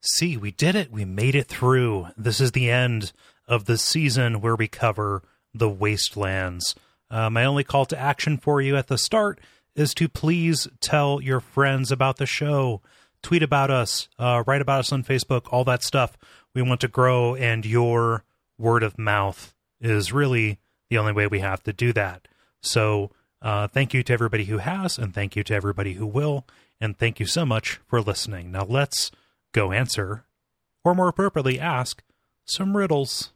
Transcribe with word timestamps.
See, 0.00 0.36
we 0.36 0.50
did 0.50 0.74
it. 0.74 0.90
We 0.90 1.04
made 1.04 1.34
it 1.34 1.46
through. 1.46 2.08
This 2.16 2.40
is 2.40 2.52
the 2.52 2.70
end 2.70 3.12
of 3.46 3.66
the 3.66 3.76
season 3.76 4.40
where 4.40 4.56
we 4.56 4.66
cover 4.66 5.22
the 5.52 5.68
wastelands. 5.68 6.74
Uh, 7.10 7.28
my 7.28 7.44
only 7.44 7.64
call 7.64 7.84
to 7.86 7.98
action 7.98 8.38
for 8.38 8.62
you 8.62 8.76
at 8.76 8.86
the 8.86 8.96
start 8.96 9.40
is 9.74 9.92
to 9.94 10.08
please 10.08 10.68
tell 10.80 11.20
your 11.20 11.40
friends 11.40 11.92
about 11.92 12.16
the 12.16 12.26
show, 12.26 12.80
tweet 13.22 13.42
about 13.42 13.70
us, 13.70 14.08
uh, 14.18 14.42
write 14.46 14.62
about 14.62 14.80
us 14.80 14.92
on 14.92 15.04
Facebook, 15.04 15.46
all 15.50 15.64
that 15.64 15.82
stuff. 15.82 16.16
We 16.54 16.62
want 16.62 16.80
to 16.80 16.88
grow, 16.88 17.34
and 17.34 17.66
your 17.66 18.24
word 18.58 18.82
of 18.82 18.98
mouth 18.98 19.54
is 19.80 20.12
really 20.12 20.58
the 20.88 20.98
only 20.98 21.12
way 21.12 21.26
we 21.26 21.40
have 21.40 21.62
to 21.64 21.72
do 21.72 21.92
that. 21.92 22.26
So, 22.62 23.10
uh, 23.42 23.68
thank 23.68 23.94
you 23.94 24.02
to 24.02 24.12
everybody 24.12 24.44
who 24.44 24.58
has, 24.58 24.98
and 24.98 25.14
thank 25.14 25.36
you 25.36 25.42
to 25.44 25.54
everybody 25.54 25.94
who 25.94 26.06
will, 26.06 26.46
and 26.80 26.96
thank 26.96 27.20
you 27.20 27.26
so 27.26 27.44
much 27.46 27.80
for 27.86 28.00
listening. 28.00 28.50
Now, 28.50 28.64
let's 28.64 29.10
go 29.52 29.72
answer, 29.72 30.24
or 30.84 30.94
more 30.94 31.08
appropriately, 31.08 31.58
ask 31.58 32.02
some 32.44 32.76
riddles. 32.76 33.32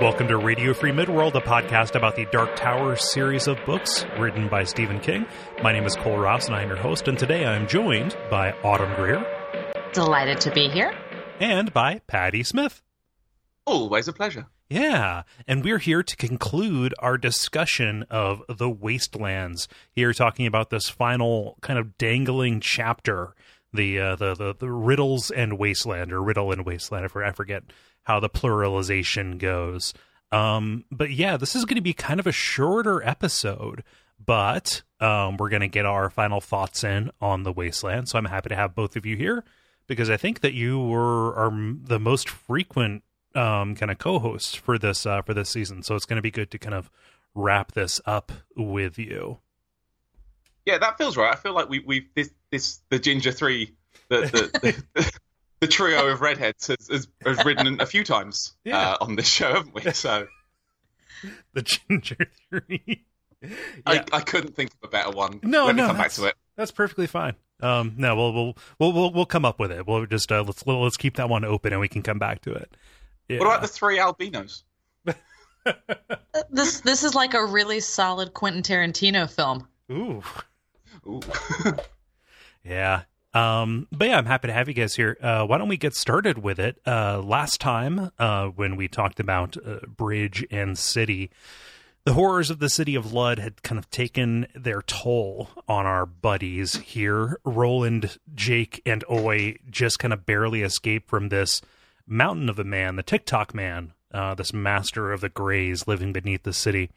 Welcome 0.00 0.26
to 0.28 0.36
Radio 0.36 0.74
Free 0.74 0.90
Midworld, 0.90 1.36
a 1.36 1.40
podcast 1.40 1.94
about 1.94 2.16
the 2.16 2.26
Dark 2.32 2.56
Tower 2.56 2.96
series 2.96 3.46
of 3.46 3.56
books 3.64 4.04
written 4.18 4.48
by 4.48 4.64
Stephen 4.64 4.98
King. 4.98 5.24
My 5.62 5.72
name 5.72 5.84
is 5.84 5.94
Cole 5.94 6.18
Ross, 6.18 6.46
and 6.46 6.56
I'm 6.56 6.66
your 6.66 6.76
host, 6.76 7.06
and 7.06 7.16
today 7.16 7.46
I'm 7.46 7.68
joined 7.68 8.16
by 8.28 8.50
Autumn 8.64 8.92
Greer. 8.96 9.24
Delighted 9.92 10.40
to 10.40 10.50
be 10.50 10.68
here. 10.68 10.92
And 11.38 11.72
by 11.72 12.00
Patty 12.08 12.42
Smith. 12.42 12.82
Always 13.64 14.08
a 14.08 14.12
pleasure. 14.12 14.46
Yeah, 14.72 15.24
and 15.46 15.62
we're 15.62 15.76
here 15.76 16.02
to 16.02 16.16
conclude 16.16 16.94
our 16.98 17.18
discussion 17.18 18.06
of 18.08 18.42
the 18.48 18.70
Wastelands. 18.70 19.68
Here, 19.94 20.14
talking 20.14 20.46
about 20.46 20.70
this 20.70 20.88
final 20.88 21.58
kind 21.60 21.78
of 21.78 21.98
dangling 21.98 22.60
chapter, 22.60 23.34
the 23.74 24.00
uh, 24.00 24.16
the, 24.16 24.34
the 24.34 24.54
the 24.58 24.70
riddles 24.70 25.30
and 25.30 25.58
wasteland, 25.58 26.10
or 26.10 26.22
riddle 26.22 26.52
and 26.52 26.64
wasteland. 26.64 27.04
If 27.04 27.14
I 27.14 27.32
forget 27.32 27.64
how 28.04 28.18
the 28.18 28.30
pluralization 28.30 29.36
goes. 29.36 29.92
Um, 30.30 30.86
but 30.90 31.10
yeah, 31.10 31.36
this 31.36 31.54
is 31.54 31.66
going 31.66 31.76
to 31.76 31.82
be 31.82 31.92
kind 31.92 32.18
of 32.18 32.26
a 32.26 32.32
shorter 32.32 33.06
episode, 33.06 33.84
but 34.24 34.80
um, 35.00 35.36
we're 35.36 35.50
going 35.50 35.60
to 35.60 35.68
get 35.68 35.84
our 35.84 36.08
final 36.08 36.40
thoughts 36.40 36.82
in 36.82 37.10
on 37.20 37.42
the 37.42 37.52
wasteland. 37.52 38.08
So 38.08 38.18
I'm 38.18 38.24
happy 38.24 38.48
to 38.48 38.56
have 38.56 38.74
both 38.74 38.96
of 38.96 39.04
you 39.04 39.18
here 39.18 39.44
because 39.86 40.08
I 40.08 40.16
think 40.16 40.40
that 40.40 40.54
you 40.54 40.80
were 40.80 41.34
are 41.34 41.52
the 41.84 42.00
most 42.00 42.30
frequent 42.30 43.02
um, 43.34 43.74
kind 43.74 43.90
of 43.90 43.98
co-hosts 43.98 44.54
for 44.54 44.78
this 44.78 45.06
uh, 45.06 45.22
for 45.22 45.34
this 45.34 45.50
season. 45.50 45.82
So 45.82 45.94
it's 45.94 46.04
going 46.04 46.16
to 46.16 46.22
be 46.22 46.30
good 46.30 46.50
to 46.50 46.58
kind 46.58 46.74
of 46.74 46.90
wrap 47.34 47.72
this 47.72 48.00
up 48.06 48.32
with 48.56 48.98
you. 48.98 49.38
Yeah, 50.64 50.78
that 50.78 50.98
feels 50.98 51.16
right. 51.16 51.32
I 51.32 51.36
feel 51.36 51.54
like 51.54 51.68
we 51.68 51.80
we 51.80 52.08
this 52.14 52.30
this 52.50 52.80
the 52.88 52.98
Ginger 52.98 53.32
Three 53.32 53.74
the 54.08 54.20
the, 54.20 54.84
the, 54.94 55.12
the 55.60 55.66
trio 55.66 56.08
of 56.08 56.20
redheads 56.20 56.68
has, 56.68 56.88
has, 56.88 57.08
has 57.24 57.44
ridden 57.44 57.80
a 57.80 57.86
few 57.86 58.04
times 58.04 58.54
yeah. 58.64 58.92
uh, 58.92 58.96
on 59.00 59.16
this 59.16 59.28
show, 59.28 59.54
haven't 59.54 59.74
we? 59.74 59.82
So 59.92 60.26
the 61.52 61.62
Ginger 61.62 62.26
Three. 62.50 63.04
Yeah. 63.40 63.48
I, 63.86 64.04
I 64.12 64.20
couldn't 64.20 64.54
think 64.54 64.70
of 64.70 64.88
a 64.88 64.90
better 64.90 65.10
one. 65.10 65.40
No, 65.42 65.66
Let 65.66 65.74
no, 65.74 65.88
come 65.88 65.96
back 65.96 66.12
to 66.12 66.26
it. 66.26 66.36
That's 66.56 66.70
perfectly 66.70 67.08
fine. 67.08 67.34
Um, 67.60 67.94
no, 67.96 68.14
we'll 68.14 68.32
we'll 68.32 68.56
we'll 68.78 68.92
we'll 68.92 69.12
we'll 69.12 69.26
come 69.26 69.44
up 69.44 69.58
with 69.58 69.72
it. 69.72 69.86
We'll 69.86 70.06
just 70.06 70.30
uh, 70.30 70.42
let's 70.42 70.64
let's 70.66 70.96
keep 70.96 71.16
that 71.16 71.28
one 71.28 71.44
open 71.44 71.72
and 71.72 71.80
we 71.80 71.88
can 71.88 72.02
come 72.02 72.18
back 72.18 72.42
to 72.42 72.52
it. 72.52 72.76
Yeah. 73.32 73.38
What 73.38 73.46
about 73.46 73.62
the 73.62 73.68
three 73.68 73.98
albinos? 73.98 74.64
this 76.50 76.80
this 76.80 77.04
is 77.04 77.14
like 77.14 77.34
a 77.34 77.44
really 77.44 77.80
solid 77.80 78.34
Quentin 78.34 78.62
Tarantino 78.62 79.30
film. 79.30 79.66
Ooh. 79.90 80.22
Ooh. 81.06 81.20
yeah. 82.64 83.02
Um, 83.34 83.88
but 83.90 84.08
yeah, 84.08 84.18
I'm 84.18 84.26
happy 84.26 84.48
to 84.48 84.54
have 84.54 84.68
you 84.68 84.74
guys 84.74 84.94
here. 84.94 85.16
Uh, 85.20 85.46
why 85.46 85.56
don't 85.56 85.68
we 85.68 85.78
get 85.78 85.94
started 85.94 86.38
with 86.38 86.58
it? 86.58 86.80
Uh, 86.86 87.20
last 87.22 87.60
time, 87.60 88.10
uh, 88.18 88.48
when 88.48 88.76
we 88.76 88.88
talked 88.88 89.18
about 89.18 89.56
uh, 89.56 89.78
Bridge 89.86 90.44
and 90.50 90.78
City, 90.78 91.30
the 92.04 92.12
horrors 92.12 92.50
of 92.50 92.58
the 92.58 92.68
City 92.68 92.94
of 92.94 93.12
Lud 93.12 93.38
had 93.38 93.62
kind 93.62 93.78
of 93.78 93.88
taken 93.88 94.46
their 94.54 94.82
toll 94.82 95.48
on 95.66 95.86
our 95.86 96.04
buddies 96.04 96.76
here. 96.76 97.38
Roland, 97.44 98.18
Jake, 98.34 98.82
and 98.84 99.02
Oy 99.10 99.56
just 99.70 99.98
kind 99.98 100.12
of 100.12 100.26
barely 100.26 100.62
escaped 100.62 101.08
from 101.08 101.30
this 101.30 101.62
mountain 102.12 102.48
of 102.48 102.58
a 102.58 102.64
man, 102.64 102.96
the 102.96 103.02
Tick-Tock 103.02 103.54
man, 103.54 103.92
uh, 104.12 104.34
this 104.34 104.52
master 104.52 105.12
of 105.12 105.20
the 105.20 105.28
grays 105.28 105.88
living 105.88 106.12
beneath 106.12 106.42
the 106.42 106.52
city. 106.52 106.90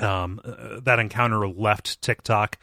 Um, 0.00 0.40
uh, 0.44 0.80
that 0.80 0.98
encounter 0.98 1.48
left 1.48 2.02
Tick-Tock 2.02 2.58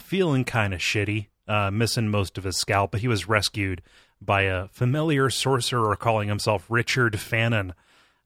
feeling 0.00 0.44
kind 0.44 0.74
of 0.74 0.80
shitty 0.80 1.26
uh, 1.46 1.70
missing 1.70 2.08
most 2.08 2.38
of 2.38 2.44
his 2.44 2.56
scalp, 2.56 2.90
but 2.90 3.00
he 3.00 3.08
was 3.08 3.28
rescued 3.28 3.82
by 4.20 4.42
a 4.42 4.68
familiar 4.68 5.30
sorcerer 5.30 5.96
calling 5.96 6.28
himself 6.28 6.66
Richard 6.68 7.20
Fannin. 7.20 7.74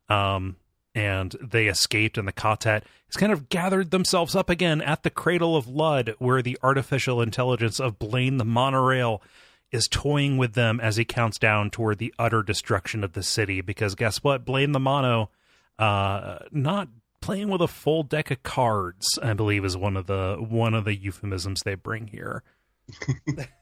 Um, 0.09 0.57
and 0.95 1.37
they 1.41 1.67
escaped, 1.67 2.19
and 2.19 2.27
the 2.27 2.33
ka-tet 2.33 2.85
has 3.07 3.17
kind 3.17 3.33
of 3.33 3.49
gathered 3.49 3.91
themselves 3.91 4.35
up 4.35 4.51
again 4.51 4.81
at 4.81 5.03
the 5.03 5.11
Cradle 5.11 5.57
of 5.57 5.69
Lud, 5.69 6.15
where 6.19 6.43
the 6.43 6.59
artificial 6.63 7.21
intelligence 7.21 7.79
of 7.79 7.99
Blaine 7.99 8.39
the 8.39 8.45
monorail 8.45 9.23
is 9.71 9.89
toying 9.89 10.39
with 10.39 10.55
them 10.55 10.81
as 10.81 10.97
he 10.97 11.05
counts 11.05 11.39
down 11.39 11.71
toward 11.71 11.99
the 11.99 12.15
utter 12.19 12.43
destruction 12.43 13.05
of 13.05 13.13
the 13.13 13.23
city. 13.23 13.61
Because 13.61 13.95
guess 13.95 14.23
what? 14.23 14.45
Blaine 14.45 14.73
the 14.73 14.81
mono, 14.81 15.31
uh, 15.79 16.39
not 16.51 16.89
playing 17.21 17.49
with 17.49 17.61
a 17.61 17.69
full 17.69 18.03
deck 18.03 18.31
of 18.31 18.43
cards, 18.43 19.19
I 19.23 19.35
believe, 19.35 19.65
is 19.65 19.77
one 19.77 19.97
of 19.97 20.07
the 20.07 20.37
one 20.39 20.75
of 20.75 20.85
the 20.85 20.95
euphemisms 20.95 21.63
they 21.63 21.75
bring 21.75 22.07
here. 22.07 22.43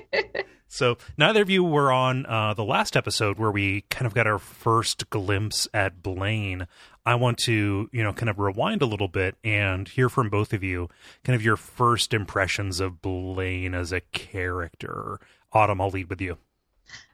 so 0.68 0.96
neither 1.16 1.42
of 1.42 1.50
you 1.50 1.62
were 1.62 1.92
on 1.92 2.26
uh, 2.26 2.54
the 2.54 2.64
last 2.64 2.96
episode 2.96 3.38
where 3.38 3.50
we 3.50 3.82
kind 3.82 4.06
of 4.06 4.14
got 4.14 4.26
our 4.26 4.38
first 4.38 5.08
glimpse 5.10 5.68
at 5.72 6.02
Blaine. 6.02 6.66
I 7.04 7.16
want 7.16 7.38
to, 7.38 7.88
you 7.92 8.02
know, 8.02 8.12
kind 8.12 8.30
of 8.30 8.38
rewind 8.38 8.82
a 8.82 8.86
little 8.86 9.08
bit 9.08 9.36
and 9.42 9.88
hear 9.88 10.08
from 10.08 10.30
both 10.30 10.52
of 10.52 10.62
you, 10.62 10.88
kind 11.24 11.34
of 11.34 11.42
your 11.42 11.56
first 11.56 12.14
impressions 12.14 12.78
of 12.80 13.02
Blaine 13.02 13.74
as 13.74 13.92
a 13.92 14.00
character. 14.00 15.18
Autumn, 15.52 15.80
I'll 15.80 15.90
lead 15.90 16.08
with 16.08 16.20
you. 16.20 16.38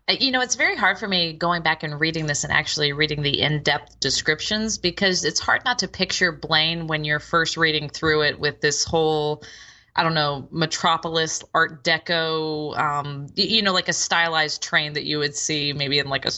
Uh, 0.09 0.15
you 0.21 0.31
know, 0.31 0.41
it's 0.41 0.57
very 0.57 0.77
hard 0.77 0.99
for 0.99 1.09
me 1.09 1.33
going 1.33 1.63
back 1.63 1.83
and 1.83 1.99
reading 1.99 2.27
this 2.27 2.45
and 2.45 2.53
actually 2.53 2.93
reading 2.93 3.23
the 3.23 3.41
in 3.41 3.63
depth 3.63 3.99
descriptions 4.01 4.79
because 4.79 5.25
it's 5.25 5.41
hard 5.41 5.65
not 5.65 5.79
to 5.79 5.89
picture 5.89 6.33
Blaine 6.33 6.87
when 6.87 7.05
you're 7.05 7.19
first 7.19 7.57
reading 7.57 7.89
through 7.89 8.23
it 8.23 8.39
with 8.39 8.61
this 8.61 8.85
whole 8.85 9.43
I 9.97 10.05
don't 10.05 10.15
know, 10.15 10.47
Metropolis 10.53 11.43
Art 11.53 11.83
Deco, 11.83 12.79
um, 12.79 13.27
you 13.35 13.63
know, 13.63 13.73
like 13.73 13.89
a 13.89 13.93
stylized 13.93 14.63
train 14.63 14.93
that 14.93 15.03
you 15.03 15.19
would 15.19 15.35
see 15.35 15.73
maybe 15.73 15.99
in 15.99 16.07
like 16.07 16.25
a 16.25 16.31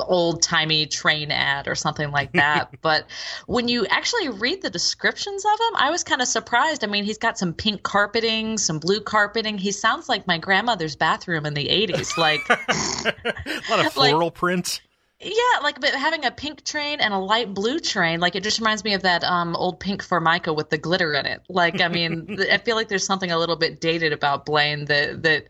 old 0.00 0.42
timey 0.42 0.86
train 0.86 1.30
ad 1.30 1.68
or 1.68 1.74
something 1.74 2.10
like 2.10 2.32
that. 2.32 2.70
but 2.82 3.06
when 3.46 3.68
you 3.68 3.86
actually 3.86 4.28
read 4.28 4.62
the 4.62 4.70
descriptions 4.70 5.44
of 5.44 5.52
him, 5.52 5.76
I 5.76 5.90
was 5.90 6.04
kind 6.04 6.22
of 6.22 6.28
surprised. 6.28 6.84
I 6.84 6.86
mean, 6.86 7.04
he's 7.04 7.18
got 7.18 7.38
some 7.38 7.52
pink 7.52 7.82
carpeting, 7.82 8.58
some 8.58 8.78
blue 8.78 9.00
carpeting. 9.00 9.58
He 9.58 9.72
sounds 9.72 10.08
like 10.08 10.26
my 10.26 10.38
grandmother's 10.38 10.96
bathroom 10.96 11.46
in 11.46 11.54
the 11.54 11.66
80s. 11.66 12.16
Like 12.16 12.40
a 12.48 13.70
lot 13.70 13.86
of 13.86 13.92
floral 13.94 14.26
like, 14.26 14.34
prints. 14.34 14.80
Yeah, 15.20 15.60
like 15.62 15.80
but 15.80 15.90
having 15.90 16.24
a 16.24 16.32
pink 16.32 16.64
train 16.64 17.00
and 17.00 17.14
a 17.14 17.18
light 17.18 17.54
blue 17.54 17.78
train, 17.78 18.18
like 18.18 18.34
it 18.34 18.42
just 18.42 18.58
reminds 18.58 18.82
me 18.82 18.94
of 18.94 19.02
that 19.02 19.22
um, 19.22 19.54
old 19.54 19.78
pink 19.78 20.02
Formica 20.02 20.52
with 20.52 20.68
the 20.68 20.78
glitter 20.78 21.14
in 21.14 21.26
it. 21.26 21.42
Like, 21.48 21.80
I 21.80 21.86
mean, 21.86 22.38
I 22.50 22.58
feel 22.58 22.74
like 22.74 22.88
there's 22.88 23.06
something 23.06 23.30
a 23.30 23.38
little 23.38 23.54
bit 23.54 23.80
dated 23.80 24.12
about 24.12 24.46
Blaine 24.46 24.86
that 24.86 25.22
that 25.22 25.46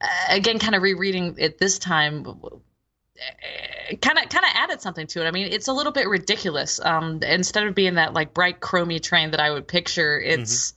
uh, 0.00 0.06
again, 0.30 0.58
kind 0.58 0.74
of 0.74 0.82
rereading 0.82 1.34
it 1.38 1.58
this 1.58 1.78
time, 1.78 2.40
kind 4.00 4.18
of 4.18 4.28
kind 4.28 4.44
of 4.44 4.50
added 4.54 4.80
something 4.80 5.06
to 5.08 5.22
it. 5.24 5.26
I 5.26 5.30
mean, 5.30 5.48
it's 5.52 5.68
a 5.68 5.72
little 5.72 5.92
bit 5.92 6.08
ridiculous. 6.08 6.80
Um, 6.84 7.20
instead 7.22 7.66
of 7.66 7.74
being 7.74 7.94
that 7.94 8.12
like 8.12 8.34
bright 8.34 8.60
chromy 8.60 9.00
train 9.00 9.30
that 9.32 9.40
I 9.40 9.50
would 9.50 9.68
picture, 9.68 10.20
it's 10.20 10.72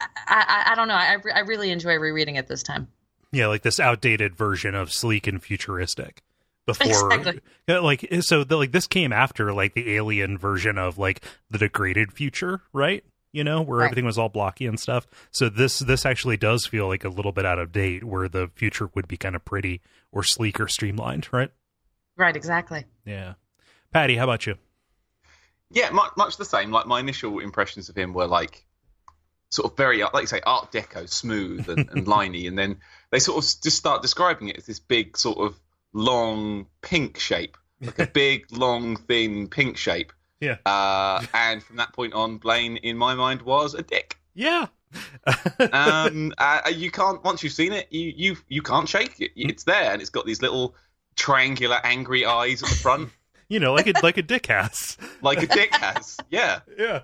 mm-hmm. 0.00 0.06
I, 0.28 0.44
I, 0.48 0.72
I 0.72 0.74
don't 0.74 0.88
know. 0.88 0.94
I 0.94 1.16
I 1.34 1.40
really 1.40 1.70
enjoy 1.70 1.96
rereading 1.96 2.36
it 2.36 2.48
this 2.48 2.62
time. 2.62 2.88
Yeah, 3.32 3.48
like 3.48 3.62
this 3.62 3.80
outdated 3.80 4.36
version 4.36 4.74
of 4.74 4.92
sleek 4.92 5.26
and 5.26 5.42
futuristic 5.42 6.22
before 6.66 7.12
exactly. 7.12 7.40
like 7.68 8.08
so 8.20 8.44
the, 8.44 8.56
like 8.56 8.72
this 8.72 8.86
came 8.86 9.12
after 9.12 9.52
like 9.52 9.74
the 9.74 9.94
alien 9.94 10.38
version 10.38 10.78
of 10.78 10.98
like 10.98 11.24
the 11.50 11.58
degraded 11.58 12.12
future 12.12 12.62
right 12.72 13.04
you 13.32 13.44
know 13.44 13.60
where 13.60 13.78
right. 13.78 13.86
everything 13.86 14.04
was 14.04 14.18
all 14.18 14.28
blocky 14.28 14.66
and 14.66 14.80
stuff 14.80 15.06
so 15.30 15.48
this 15.48 15.80
this 15.80 16.06
actually 16.06 16.36
does 16.36 16.66
feel 16.66 16.88
like 16.88 17.04
a 17.04 17.08
little 17.08 17.32
bit 17.32 17.44
out 17.44 17.58
of 17.58 17.72
date 17.72 18.04
where 18.04 18.28
the 18.28 18.50
future 18.54 18.88
would 18.94 19.06
be 19.06 19.16
kind 19.16 19.36
of 19.36 19.44
pretty 19.44 19.80
or 20.10 20.22
sleek 20.22 20.58
or 20.58 20.68
streamlined 20.68 21.28
right 21.32 21.50
right 22.16 22.36
exactly 22.36 22.84
yeah 23.04 23.34
patty 23.92 24.16
how 24.16 24.24
about 24.24 24.46
you 24.46 24.56
yeah 25.70 25.90
much, 25.90 26.12
much 26.16 26.36
the 26.36 26.44
same 26.44 26.70
like 26.70 26.86
my 26.86 27.00
initial 27.00 27.38
impressions 27.40 27.88
of 27.88 27.96
him 27.96 28.12
were 28.12 28.26
like 28.26 28.64
sort 29.50 29.70
of 29.70 29.76
very 29.76 30.02
like 30.02 30.22
you 30.22 30.26
say 30.26 30.40
art 30.44 30.72
deco 30.72 31.08
smooth 31.08 31.68
and, 31.68 31.88
and 31.90 32.06
liney 32.06 32.48
and 32.48 32.58
then 32.58 32.76
they 33.10 33.18
sort 33.18 33.38
of 33.38 33.62
just 33.62 33.76
start 33.76 34.02
describing 34.02 34.48
it 34.48 34.58
as 34.58 34.66
this 34.66 34.80
big 34.80 35.16
sort 35.16 35.38
of 35.38 35.58
long 35.92 36.66
pink 36.82 37.18
shape 37.18 37.56
like 37.80 37.98
a 37.98 38.06
big, 38.12 38.46
long, 38.50 38.96
thin, 38.96 39.48
pink 39.48 39.76
shape. 39.76 40.12
Yeah. 40.40 40.56
Uh, 40.66 41.24
and 41.32 41.62
from 41.62 41.76
that 41.76 41.92
point 41.92 42.14
on, 42.14 42.38
Blaine, 42.38 42.76
in 42.78 42.96
my 42.96 43.14
mind, 43.14 43.42
was 43.42 43.74
a 43.74 43.82
dick. 43.82 44.18
Yeah. 44.34 44.66
um, 45.72 46.32
uh, 46.38 46.60
you 46.74 46.90
can't 46.90 47.22
once 47.24 47.42
you've 47.42 47.52
seen 47.52 47.72
it, 47.72 47.88
you 47.90 48.12
you 48.14 48.36
you 48.48 48.62
can't 48.62 48.88
shake 48.88 49.20
it. 49.20 49.32
It's 49.34 49.64
there, 49.64 49.92
and 49.92 50.00
it's 50.00 50.10
got 50.10 50.26
these 50.26 50.42
little 50.42 50.76
triangular, 51.16 51.78
angry 51.84 52.24
eyes 52.24 52.62
at 52.62 52.68
the 52.68 52.74
front, 52.74 53.10
you 53.48 53.60
know, 53.60 53.74
like 53.74 53.86
a 53.86 53.92
like 54.02 54.16
a 54.16 54.22
dick 54.22 54.46
has. 54.46 54.96
like 55.22 55.42
a 55.42 55.46
dick 55.46 55.74
has. 55.74 56.16
Yeah, 56.30 56.60
Yeah. 56.78 57.00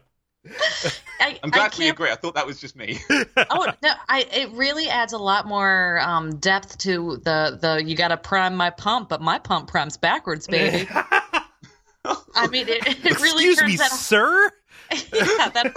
I, 1.21 1.39
I'm 1.43 1.51
glad 1.51 1.77
we 1.77 1.91
agree. 1.91 2.11
I 2.11 2.15
thought 2.15 2.35
that 2.35 2.47
was 2.47 2.59
just 2.59 2.75
me. 2.75 2.99
oh 3.11 3.67
no 3.83 3.93
i 4.09 4.21
it 4.33 4.51
really 4.53 4.89
adds 4.89 5.13
a 5.13 5.19
lot 5.19 5.47
more 5.47 6.01
um 6.03 6.37
depth 6.37 6.79
to 6.79 7.19
the 7.25 7.59
the 7.61 7.85
you 7.85 7.95
gotta 7.95 8.17
prime 8.17 8.57
my 8.57 8.71
pump 8.71 9.11
but 9.11 9.21
my 9.21 9.39
pump 9.39 9.69
primes 9.69 9.99
backwards 9.99 10.47
baby 10.47 10.89
i 12.35 12.47
mean 12.49 12.67
it, 12.69 12.87
it 13.05 13.21
really 13.21 13.51
Excuse 13.51 13.59
turns 13.59 13.71
me, 13.73 13.77
that 13.77 13.91
sir. 13.91 14.51
yeah 14.91 15.49
that 15.51 15.77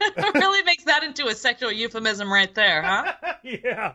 it 0.00 0.34
really 0.34 0.62
makes 0.64 0.82
that 0.84 1.04
into 1.04 1.28
a 1.28 1.34
sexual 1.36 1.70
euphemism 1.70 2.30
right 2.32 2.52
there 2.56 2.82
huh 2.82 3.12
yeah. 3.44 3.92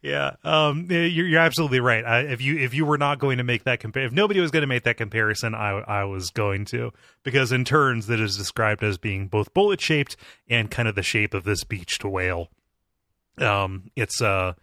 Yeah, 0.00 0.36
um, 0.44 0.86
you're, 0.90 1.26
you're 1.26 1.40
absolutely 1.40 1.80
right. 1.80 2.04
I, 2.04 2.20
if 2.20 2.40
you 2.40 2.58
if 2.58 2.74
you 2.74 2.86
were 2.86 2.98
not 2.98 3.18
going 3.18 3.38
to 3.38 3.44
make 3.44 3.64
that 3.64 3.80
compare, 3.80 4.04
if 4.04 4.12
nobody 4.12 4.40
was 4.40 4.50
going 4.50 4.62
to 4.62 4.66
make 4.66 4.84
that 4.84 4.96
comparison, 4.96 5.54
I 5.54 5.70
I 5.80 6.04
was 6.04 6.30
going 6.30 6.64
to 6.66 6.92
because 7.22 7.52
in 7.52 7.64
turns 7.64 8.06
that 8.06 8.18
is 8.18 8.36
described 8.36 8.82
as 8.82 8.98
being 8.98 9.28
both 9.28 9.52
bullet 9.54 9.80
shaped 9.80 10.16
and 10.48 10.70
kind 10.70 10.88
of 10.88 10.94
the 10.94 11.02
shape 11.02 11.34
of 11.34 11.44
this 11.44 11.64
beached 11.64 12.04
whale. 12.04 12.48
Um, 13.38 13.90
it's 13.94 14.20
uh, 14.20 14.54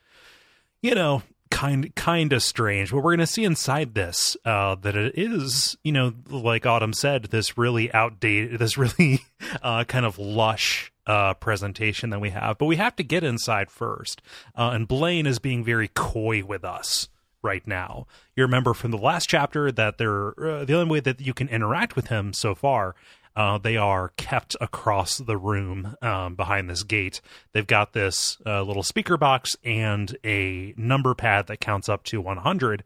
you 0.81 0.95
know, 0.95 1.24
kind 1.51 1.94
kind 1.95 2.33
of 2.33 2.44
strange. 2.44 2.92
But 2.92 2.97
we're 2.97 3.12
going 3.12 3.19
to 3.19 3.27
see 3.27 3.44
inside 3.44 3.94
this 3.94 4.38
uh, 4.45 4.75
that 4.75 4.95
it 4.95 5.13
is, 5.15 5.77
you 5.83 5.92
know, 5.92 6.13
like 6.30 6.65
Autumn 6.65 6.94
said, 6.94 7.25
this 7.25 7.57
really 7.57 7.92
outdated, 7.94 8.59
this 8.59 8.77
really 8.77 9.21
uh, 9.62 9.83
kind 9.85 10.06
of 10.06 10.18
lush 10.18 10.92
uh, 11.09 11.33
presentation 11.33 12.11
that 12.11 12.21
we 12.21 12.29
have. 12.29 12.59
But 12.59 12.67
we 12.67 12.75
have 12.75 12.95
to 12.97 13.03
get 13.03 13.23
inside 13.23 13.71
first. 13.71 14.21
Uh, 14.56 14.69
and 14.73 14.88
Blaine 14.88 15.25
is 15.25 15.39
being 15.39 15.63
very 15.63 15.88
coy 15.88 16.44
with 16.45 16.63
us 16.63 17.09
right 17.41 17.65
now. 17.65 18.06
You 18.35 18.44
remember 18.44 18.75
from 18.75 18.91
the 18.91 18.97
last 18.97 19.27
chapter 19.27 19.71
that 19.71 19.97
they're 19.97 20.39
uh, 20.39 20.65
the 20.65 20.75
only 20.75 20.91
way 20.91 21.00
that 21.00 21.19
you 21.19 21.33
can 21.33 21.50
interact 21.50 21.95
with 21.95 22.07
him 22.07 22.31
so 22.31 22.53
far. 22.53 22.94
Uh, 23.35 23.57
they 23.57 23.75
are 23.75 24.09
kept 24.17 24.56
across 24.61 25.17
the 25.17 25.38
room 25.38 25.95
um, 26.03 26.35
behind 26.35 26.69
this 26.69 26.83
gate. 26.83 27.21
They've 27.53 27.65
got 27.65 27.94
this 27.94 28.38
uh, 28.45 28.61
little 28.61 28.83
speaker 28.83 29.17
box 29.17 29.56
and 29.63 30.15
a 30.23 30.75
number 30.77 31.15
pad 31.15 31.47
that 31.47 31.59
counts 31.59 31.89
up 31.89 32.03
to 32.06 32.21
100 32.21 32.83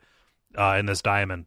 uh, 0.58 0.76
in 0.80 0.86
this 0.86 1.02
diamond. 1.02 1.46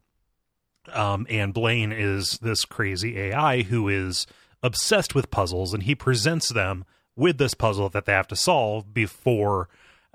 Um, 0.91 1.25
and 1.29 1.53
Blaine 1.53 1.91
is 1.91 2.37
this 2.39 2.65
crazy 2.65 3.17
AI 3.17 3.63
who 3.63 3.87
is 3.87 4.27
obsessed 4.63 5.15
with 5.15 5.31
puzzles, 5.31 5.73
and 5.73 5.83
he 5.83 5.95
presents 5.95 6.49
them 6.49 6.85
with 7.15 7.37
this 7.37 7.53
puzzle 7.53 7.89
that 7.89 8.05
they 8.05 8.13
have 8.13 8.27
to 8.27 8.35
solve 8.35 8.93
before 8.93 9.69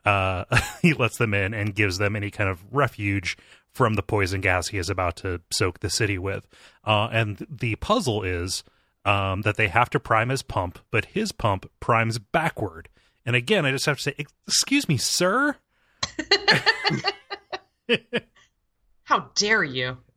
uh, 0.04 0.44
he 0.82 0.92
lets 0.94 1.18
them 1.18 1.34
in 1.34 1.54
and 1.54 1.74
gives 1.74 1.98
them 1.98 2.16
any 2.16 2.30
kind 2.30 2.48
of 2.50 2.62
refuge 2.70 3.36
from 3.72 3.94
the 3.94 4.02
poison 4.02 4.40
gas 4.40 4.68
he 4.68 4.78
is 4.78 4.90
about 4.90 5.16
to 5.16 5.40
soak 5.50 5.80
the 5.80 5.90
city 5.90 6.18
with. 6.18 6.46
Uh, 6.84 7.08
and 7.10 7.46
the 7.48 7.74
puzzle 7.76 8.22
is 8.22 8.62
um, 9.04 9.42
that 9.42 9.56
they 9.56 9.68
have 9.68 9.90
to 9.90 9.98
prime 9.98 10.28
his 10.28 10.42
pump, 10.42 10.78
but 10.90 11.06
his 11.06 11.32
pump 11.32 11.70
primes 11.80 12.18
backward. 12.18 12.88
And 13.24 13.34
again, 13.36 13.64
I 13.64 13.70
just 13.70 13.86
have 13.86 13.96
to 13.98 14.02
say, 14.02 14.14
"Excuse 14.46 14.88
me, 14.88 14.96
sir." 14.96 15.56
how 19.12 19.28
dare 19.34 19.62
you 19.62 19.98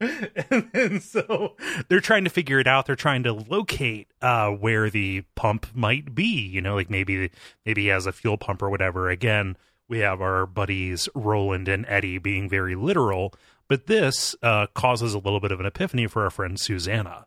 and, 0.00 0.70
and 0.72 1.02
so 1.02 1.54
they're 1.88 2.00
trying 2.00 2.24
to 2.24 2.30
figure 2.30 2.58
it 2.58 2.66
out. 2.66 2.86
They're 2.86 2.96
trying 2.96 3.22
to 3.24 3.34
locate 3.34 4.08
uh, 4.22 4.48
where 4.50 4.88
the 4.88 5.24
pump 5.34 5.66
might 5.74 6.14
be. 6.14 6.24
You 6.24 6.62
know, 6.62 6.74
like 6.74 6.88
maybe 6.88 7.30
maybe 7.66 7.82
he 7.82 7.88
has 7.88 8.06
a 8.06 8.12
fuel 8.12 8.38
pump 8.38 8.62
or 8.62 8.70
whatever. 8.70 9.10
Again, 9.10 9.58
we 9.88 9.98
have 9.98 10.22
our 10.22 10.46
buddies 10.46 11.08
Roland 11.14 11.68
and 11.68 11.84
Eddie 11.86 12.16
being 12.16 12.48
very 12.48 12.74
literal, 12.74 13.34
but 13.68 13.86
this 13.86 14.34
uh, 14.42 14.68
causes 14.68 15.12
a 15.12 15.18
little 15.18 15.40
bit 15.40 15.52
of 15.52 15.60
an 15.60 15.66
epiphany 15.66 16.06
for 16.06 16.24
our 16.24 16.30
friend 16.30 16.58
Susanna, 16.58 17.26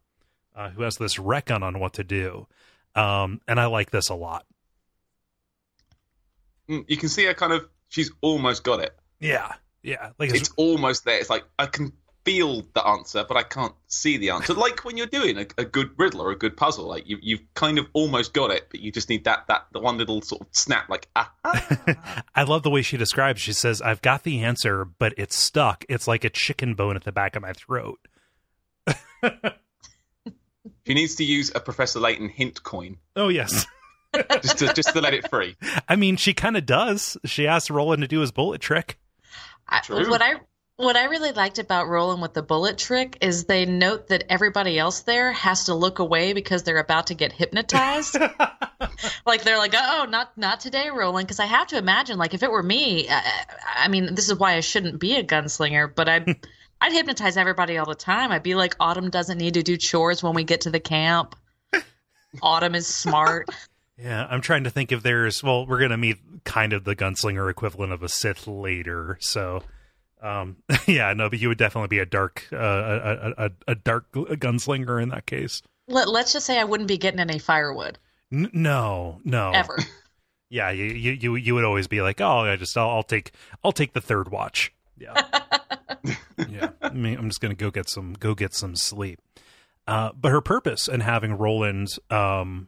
uh, 0.55 0.69
who 0.71 0.81
has 0.81 0.97
this 0.97 1.19
reckon 1.19 1.61
on 1.61 1.79
what 1.79 1.93
to 1.93 2.03
do. 2.03 2.47
Um, 2.95 3.39
and 3.47 3.59
I 3.59 3.67
like 3.67 3.91
this 3.91 4.09
a 4.09 4.15
lot. 4.15 4.45
Mm, 6.67 6.85
you 6.87 6.97
can 6.97 7.09
see 7.09 7.25
her 7.25 7.35
kind 7.35 7.53
of. 7.53 7.67
She's 7.87 8.11
almost 8.21 8.63
got 8.63 8.79
it. 8.79 8.95
Yeah, 9.19 9.53
yeah, 9.83 10.11
like 10.17 10.29
it's, 10.29 10.41
It's 10.41 10.49
almost 10.57 11.05
there. 11.05 11.19
It's 11.19 11.29
like 11.29 11.45
I 11.57 11.65
can 11.65 11.93
feel 12.25 12.63
the 12.73 12.85
answer, 12.85 13.25
but 13.27 13.37
I 13.37 13.43
can't 13.43 13.73
see 13.87 14.17
the 14.17 14.31
answer. 14.31 14.53
Like 14.59 14.83
when 14.83 14.97
you're 14.97 15.07
doing 15.07 15.37
a, 15.37 15.45
a 15.57 15.65
good 15.65 15.91
riddle 15.97 16.21
or 16.21 16.31
a 16.31 16.37
good 16.37 16.57
puzzle, 16.57 16.87
like 16.87 17.07
you, 17.07 17.17
you've 17.21 17.41
kind 17.53 17.79
of 17.79 17.87
almost 17.93 18.33
got 18.33 18.51
it, 18.51 18.67
but 18.69 18.81
you 18.81 18.91
just 18.91 19.09
need 19.09 19.23
that 19.23 19.47
that 19.47 19.67
the 19.71 19.79
one 19.79 19.97
little 19.97 20.21
sort 20.21 20.41
of 20.41 20.47
snap, 20.51 20.89
like 20.89 21.07
ah. 21.15 21.33
I 22.35 22.43
love 22.43 22.63
the 22.63 22.69
way 22.69 22.81
she 22.81 22.97
describes. 22.97 23.41
She 23.41 23.53
says, 23.53 23.81
"I've 23.81 24.01
got 24.01 24.23
the 24.23 24.43
answer, 24.43 24.85
but 24.85 25.13
it's 25.17 25.37
stuck. 25.37 25.85
It's 25.89 26.07
like 26.07 26.23
a 26.23 26.29
chicken 26.29 26.73
bone 26.73 26.95
at 26.95 27.03
the 27.03 27.11
back 27.11 27.35
of 27.35 27.41
my 27.41 27.53
throat." 27.53 27.99
She 30.85 30.95
needs 30.95 31.15
to 31.15 31.23
use 31.23 31.51
a 31.53 31.59
Professor 31.59 31.99
Layton 31.99 32.29
hint 32.29 32.63
coin 32.63 32.97
Oh 33.15 33.27
yes, 33.27 33.67
just 34.41 34.57
to 34.57 34.73
just 34.73 34.93
to 34.93 35.01
let 35.01 35.13
it 35.13 35.29
free. 35.29 35.55
I 35.87 35.95
mean 35.95 36.15
she 36.15 36.33
kind 36.33 36.57
of 36.57 36.65
does. 36.65 37.15
She 37.25 37.45
asks 37.45 37.69
Roland 37.69 38.01
to 38.01 38.07
do 38.07 38.21
his 38.21 38.31
bullet 38.31 38.59
trick. 38.59 38.97
I, 39.69 39.81
what 39.87 40.21
i 40.21 40.33
what 40.77 40.95
i 40.95 41.05
really 41.05 41.31
liked 41.31 41.59
about 41.59 41.87
Roland 41.87 42.21
with 42.21 42.33
the 42.33 42.41
bullet 42.41 42.77
trick 42.77 43.17
is 43.21 43.45
they 43.45 43.65
note 43.65 44.07
that 44.07 44.23
everybody 44.29 44.79
else 44.79 45.01
there 45.01 45.31
has 45.31 45.65
to 45.65 45.75
look 45.75 45.99
away 45.99 46.33
because 46.33 46.63
they're 46.63 46.77
about 46.77 47.07
to 47.07 47.13
get 47.13 47.31
hypnotized. 47.31 48.17
Like 49.25 49.43
they're 49.43 49.57
like 49.57 49.73
oh 49.75 50.07
not 50.09 50.37
not 50.37 50.59
today 50.59 50.89
roland. 50.89 51.27
Because 51.27 51.39
i 51.39 51.45
have 51.45 51.67
to 51.67 51.77
imagine 51.77 52.17
like 52.17 52.33
if 52.33 52.43
it 52.43 52.51
were 52.51 52.63
me 52.63 53.07
I, 53.09 53.45
I 53.75 53.87
mean 53.87 54.15
this 54.15 54.29
is 54.29 54.37
why 54.37 54.55
i 54.55 54.59
shouldn't 54.59 54.99
be 54.99 55.15
a 55.15 55.23
gunslinger 55.23 55.93
but 55.93 56.09
i 56.09 56.25
i'd 56.81 56.91
hypnotize 56.91 57.37
everybody 57.37 57.77
all 57.77 57.85
the 57.85 57.95
time. 57.95 58.31
I'd 58.31 58.43
be 58.43 58.55
like 58.55 58.75
autumn 58.79 59.09
doesn't 59.09 59.37
need 59.37 59.53
to 59.55 59.63
do 59.63 59.77
chores 59.77 60.23
when 60.23 60.33
we 60.33 60.43
get 60.43 60.61
to 60.61 60.71
the 60.71 60.79
camp. 60.79 61.35
Autumn 62.41 62.75
is 62.75 62.87
smart 62.87 63.49
Yeah, 64.01 64.25
I'm 64.29 64.41
trying 64.41 64.63
to 64.63 64.69
think 64.69 64.91
if 64.91 65.03
there's. 65.03 65.43
Well, 65.43 65.65
we're 65.65 65.79
gonna 65.79 65.97
meet 65.97 66.17
kind 66.43 66.73
of 66.73 66.83
the 66.83 66.95
gunslinger 66.95 67.49
equivalent 67.49 67.93
of 67.93 68.03
a 68.03 68.09
Sith 68.09 68.47
later, 68.47 69.17
so. 69.19 69.63
Um, 70.21 70.57
yeah, 70.85 71.13
no, 71.13 71.29
but 71.29 71.39
you 71.39 71.47
would 71.47 71.57
definitely 71.57 71.87
be 71.87 71.99
a 71.99 72.05
dark, 72.05 72.45
uh, 72.51 72.57
a, 72.57 73.33
a, 73.37 73.51
a, 73.69 73.75
dark 73.75 74.11
gunslinger 74.11 75.01
in 75.01 75.07
that 75.09 75.25
case. 75.25 75.61
Let, 75.89 76.07
let's 76.07 76.33
just 76.33 76.45
say 76.45 76.59
i 76.59 76.63
wouldn't 76.63 76.87
be 76.87 76.97
getting 76.97 77.19
any 77.19 77.39
firewood 77.39 77.97
N- 78.31 78.51
no, 78.53 79.19
no, 79.23 79.51
ever 79.51 79.77
yeah 80.49 80.69
you, 80.69 80.85
you 80.85 81.11
you 81.11 81.35
you 81.35 81.55
would 81.55 81.63
always 81.63 81.87
be 81.87 82.01
like 82.01 82.21
oh 82.21 82.39
i 82.39 82.55
just 82.55 82.77
i'll, 82.77 82.89
I'll 82.89 83.03
take 83.03 83.31
i'll 83.63 83.71
take 83.71 83.93
the 83.93 84.01
third 84.01 84.29
watch 84.29 84.71
yeah 84.97 85.27
yeah 86.49 86.69
I 86.81 86.89
mean, 86.89 87.17
i'm 87.17 87.29
just 87.29 87.41
gonna 87.41 87.55
go 87.55 87.71
get 87.71 87.89
some 87.89 88.13
go 88.13 88.35
get 88.35 88.53
some 88.53 88.75
sleep 88.75 89.19
uh 89.87 90.11
but 90.19 90.31
her 90.31 90.41
purpose 90.41 90.87
in 90.87 91.01
having 91.01 91.33
roland 91.33 91.89
um 92.11 92.67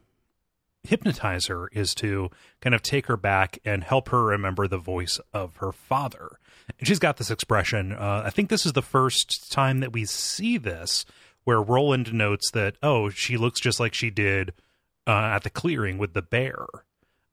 hypnotize 0.83 1.47
her 1.47 1.67
is 1.73 1.93
to 1.95 2.29
kind 2.59 2.73
of 2.73 2.81
take 2.81 3.07
her 3.07 3.17
back 3.17 3.59
and 3.63 3.83
help 3.83 4.09
her 4.09 4.23
remember 4.23 4.67
the 4.67 4.77
voice 4.77 5.19
of 5.33 5.57
her 5.57 5.71
father 5.71 6.39
and 6.79 6.87
she's 6.87 6.99
got 6.99 7.17
this 7.17 7.29
expression 7.29 7.91
uh, 7.91 8.23
i 8.25 8.29
think 8.29 8.49
this 8.49 8.65
is 8.65 8.73
the 8.73 8.81
first 8.81 9.51
time 9.51 9.79
that 9.79 9.93
we 9.93 10.05
see 10.05 10.57
this 10.57 11.05
where 11.43 11.61
roland 11.61 12.11
notes 12.11 12.49
that 12.51 12.75
oh 12.81 13.09
she 13.09 13.37
looks 13.37 13.59
just 13.59 13.79
like 13.79 13.93
she 13.93 14.09
did 14.09 14.53
uh, 15.05 15.11
at 15.35 15.43
the 15.43 15.49
clearing 15.49 15.97
with 15.99 16.13
the 16.13 16.21
bear 16.21 16.65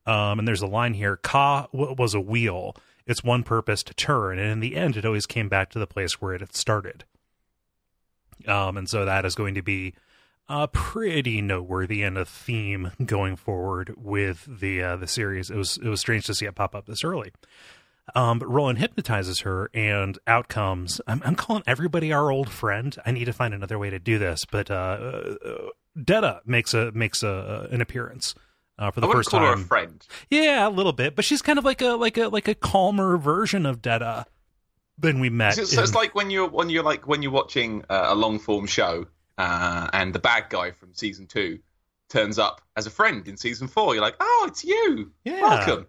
um, 0.09 0.39
and 0.39 0.47
there's 0.47 0.63
a 0.63 0.67
line 0.67 0.95
here 0.95 1.17
Ka 1.17 1.67
was 1.71 2.15
a 2.15 2.19
wheel. 2.19 2.75
Its 3.05 3.23
one 3.23 3.43
purpose 3.43 3.83
to 3.83 3.93
turn. 3.93 4.39
And 4.39 4.51
in 4.51 4.59
the 4.59 4.75
end, 4.75 4.97
it 4.97 5.05
always 5.05 5.27
came 5.27 5.49
back 5.49 5.69
to 5.71 5.79
the 5.79 5.87
place 5.87 6.19
where 6.19 6.33
it 6.33 6.41
had 6.41 6.55
started. 6.55 7.05
Um, 8.47 8.77
and 8.77 8.89
so 8.89 9.05
that 9.05 9.25
is 9.25 9.35
going 9.35 9.53
to 9.55 9.61
be 9.61 9.93
uh, 10.49 10.67
pretty 10.67 11.41
noteworthy 11.41 12.01
and 12.01 12.17
a 12.17 12.25
theme 12.25 12.91
going 13.05 13.35
forward 13.35 13.93
with 13.95 14.45
the 14.59 14.81
uh, 14.81 14.95
the 14.97 15.07
series. 15.07 15.49
It 15.49 15.55
was 15.55 15.77
it 15.77 15.87
was 15.87 16.01
strange 16.01 16.25
to 16.25 16.33
see 16.33 16.45
it 16.45 16.55
pop 16.55 16.75
up 16.75 16.87
this 16.87 17.03
early. 17.03 17.31
Um, 18.15 18.39
but 18.39 18.47
Roland 18.47 18.79
hypnotizes 18.79 19.41
her, 19.41 19.69
and 19.71 20.17
out 20.25 20.47
comes. 20.47 20.99
I'm, 21.05 21.21
I'm 21.23 21.35
calling 21.35 21.61
everybody 21.67 22.11
our 22.11 22.31
old 22.31 22.49
friend. 22.49 22.97
I 23.05 23.11
need 23.11 23.25
to 23.25 23.33
find 23.33 23.53
another 23.53 23.77
way 23.77 23.91
to 23.91 23.99
do 23.99 24.17
this, 24.17 24.45
but 24.45 24.71
uh, 24.71 25.35
uh, 25.45 25.55
Detta 26.03 26.41
makes 26.43 26.73
a 26.73 26.91
makes 26.91 27.21
a 27.21 27.67
an 27.71 27.81
appearance 27.81 28.33
uh, 28.79 28.89
for 28.89 29.01
the 29.01 29.07
first 29.07 29.29
time. 29.29 29.61
a 29.61 29.63
friend. 29.63 30.05
Yeah, 30.29 30.67
a 30.67 30.71
little 30.71 30.93
bit, 30.93 31.15
but 31.15 31.23
she's 31.23 31.43
kind 31.43 31.59
of 31.59 31.65
like 31.65 31.81
a 31.81 31.91
like 31.91 32.17
a 32.17 32.29
like 32.29 32.47
a 32.47 32.55
calmer 32.55 33.17
version 33.17 33.67
of 33.67 33.81
Detta 33.81 34.25
than 34.97 35.19
we 35.19 35.29
met. 35.29 35.53
So, 35.53 35.65
so 35.65 35.83
it's 35.83 35.93
like 35.93 36.15
when 36.15 36.31
you're 36.31 36.49
when 36.49 36.69
you're 36.69 36.83
like 36.83 37.07
when 37.07 37.21
you're 37.21 37.31
watching 37.31 37.83
uh, 37.89 38.07
a 38.07 38.15
long 38.15 38.39
form 38.39 38.65
show, 38.65 39.05
uh, 39.39 39.89
and 39.93 40.13
the 40.13 40.19
bad 40.19 40.49
guy 40.49 40.71
from 40.71 40.93
season 40.93 41.25
two 41.25 41.59
turns 42.09 42.37
up 42.37 42.61
as 42.75 42.85
a 42.85 42.89
friend 42.89 43.27
in 43.27 43.37
season 43.37 43.67
four. 43.67 43.95
You're 43.95 44.03
like, 44.03 44.17
oh, 44.19 44.45
it's 44.47 44.63
you. 44.63 45.11
Yeah. 45.23 45.41
Welcome. 45.41 45.87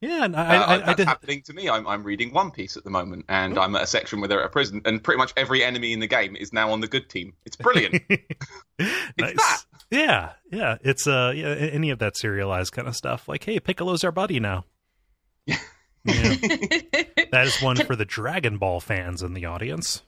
Yeah, 0.00 0.24
and 0.24 0.34
I, 0.34 0.56
uh, 0.56 0.60
I, 0.60 0.74
I, 0.74 0.78
that's 0.78 0.96
did... 0.96 1.06
happening 1.06 1.42
to 1.42 1.52
me. 1.52 1.68
I'm, 1.68 1.86
I'm 1.86 2.02
reading 2.02 2.32
One 2.32 2.50
Piece 2.50 2.78
at 2.78 2.84
the 2.84 2.90
moment, 2.90 3.26
and 3.28 3.58
oh. 3.58 3.60
I'm 3.60 3.76
at 3.76 3.82
a 3.82 3.86
section 3.86 4.20
where 4.20 4.28
they're 4.28 4.40
at 4.40 4.46
a 4.46 4.50
prison, 4.50 4.80
and 4.86 5.04
pretty 5.04 5.18
much 5.18 5.34
every 5.36 5.62
enemy 5.62 5.92
in 5.92 6.00
the 6.00 6.06
game 6.06 6.36
is 6.36 6.54
now 6.54 6.72
on 6.72 6.80
the 6.80 6.88
good 6.88 7.10
team. 7.10 7.34
It's 7.44 7.56
brilliant. 7.56 8.02
it's 8.08 9.18
nice. 9.18 9.34
that. 9.36 9.62
Yeah, 9.90 10.32
yeah. 10.50 10.78
It's 10.80 11.06
uh, 11.06 11.34
yeah, 11.36 11.48
any 11.48 11.90
of 11.90 11.98
that 11.98 12.16
serialized 12.16 12.72
kind 12.72 12.88
of 12.88 12.96
stuff. 12.96 13.28
Like, 13.28 13.44
hey, 13.44 13.60
Piccolo's 13.60 14.02
our 14.02 14.12
buddy 14.12 14.40
now. 14.40 14.64
yeah. 15.46 15.58
that 16.04 17.42
is 17.44 17.60
one 17.60 17.76
for 17.76 17.94
the 17.94 18.06
Dragon 18.06 18.56
Ball 18.56 18.80
fans 18.80 19.22
in 19.22 19.34
the 19.34 19.44
audience. 19.44 20.02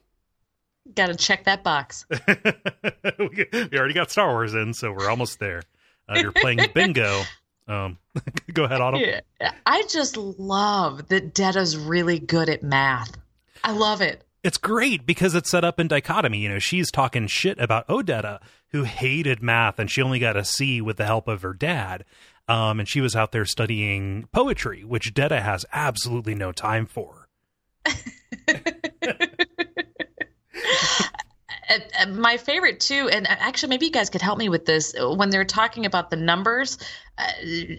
Got 0.95 1.07
to 1.07 1.15
check 1.15 1.45
that 1.45 1.63
box. 1.63 2.07
we 2.11 3.79
already 3.79 3.95
got 3.95 4.11
Star 4.11 4.31
Wars 4.31 4.55
in, 4.55 4.75
so 4.75 4.93
we're 4.93 5.09
almost 5.09 5.39
there. 5.39 5.63
Uh, 6.09 6.19
you're 6.19 6.33
playing 6.33 6.59
bingo. 6.75 7.23
Um, 7.69 7.99
go 8.53 8.65
ahead, 8.65 8.81
Autumn. 8.81 9.03
I 9.65 9.83
just 9.89 10.17
love 10.17 11.09
that 11.09 11.35
Detta's 11.35 11.77
really 11.77 12.19
good 12.19 12.49
at 12.49 12.63
math. 12.63 13.17
I 13.63 13.73
love 13.73 14.01
it. 14.01 14.25
It's 14.43 14.59
great 14.59 15.07
because 15.07 15.37
it's 15.37 15.51
set 15.51 15.65
up 15.65 15.79
in 15.79 15.87
dichotomy. 15.87 16.39
You 16.39 16.49
know, 16.49 16.59
she's 16.59 16.91
talking 16.91 17.29
shit 17.29 17.61
about 17.61 17.87
Odetta, 17.87 18.41
who 18.73 18.83
hated 18.83 19.41
math 19.41 19.79
and 19.79 19.89
she 19.89 20.03
only 20.03 20.19
got 20.19 20.37
a 20.37 20.45
C 20.45 20.81
with 20.81 20.97
the 20.97 21.07
help 21.07 21.29
of 21.29 21.43
her 21.43 21.55
dad. 21.55 22.05
Um, 22.49 22.81
and 22.81 22.89
she 22.89 23.01
was 23.01 23.15
out 23.15 23.31
there 23.31 23.45
studying 23.45 24.27
poetry, 24.33 24.83
which 24.83 25.15
Detta 25.15 25.41
has 25.41 25.65
absolutely 25.73 26.35
no 26.35 26.51
time 26.51 26.87
for. 26.87 27.29
my 32.09 32.37
favorite 32.37 32.81
too, 32.81 33.09
and 33.11 33.27
actually 33.29 33.71
maybe 33.71 33.87
you 33.87 33.93
guys 33.93 34.11
could 34.11 34.23
help 34.23 34.39
me 34.39 34.49
with 34.49 34.67
this 34.67 34.95
when 34.99 35.31
they're 35.31 35.45
talking 35.45 35.87
about 35.87 36.11
the 36.11 36.17
numbers, 36.17 36.79
uh, 37.19 37.25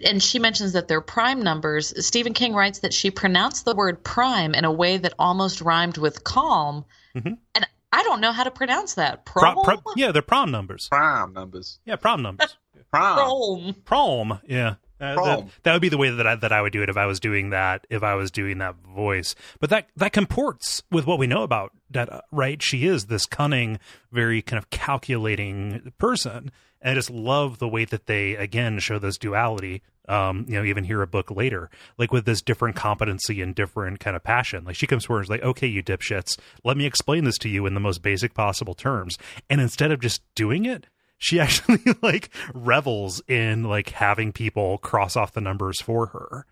and 0.04 0.22
she 0.22 0.38
mentions 0.38 0.72
that 0.72 0.88
they're 0.88 1.00
prime 1.00 1.42
numbers. 1.42 2.04
Stephen 2.04 2.34
King 2.34 2.54
writes 2.54 2.80
that 2.80 2.92
she 2.92 3.10
pronounced 3.10 3.64
the 3.64 3.74
word 3.74 4.02
prime 4.02 4.54
in 4.54 4.64
a 4.64 4.72
way 4.72 4.96
that 4.96 5.14
almost 5.18 5.60
rhymed 5.60 5.98
with 5.98 6.24
calm, 6.24 6.84
mm-hmm. 7.14 7.34
and 7.54 7.66
I 7.92 8.02
don't 8.02 8.20
know 8.20 8.32
how 8.32 8.44
to 8.44 8.50
pronounce 8.50 8.94
that. 8.94 9.24
Prom? 9.24 9.62
Pro, 9.64 9.76
pro, 9.76 9.92
yeah, 9.96 10.12
they're 10.12 10.22
prom 10.22 10.50
numbers. 10.50 10.88
Prom 10.88 11.32
numbers. 11.32 11.78
Yeah, 11.84 11.96
prom 11.96 12.22
numbers. 12.22 12.56
prom. 12.90 13.74
Prom. 13.84 14.40
Yeah. 14.46 14.74
Uh, 15.04 15.24
that, 15.24 15.48
that, 15.62 15.72
would 15.72 15.82
be 15.82 15.88
the 15.88 15.98
way 15.98 16.10
that 16.10 16.26
I, 16.26 16.34
that 16.36 16.52
I 16.52 16.62
would 16.62 16.72
do 16.72 16.82
it 16.82 16.88
if 16.88 16.96
I 16.96 17.06
was 17.06 17.20
doing 17.20 17.50
that 17.50 17.86
if 17.90 18.02
I 18.02 18.14
was 18.14 18.30
doing 18.30 18.58
that 18.58 18.76
voice. 18.76 19.34
But 19.60 19.70
that 19.70 19.88
that 19.96 20.12
comports 20.12 20.82
with 20.90 21.06
what 21.06 21.18
we 21.18 21.26
know 21.26 21.42
about 21.42 21.72
Detta, 21.90 22.22
right? 22.32 22.62
She 22.62 22.86
is 22.86 23.06
this 23.06 23.26
cunning, 23.26 23.78
very 24.12 24.42
kind 24.42 24.58
of 24.58 24.70
calculating 24.70 25.92
person, 25.98 26.50
and 26.80 26.92
I 26.92 26.94
just 26.94 27.10
love 27.10 27.58
the 27.58 27.68
way 27.68 27.84
that 27.86 28.06
they 28.06 28.36
again 28.36 28.78
show 28.78 28.98
this 28.98 29.18
duality. 29.18 29.82
Um, 30.06 30.44
you 30.46 30.56
know, 30.56 30.64
even 30.64 30.84
hear 30.84 31.00
a 31.00 31.06
book 31.06 31.30
later, 31.30 31.70
like 31.96 32.12
with 32.12 32.26
this 32.26 32.42
different 32.42 32.76
competency 32.76 33.40
and 33.40 33.54
different 33.54 34.00
kind 34.00 34.14
of 34.14 34.22
passion. 34.22 34.64
Like 34.64 34.76
she 34.76 34.86
comes 34.86 35.06
forward 35.06 35.20
and 35.20 35.26
is 35.26 35.30
like, 35.30 35.42
"Okay, 35.42 35.66
you 35.66 35.82
dipshits, 35.82 36.38
let 36.62 36.76
me 36.76 36.84
explain 36.84 37.24
this 37.24 37.38
to 37.38 37.48
you 37.48 37.64
in 37.64 37.72
the 37.72 37.80
most 37.80 38.02
basic 38.02 38.34
possible 38.34 38.74
terms." 38.74 39.16
And 39.48 39.62
instead 39.62 39.90
of 39.92 40.00
just 40.00 40.20
doing 40.34 40.66
it, 40.66 40.88
she 41.24 41.40
actually 41.40 41.80
like 42.02 42.30
revels 42.52 43.22
in 43.26 43.64
like 43.64 43.90
having 43.90 44.32
people 44.32 44.78
cross 44.78 45.16
off 45.16 45.32
the 45.32 45.40
numbers 45.40 45.80
for 45.80 46.06
her. 46.06 46.46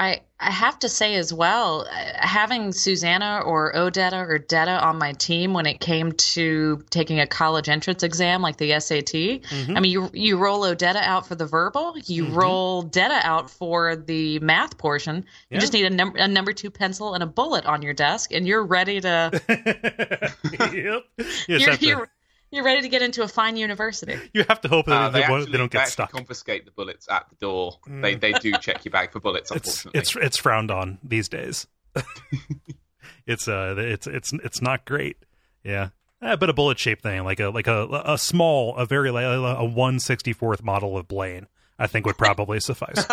I 0.00 0.20
I 0.38 0.52
have 0.52 0.78
to 0.80 0.88
say 0.88 1.16
as 1.16 1.32
well, 1.32 1.84
having 2.14 2.70
Susanna 2.70 3.42
or 3.44 3.72
Odetta 3.72 4.28
or 4.28 4.38
Detta 4.38 4.70
on 4.70 4.96
my 4.96 5.12
team 5.12 5.54
when 5.54 5.66
it 5.66 5.80
came 5.80 6.12
to 6.12 6.84
taking 6.90 7.18
a 7.18 7.26
college 7.26 7.68
entrance 7.68 8.04
exam 8.04 8.40
like 8.40 8.58
the 8.58 8.78
SAT. 8.78 9.12
Mm-hmm. 9.12 9.76
I 9.76 9.80
mean, 9.80 9.90
you 9.90 10.10
you 10.12 10.36
roll 10.36 10.60
Odetta 10.60 11.02
out 11.02 11.26
for 11.26 11.34
the 11.34 11.46
verbal, 11.46 11.94
you 12.06 12.26
mm-hmm. 12.26 12.34
roll 12.34 12.82
Detta 12.82 13.20
out 13.24 13.50
for 13.50 13.96
the 13.96 14.38
math 14.38 14.78
portion. 14.78 15.24
Yeah. 15.50 15.56
You 15.56 15.60
just 15.60 15.72
need 15.72 15.86
a 15.86 15.90
number 15.90 16.18
a 16.18 16.28
number 16.28 16.52
two 16.52 16.70
pencil 16.70 17.14
and 17.14 17.22
a 17.22 17.26
bullet 17.26 17.66
on 17.66 17.82
your 17.82 17.94
desk, 17.94 18.32
and 18.32 18.46
you're 18.46 18.64
ready 18.64 19.00
to. 19.00 19.42
yep. 20.72 21.04
You're, 21.80 22.08
you're 22.50 22.64
ready 22.64 22.82
to 22.82 22.88
get 22.88 23.02
into 23.02 23.22
a 23.22 23.28
fine 23.28 23.56
university. 23.56 24.16
You 24.32 24.44
have 24.48 24.60
to 24.60 24.68
hope 24.68 24.86
that 24.86 24.92
uh, 24.92 25.08
they, 25.10 25.26
they, 25.26 25.50
they, 25.52 25.58
don't 25.58 25.70
get 25.70 25.88
stuck. 25.88 26.12
Confiscate 26.12 26.64
the 26.64 26.70
bullets 26.70 27.08
at 27.10 27.28
the 27.28 27.36
door. 27.36 27.78
Mm. 27.88 28.02
They 28.02 28.14
they 28.14 28.32
do 28.32 28.52
check 28.52 28.84
your 28.84 28.92
bag 28.92 29.10
for 29.10 29.20
bullets. 29.20 29.50
Unfortunately, 29.52 29.98
it's 29.98 30.14
it's, 30.14 30.24
it's 30.24 30.36
frowned 30.36 30.70
on 30.70 30.98
these 31.02 31.28
days. 31.28 31.66
it's 33.26 33.48
uh 33.48 33.74
it's 33.78 34.06
it's 34.06 34.32
it's 34.32 34.62
not 34.62 34.84
great. 34.84 35.16
Yeah. 35.64 35.90
Eh, 36.22 36.36
but 36.36 36.50
a 36.50 36.52
bullet 36.52 36.78
shaped 36.78 37.02
thing, 37.02 37.24
like 37.24 37.40
a 37.40 37.48
like 37.48 37.66
a 37.66 38.02
a 38.04 38.18
small, 38.18 38.76
a 38.76 38.86
very 38.86 39.08
a 39.08 39.64
one 39.64 39.98
sixty 39.98 40.32
fourth 40.32 40.62
model 40.62 40.96
of 40.96 41.08
Blaine, 41.08 41.46
I 41.78 41.86
think 41.86 42.06
would 42.06 42.18
probably 42.18 42.60
suffice. 42.60 43.04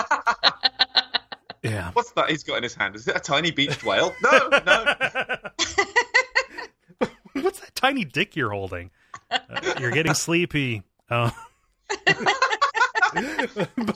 yeah. 1.63 1.91
What's 1.93 2.11
that 2.11 2.29
he's 2.29 2.43
got 2.43 2.57
in 2.57 2.63
his 2.63 2.75
hand? 2.75 2.95
Is 2.95 3.07
it 3.07 3.15
a 3.15 3.19
tiny 3.19 3.51
beached 3.51 3.83
whale? 3.83 4.13
No, 4.21 4.49
no. 4.65 4.95
What's 7.33 7.59
that 7.59 7.75
tiny 7.75 8.05
dick 8.05 8.35
you're 8.35 8.51
holding? 8.51 8.91
You're 9.79 9.91
getting 9.91 10.13
sleepy. 10.13 10.83
Oh. 11.09 11.31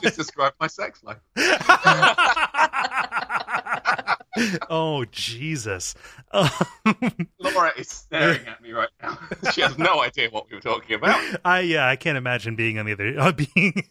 Just 0.00 0.16
describe 0.16 0.54
my 0.60 0.66
sex 0.66 1.02
life. 1.02 1.18
oh 4.70 5.04
Jesus! 5.10 5.94
Laura 6.32 7.72
is 7.76 7.88
staring 7.88 8.46
at 8.46 8.62
me 8.62 8.72
right 8.72 8.88
now. 9.02 9.18
She 9.52 9.60
has 9.60 9.76
no 9.76 10.00
idea 10.00 10.30
what 10.30 10.48
we 10.48 10.56
were 10.56 10.62
talking 10.62 10.94
about. 10.94 11.20
I 11.44 11.60
yeah, 11.60 11.88
I 11.88 11.96
can't 11.96 12.16
imagine 12.16 12.56
being 12.56 12.78
on 12.78 12.86
the 12.86 12.92
other 12.92 13.14
uh, 13.18 13.32
being 13.32 13.88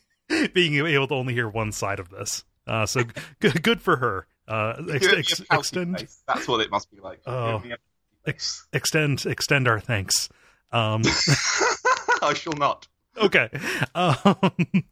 being 0.54 0.76
able 0.86 1.08
to 1.08 1.14
only 1.14 1.34
hear 1.34 1.48
one 1.48 1.72
side 1.72 2.00
of 2.00 2.10
this. 2.10 2.44
Uh, 2.66 2.86
so 2.86 3.04
good, 3.40 3.62
good 3.62 3.82
for 3.82 3.98
her. 3.98 4.28
Uh, 4.48 4.82
ex- 4.92 5.14
ex- 5.14 5.42
extend. 5.52 6.00
Face. 6.00 6.24
That's 6.28 6.48
what 6.48 6.62
it 6.62 6.72
must 6.72 6.90
be 6.92 7.00
like. 7.00 7.22
Oh, 7.28 7.62
ex- 8.26 8.68
extend 8.74 9.26
extend 9.26 9.68
our 9.68 9.80
thanks. 9.80 10.30
Um, 10.72 11.02
I 12.22 12.34
shall 12.34 12.54
not. 12.54 12.88
Okay. 13.18 13.50
Um, 13.96 14.16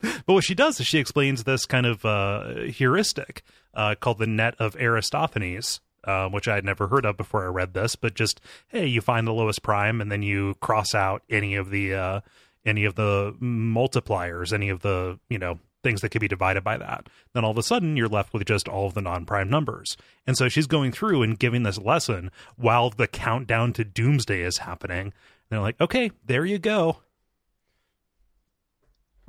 but 0.01 0.25
what 0.25 0.43
she 0.43 0.55
does 0.55 0.79
is 0.79 0.87
she 0.87 0.99
explains 0.99 1.43
this 1.43 1.65
kind 1.65 1.85
of 1.85 2.03
uh, 2.03 2.61
heuristic 2.63 3.43
uh, 3.73 3.95
called 3.95 4.19
the 4.19 4.27
net 4.27 4.55
of 4.59 4.75
Aristophanes, 4.75 5.79
uh, 6.03 6.27
which 6.29 6.47
I 6.47 6.55
had 6.55 6.65
never 6.65 6.87
heard 6.87 7.05
of 7.05 7.15
before 7.15 7.45
I 7.45 7.47
read 7.47 7.73
this. 7.73 7.95
But 7.95 8.15
just 8.15 8.41
hey, 8.67 8.85
you 8.85 9.01
find 9.01 9.25
the 9.25 9.33
lowest 9.33 9.63
prime, 9.63 10.01
and 10.01 10.11
then 10.11 10.23
you 10.23 10.55
cross 10.55 10.93
out 10.93 11.23
any 11.29 11.55
of 11.55 11.69
the 11.69 11.93
uh, 11.93 12.19
any 12.65 12.85
of 12.85 12.95
the 12.95 13.35
multipliers, 13.41 14.51
any 14.51 14.69
of 14.69 14.81
the 14.81 15.19
you 15.29 15.37
know 15.37 15.59
things 15.83 16.01
that 16.01 16.09
could 16.09 16.21
be 16.21 16.27
divided 16.27 16.63
by 16.63 16.77
that. 16.77 17.07
Then 17.33 17.45
all 17.45 17.51
of 17.51 17.57
a 17.57 17.63
sudden, 17.63 17.95
you're 17.95 18.09
left 18.09 18.33
with 18.33 18.45
just 18.45 18.67
all 18.67 18.87
of 18.87 18.93
the 18.93 19.01
non 19.01 19.25
prime 19.25 19.49
numbers. 19.49 19.95
And 20.25 20.37
so 20.37 20.49
she's 20.49 20.67
going 20.67 20.91
through 20.91 21.21
and 21.23 21.39
giving 21.39 21.63
this 21.63 21.77
lesson 21.77 22.31
while 22.57 22.89
the 22.89 23.07
countdown 23.07 23.73
to 23.73 23.85
doomsday 23.85 24.41
is 24.41 24.57
happening 24.59 25.13
they're 25.49 25.59
like, 25.59 25.79
okay, 25.79 26.11
there 26.25 26.45
you 26.45 26.59
go. 26.59 26.97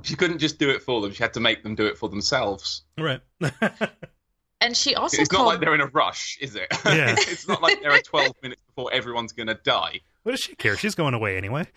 She 0.03 0.15
couldn't 0.15 0.39
just 0.39 0.59
do 0.59 0.69
it 0.69 0.81
for 0.81 1.01
them. 1.01 1.11
She 1.11 1.21
had 1.21 1.33
to 1.33 1.39
make 1.39 1.63
them 1.63 1.75
do 1.75 1.85
it 1.85 1.97
for 1.97 2.07
themselves. 2.09 2.83
Right. 2.97 3.19
and 4.61 4.75
she 4.75 4.95
also 4.95 5.21
It's 5.21 5.29
called... 5.29 5.45
not 5.45 5.49
like 5.49 5.59
they're 5.59 5.75
in 5.75 5.81
a 5.81 5.87
rush, 5.87 6.37
is 6.39 6.55
it? 6.55 6.67
Yeah. 6.85 7.15
it's 7.17 7.47
not 7.47 7.61
like 7.61 7.81
there 7.81 7.91
are 7.91 7.99
12 7.99 8.33
minutes 8.41 8.61
before 8.67 8.91
everyone's 8.93 9.33
going 9.33 9.47
to 9.47 9.55
die. 9.55 9.99
What 10.23 10.31
does 10.33 10.41
she 10.41 10.55
care? 10.55 10.77
She's 10.77 10.95
going 10.95 11.13
away 11.13 11.37
anyway. 11.37 11.67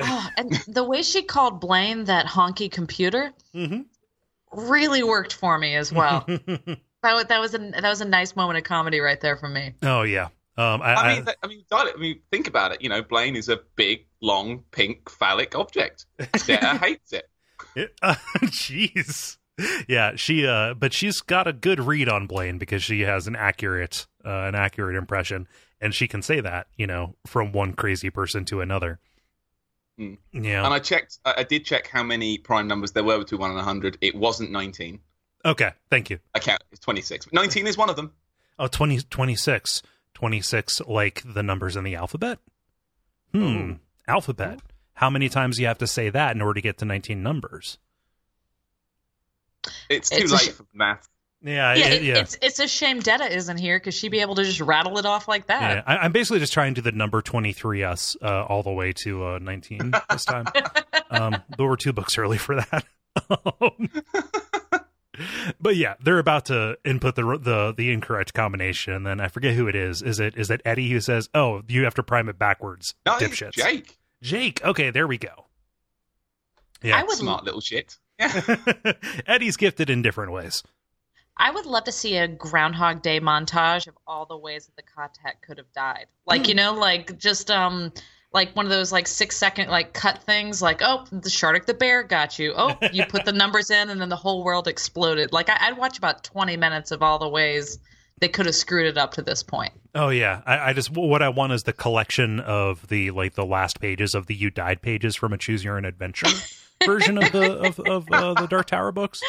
oh, 0.00 0.28
and 0.36 0.52
the 0.68 0.84
way 0.84 1.02
she 1.02 1.22
called 1.22 1.60
Blaine 1.60 2.04
that 2.04 2.26
honky 2.26 2.70
computer 2.70 3.32
mm-hmm. 3.54 3.82
really 4.52 5.02
worked 5.02 5.32
for 5.32 5.58
me 5.58 5.74
as 5.74 5.92
well. 5.92 6.24
that, 6.26 7.28
that 7.28 7.40
was 7.40 7.54
a 7.54 7.58
that 7.58 7.82
was 7.82 8.00
a 8.00 8.08
nice 8.08 8.36
moment 8.36 8.58
of 8.58 8.64
comedy 8.64 9.00
right 9.00 9.20
there 9.20 9.36
for 9.36 9.48
me. 9.48 9.74
Oh 9.82 10.02
yeah, 10.02 10.28
um, 10.56 10.82
I, 10.82 10.94
I, 10.94 11.14
mean, 11.14 11.28
I, 11.28 11.34
I 11.42 11.46
mean, 11.46 11.64
I 11.70 11.92
mean, 11.98 12.20
think 12.30 12.46
about 12.46 12.72
it. 12.72 12.82
You 12.82 12.90
know, 12.90 13.02
Blaine 13.02 13.36
is 13.36 13.48
a 13.48 13.60
big, 13.76 14.06
long, 14.20 14.64
pink, 14.70 15.08
phallic 15.08 15.54
object. 15.54 16.06
Detta 16.46 16.78
hates 16.78 17.12
it. 17.12 17.28
Jeez. 18.04 19.38
yeah, 19.88 20.16
she. 20.16 20.46
Uh, 20.46 20.74
but 20.74 20.92
she's 20.92 21.20
got 21.20 21.46
a 21.46 21.52
good 21.52 21.80
read 21.80 22.08
on 22.08 22.26
Blaine 22.26 22.58
because 22.58 22.82
she 22.82 23.00
has 23.02 23.26
an 23.26 23.36
accurate, 23.36 24.06
uh, 24.24 24.28
an 24.28 24.54
accurate 24.54 24.96
impression, 24.96 25.48
and 25.80 25.94
she 25.94 26.06
can 26.06 26.20
say 26.20 26.40
that, 26.40 26.66
you 26.76 26.86
know, 26.86 27.16
from 27.26 27.52
one 27.52 27.72
crazy 27.72 28.10
person 28.10 28.44
to 28.46 28.60
another. 28.60 28.98
Mm. 29.98 30.18
Yeah. 30.32 30.64
And 30.64 30.74
I 30.74 30.78
checked. 30.80 31.18
I 31.24 31.44
did 31.44 31.64
check 31.64 31.86
how 31.86 32.02
many 32.02 32.38
prime 32.38 32.66
numbers 32.66 32.92
there 32.92 33.04
were 33.04 33.18
between 33.18 33.40
one 33.40 33.52
and 33.52 33.60
hundred. 33.60 33.96
It 34.00 34.14
wasn't 34.14 34.50
nineteen. 34.50 35.00
Okay, 35.44 35.70
thank 35.90 36.10
you. 36.10 36.18
I 36.34 36.40
count. 36.40 36.62
It's 36.72 36.80
twenty 36.80 37.00
six. 37.00 37.26
Nineteen 37.32 37.66
is 37.66 37.78
one 37.78 37.88
of 37.88 37.96
them. 37.96 38.12
Oh, 38.58 38.68
20, 38.68 39.00
26. 39.02 39.82
26 40.14 40.80
like 40.82 41.22
the 41.24 41.42
numbers 41.42 41.76
in 41.76 41.84
the 41.84 41.94
alphabet? 41.94 42.38
Hmm. 43.32 43.42
Ooh. 43.42 43.78
Alphabet. 44.06 44.54
Ooh. 44.54 44.72
How 44.94 45.10
many 45.10 45.28
times 45.28 45.56
do 45.56 45.62
you 45.62 45.68
have 45.68 45.78
to 45.78 45.86
say 45.86 46.10
that 46.10 46.36
in 46.36 46.42
order 46.42 46.54
to 46.54 46.60
get 46.60 46.78
to 46.78 46.84
19 46.84 47.22
numbers? 47.22 47.78
It's 49.88 50.10
too 50.10 50.22
it's 50.22 50.32
late 50.32 50.40
sh- 50.42 50.48
for 50.50 50.66
math. 50.74 51.08
Yeah, 51.44 51.74
yeah, 51.74 51.86
it, 51.88 52.02
yeah. 52.02 52.18
It's 52.18 52.38
it's 52.40 52.60
a 52.60 52.68
shame 52.68 53.00
Detta 53.00 53.34
isn't 53.34 53.58
here 53.58 53.76
because 53.76 53.94
she'd 53.94 54.10
be 54.10 54.20
able 54.20 54.36
to 54.36 54.44
just 54.44 54.60
rattle 54.60 54.96
it 54.98 55.06
off 55.06 55.26
like 55.26 55.48
that. 55.48 55.60
Yeah, 55.60 55.82
I, 55.86 56.04
am 56.06 56.12
basically 56.12 56.38
just 56.38 56.52
trying 56.52 56.74
to 56.74 56.80
do 56.80 56.90
the 56.90 56.96
number 56.96 57.20
23s 57.20 58.16
uh, 58.22 58.44
all 58.44 58.62
the 58.62 58.70
way 58.70 58.92
to 59.04 59.26
uh, 59.26 59.38
19 59.40 59.92
this 60.10 60.24
time. 60.24 60.46
um, 61.10 61.36
there 61.56 61.66
were 61.66 61.76
two 61.76 61.92
books 61.92 62.16
early 62.16 62.38
for 62.38 62.56
that. 62.56 62.84
but 65.60 65.76
yeah, 65.76 65.94
they're 66.00 66.18
about 66.18 66.46
to 66.46 66.76
input 66.84 67.16
the 67.16 67.22
the 67.38 67.74
the 67.76 67.92
incorrect 67.92 68.34
combination, 68.34 68.94
and 68.94 69.06
then 69.06 69.20
I 69.20 69.28
forget 69.28 69.54
who 69.54 69.68
it 69.68 69.76
is. 69.76 70.02
Is 70.02 70.20
it 70.20 70.36
is 70.36 70.50
it 70.50 70.60
Eddie 70.64 70.90
who 70.90 71.00
says, 71.00 71.28
"Oh, 71.34 71.62
you 71.68 71.84
have 71.84 71.94
to 71.94 72.02
prime 72.02 72.28
it 72.28 72.38
backwards"? 72.38 72.94
No, 73.06 73.12
dipshits. 73.12 73.52
Jake. 73.52 73.98
Jake. 74.22 74.64
Okay, 74.64 74.90
there 74.90 75.06
we 75.06 75.18
go. 75.18 75.46
Yeah, 76.82 76.98
I 76.98 77.02
would 77.02 77.16
Smart 77.16 77.44
little 77.44 77.60
shit. 77.60 77.96
Yeah. 78.18 78.56
Eddie's 79.26 79.56
gifted 79.56 79.90
in 79.90 80.02
different 80.02 80.32
ways. 80.32 80.62
I 81.36 81.50
would 81.50 81.66
love 81.66 81.84
to 81.84 81.92
see 81.92 82.16
a 82.16 82.28
Groundhog 82.28 83.02
Day 83.02 83.20
montage 83.20 83.86
of 83.86 83.96
all 84.06 84.26
the 84.26 84.36
ways 84.36 84.66
that 84.66 84.76
the 84.76 84.82
ka-tet 84.82 85.40
could 85.42 85.58
have 85.58 85.72
died. 85.72 86.06
Like, 86.26 86.46
you 86.46 86.54
know, 86.54 86.74
like 86.74 87.18
just 87.18 87.50
um 87.50 87.92
like 88.32 88.56
one 88.56 88.64
of 88.64 88.70
those 88.70 88.92
like 88.92 89.06
six 89.06 89.36
second 89.36 89.68
like 89.68 89.92
cut 89.92 90.22
things 90.22 90.62
like 90.62 90.80
oh 90.82 91.04
the 91.10 91.28
Shardik 91.28 91.66
the 91.66 91.74
bear 91.74 92.02
got 92.02 92.38
you. 92.38 92.54
Oh 92.56 92.76
you 92.92 93.04
put 93.08 93.24
the 93.24 93.32
numbers 93.32 93.70
in 93.70 93.90
and 93.90 94.00
then 94.00 94.08
the 94.08 94.16
whole 94.16 94.42
world 94.42 94.68
exploded. 94.68 95.32
Like 95.32 95.48
I, 95.50 95.70
would 95.70 95.78
watch 95.78 95.98
about 95.98 96.24
20 96.24 96.56
minutes 96.56 96.90
of 96.90 97.02
all 97.02 97.18
the 97.18 97.28
ways 97.28 97.78
they 98.20 98.28
could 98.28 98.46
have 98.46 98.54
screwed 98.54 98.86
it 98.86 98.96
up 98.96 99.12
to 99.14 99.22
this 99.22 99.42
point. 99.42 99.72
Oh 99.94 100.08
yeah. 100.08 100.42
I, 100.46 100.70
I 100.70 100.72
just 100.72 100.90
what 100.90 101.22
i 101.22 101.28
want 101.28 101.52
is 101.52 101.64
the 101.64 101.72
collection 101.72 102.40
of 102.40 102.86
the 102.88 103.10
like 103.10 103.34
the 103.34 103.46
last 103.46 103.80
pages 103.80 104.14
of 104.14 104.26
the 104.26 104.34
you 104.34 104.50
died 104.50 104.80
pages 104.80 105.14
from 105.14 105.32
a 105.32 105.38
choose 105.38 105.62
your 105.62 105.76
own 105.76 105.84
adventure 105.84 106.28
version 106.86 107.18
of 107.18 107.30
the 107.32 107.58
of, 107.58 107.80
of 107.80 108.06
uh, 108.10 108.34
the 108.34 108.46
dark 108.46 108.66
tower 108.66 108.92
books. 108.92 109.20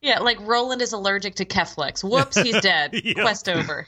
Yeah 0.00 0.18
like 0.18 0.38
roland 0.40 0.82
is 0.82 0.92
allergic 0.92 1.36
to 1.36 1.44
keflex. 1.44 2.02
Whoops 2.02 2.36
he's 2.36 2.60
dead. 2.60 2.92
Yeah. 3.04 3.22
quest 3.22 3.48
over 3.48 3.86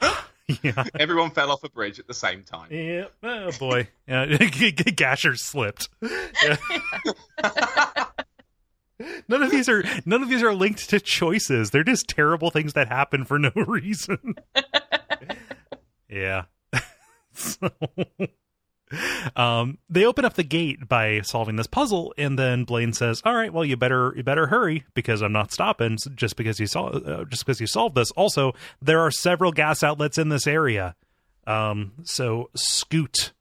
yeah 0.62 0.84
Everyone 0.98 1.30
fell 1.30 1.50
off 1.50 1.62
a 1.64 1.68
bridge 1.68 1.98
at 1.98 2.06
the 2.06 2.14
same 2.14 2.42
time. 2.42 2.68
yeah. 2.70 3.06
Oh 3.22 3.50
boy. 3.58 3.88
Yeah. 4.08 4.24
Gasher 4.96 5.36
slipped. 5.36 5.88
Yeah. 6.02 6.56
none 9.28 9.42
of 9.42 9.50
these 9.50 9.68
are 9.68 9.84
none 10.06 10.22
of 10.22 10.28
these 10.30 10.42
are 10.42 10.54
linked 10.54 10.88
to 10.90 10.98
choices. 11.00 11.70
They're 11.70 11.84
just 11.84 12.08
terrible 12.08 12.50
things 12.50 12.72
that 12.72 12.88
happen 12.88 13.24
for 13.26 13.38
no 13.38 13.50
reason. 13.54 14.34
Yeah. 16.08 16.44
So 17.34 17.70
um 19.36 19.78
they 19.88 20.04
open 20.04 20.24
up 20.24 20.34
the 20.34 20.42
gate 20.42 20.88
by 20.88 21.20
solving 21.20 21.56
this 21.56 21.66
puzzle 21.66 22.14
and 22.16 22.38
then 22.38 22.64
blaine 22.64 22.92
says 22.92 23.20
all 23.24 23.34
right 23.34 23.52
well 23.52 23.64
you 23.64 23.76
better 23.76 24.12
you 24.16 24.22
better 24.22 24.46
hurry 24.46 24.84
because 24.94 25.22
i'm 25.22 25.32
not 25.32 25.52
stopping 25.52 25.96
just 26.14 26.36
because 26.36 26.58
you 26.58 26.66
saw 26.66 26.86
uh, 26.86 27.24
just 27.24 27.44
because 27.44 27.60
you 27.60 27.66
solved 27.66 27.94
this 27.94 28.10
also 28.12 28.52
there 28.80 29.00
are 29.00 29.10
several 29.10 29.52
gas 29.52 29.82
outlets 29.82 30.18
in 30.18 30.28
this 30.28 30.46
area 30.46 30.94
um 31.46 31.92
so 32.04 32.50
scoot 32.54 33.32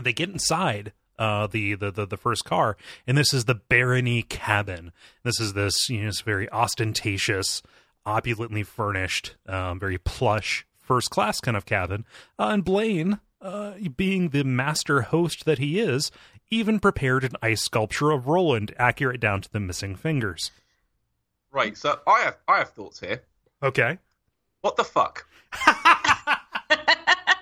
they 0.00 0.12
get 0.12 0.28
inside 0.28 0.92
uh, 1.18 1.48
the, 1.48 1.74
the 1.74 1.90
the 1.90 2.06
the 2.06 2.16
first 2.16 2.44
car, 2.44 2.76
and 3.04 3.18
this 3.18 3.34
is 3.34 3.46
the 3.46 3.56
Barony 3.56 4.22
cabin. 4.22 4.92
This 5.24 5.40
is 5.40 5.52
this 5.54 5.90
you 5.90 5.98
know 6.02 6.06
this 6.06 6.20
very 6.20 6.48
ostentatious, 6.52 7.60
opulently 8.06 8.62
furnished, 8.62 9.34
um, 9.48 9.80
very 9.80 9.98
plush 9.98 10.64
first 10.88 11.10
class 11.10 11.40
kind 11.40 11.56
of 11.56 11.66
cabin. 11.66 12.04
Uh, 12.38 12.48
and 12.52 12.64
Blaine, 12.64 13.20
uh, 13.40 13.72
being 13.96 14.30
the 14.30 14.44
master 14.44 15.02
host 15.02 15.44
that 15.44 15.58
he 15.58 15.78
is, 15.78 16.10
even 16.50 16.80
prepared 16.80 17.24
an 17.24 17.32
ice 17.42 17.62
sculpture 17.62 18.10
of 18.10 18.26
Roland, 18.26 18.74
accurate 18.78 19.20
down 19.20 19.40
to 19.42 19.52
the 19.52 19.60
missing 19.60 19.94
fingers. 19.96 20.50
Right, 21.50 21.76
so 21.76 21.98
I 22.06 22.20
have 22.20 22.36
I 22.46 22.58
have 22.58 22.70
thoughts 22.70 23.00
here. 23.00 23.22
Okay. 23.62 23.98
What 24.60 24.76
the 24.76 24.84
fuck? 24.84 25.26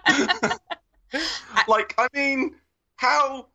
like, 1.68 1.94
I 1.98 2.08
mean, 2.14 2.54
how? 2.96 3.46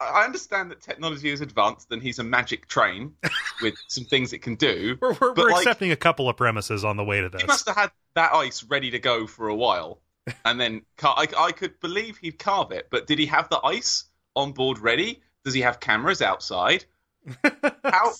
I 0.00 0.24
understand 0.24 0.70
that 0.70 0.80
technology 0.80 1.28
is 1.30 1.42
advanced 1.42 1.92
and 1.92 2.02
he's 2.02 2.18
a 2.18 2.24
magic 2.24 2.68
train 2.68 3.12
with 3.62 3.74
some 3.88 4.04
things 4.04 4.32
it 4.32 4.38
can 4.38 4.54
do. 4.54 4.96
We're 5.00 5.12
we're, 5.12 5.34
But, 5.34 5.36
we're 5.36 5.50
like- 5.50 5.58
accepting 5.58 5.92
a 5.92 5.96
couple 5.96 6.28
of 6.28 6.36
premises 6.36 6.84
on 6.84 6.96
the 6.96 7.04
way 7.04 7.20
to 7.20 7.28
this. 7.28 7.42
He 7.42 7.46
must 7.46 7.66
have 7.68 7.76
had 7.76 7.90
that 8.14 8.32
ice 8.32 8.62
ready 8.64 8.90
to 8.92 8.98
go 8.98 9.26
for 9.26 9.48
a 9.48 9.54
while, 9.54 10.00
and 10.44 10.60
then 10.60 10.82
car- 10.96 11.14
I, 11.16 11.26
I 11.38 11.52
could 11.52 11.80
believe 11.80 12.16
he'd 12.18 12.38
carve 12.38 12.72
it. 12.72 12.88
But 12.90 13.06
did 13.06 13.18
he 13.18 13.26
have 13.26 13.48
the 13.48 13.60
ice 13.64 14.04
on 14.36 14.52
board 14.52 14.78
ready? 14.78 15.22
Does 15.44 15.54
he 15.54 15.60
have 15.62 15.80
cameras 15.80 16.22
outside? 16.22 16.84
How? 17.84 18.12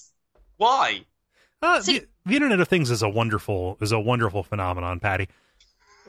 Why? 0.57 1.05
Uh, 1.63 1.81
See- 1.83 2.01
the, 2.01 2.09
the 2.27 2.35
Internet 2.37 2.61
of 2.61 2.69
Things 2.69 2.91
is 2.91 3.03
a 3.03 3.09
wonderful 3.09 3.79
is 3.81 3.93
a 3.93 4.01
wonderful 4.01 4.43
phenomenon, 4.43 5.01
Patty. 5.01 5.29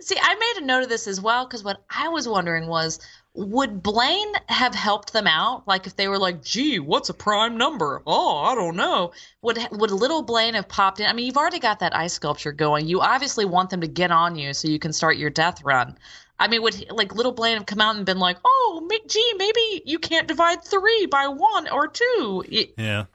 See, 0.00 0.16
I 0.20 0.34
made 0.34 0.62
a 0.62 0.66
note 0.66 0.82
of 0.82 0.88
this 0.88 1.06
as 1.06 1.20
well 1.20 1.46
because 1.46 1.62
what 1.64 1.84
I 1.90 2.08
was 2.08 2.28
wondering 2.28 2.66
was 2.66 2.98
would 3.34 3.82
Blaine 3.82 4.32
have 4.48 4.74
helped 4.74 5.12
them 5.12 5.26
out? 5.26 5.66
Like 5.66 5.86
if 5.86 5.96
they 5.96 6.08
were 6.08 6.18
like, 6.18 6.42
"Gee, 6.42 6.78
what's 6.78 7.08
a 7.08 7.14
prime 7.14 7.58
number?" 7.58 8.02
Oh, 8.06 8.38
I 8.38 8.54
don't 8.54 8.76
know. 8.76 9.12
Would 9.42 9.58
would 9.72 9.90
little 9.90 10.22
Blaine 10.22 10.54
have 10.54 10.68
popped 10.68 11.00
in? 11.00 11.06
I 11.06 11.12
mean, 11.12 11.26
you've 11.26 11.36
already 11.36 11.58
got 11.58 11.80
that 11.80 11.96
ice 11.96 12.12
sculpture 12.12 12.52
going. 12.52 12.86
You 12.86 13.00
obviously 13.00 13.44
want 13.44 13.70
them 13.70 13.80
to 13.80 13.88
get 13.88 14.10
on 14.10 14.36
you 14.36 14.54
so 14.54 14.68
you 14.68 14.78
can 14.78 14.92
start 14.92 15.16
your 15.16 15.30
death 15.30 15.64
run. 15.64 15.98
I 16.38 16.48
mean, 16.48 16.62
would 16.62 16.90
like 16.90 17.14
little 17.14 17.32
Blaine 17.32 17.56
have 17.56 17.66
come 17.66 17.80
out 17.80 17.96
and 17.96 18.06
been 18.06 18.18
like, 18.18 18.38
"Oh, 18.44 18.64
gee, 19.08 19.34
maybe 19.36 19.82
you 19.84 19.98
can't 19.98 20.28
divide 20.28 20.64
three 20.64 21.06
by 21.06 21.28
one 21.28 21.68
or 21.68 21.88
two. 21.88 22.44
Yeah. 22.76 23.06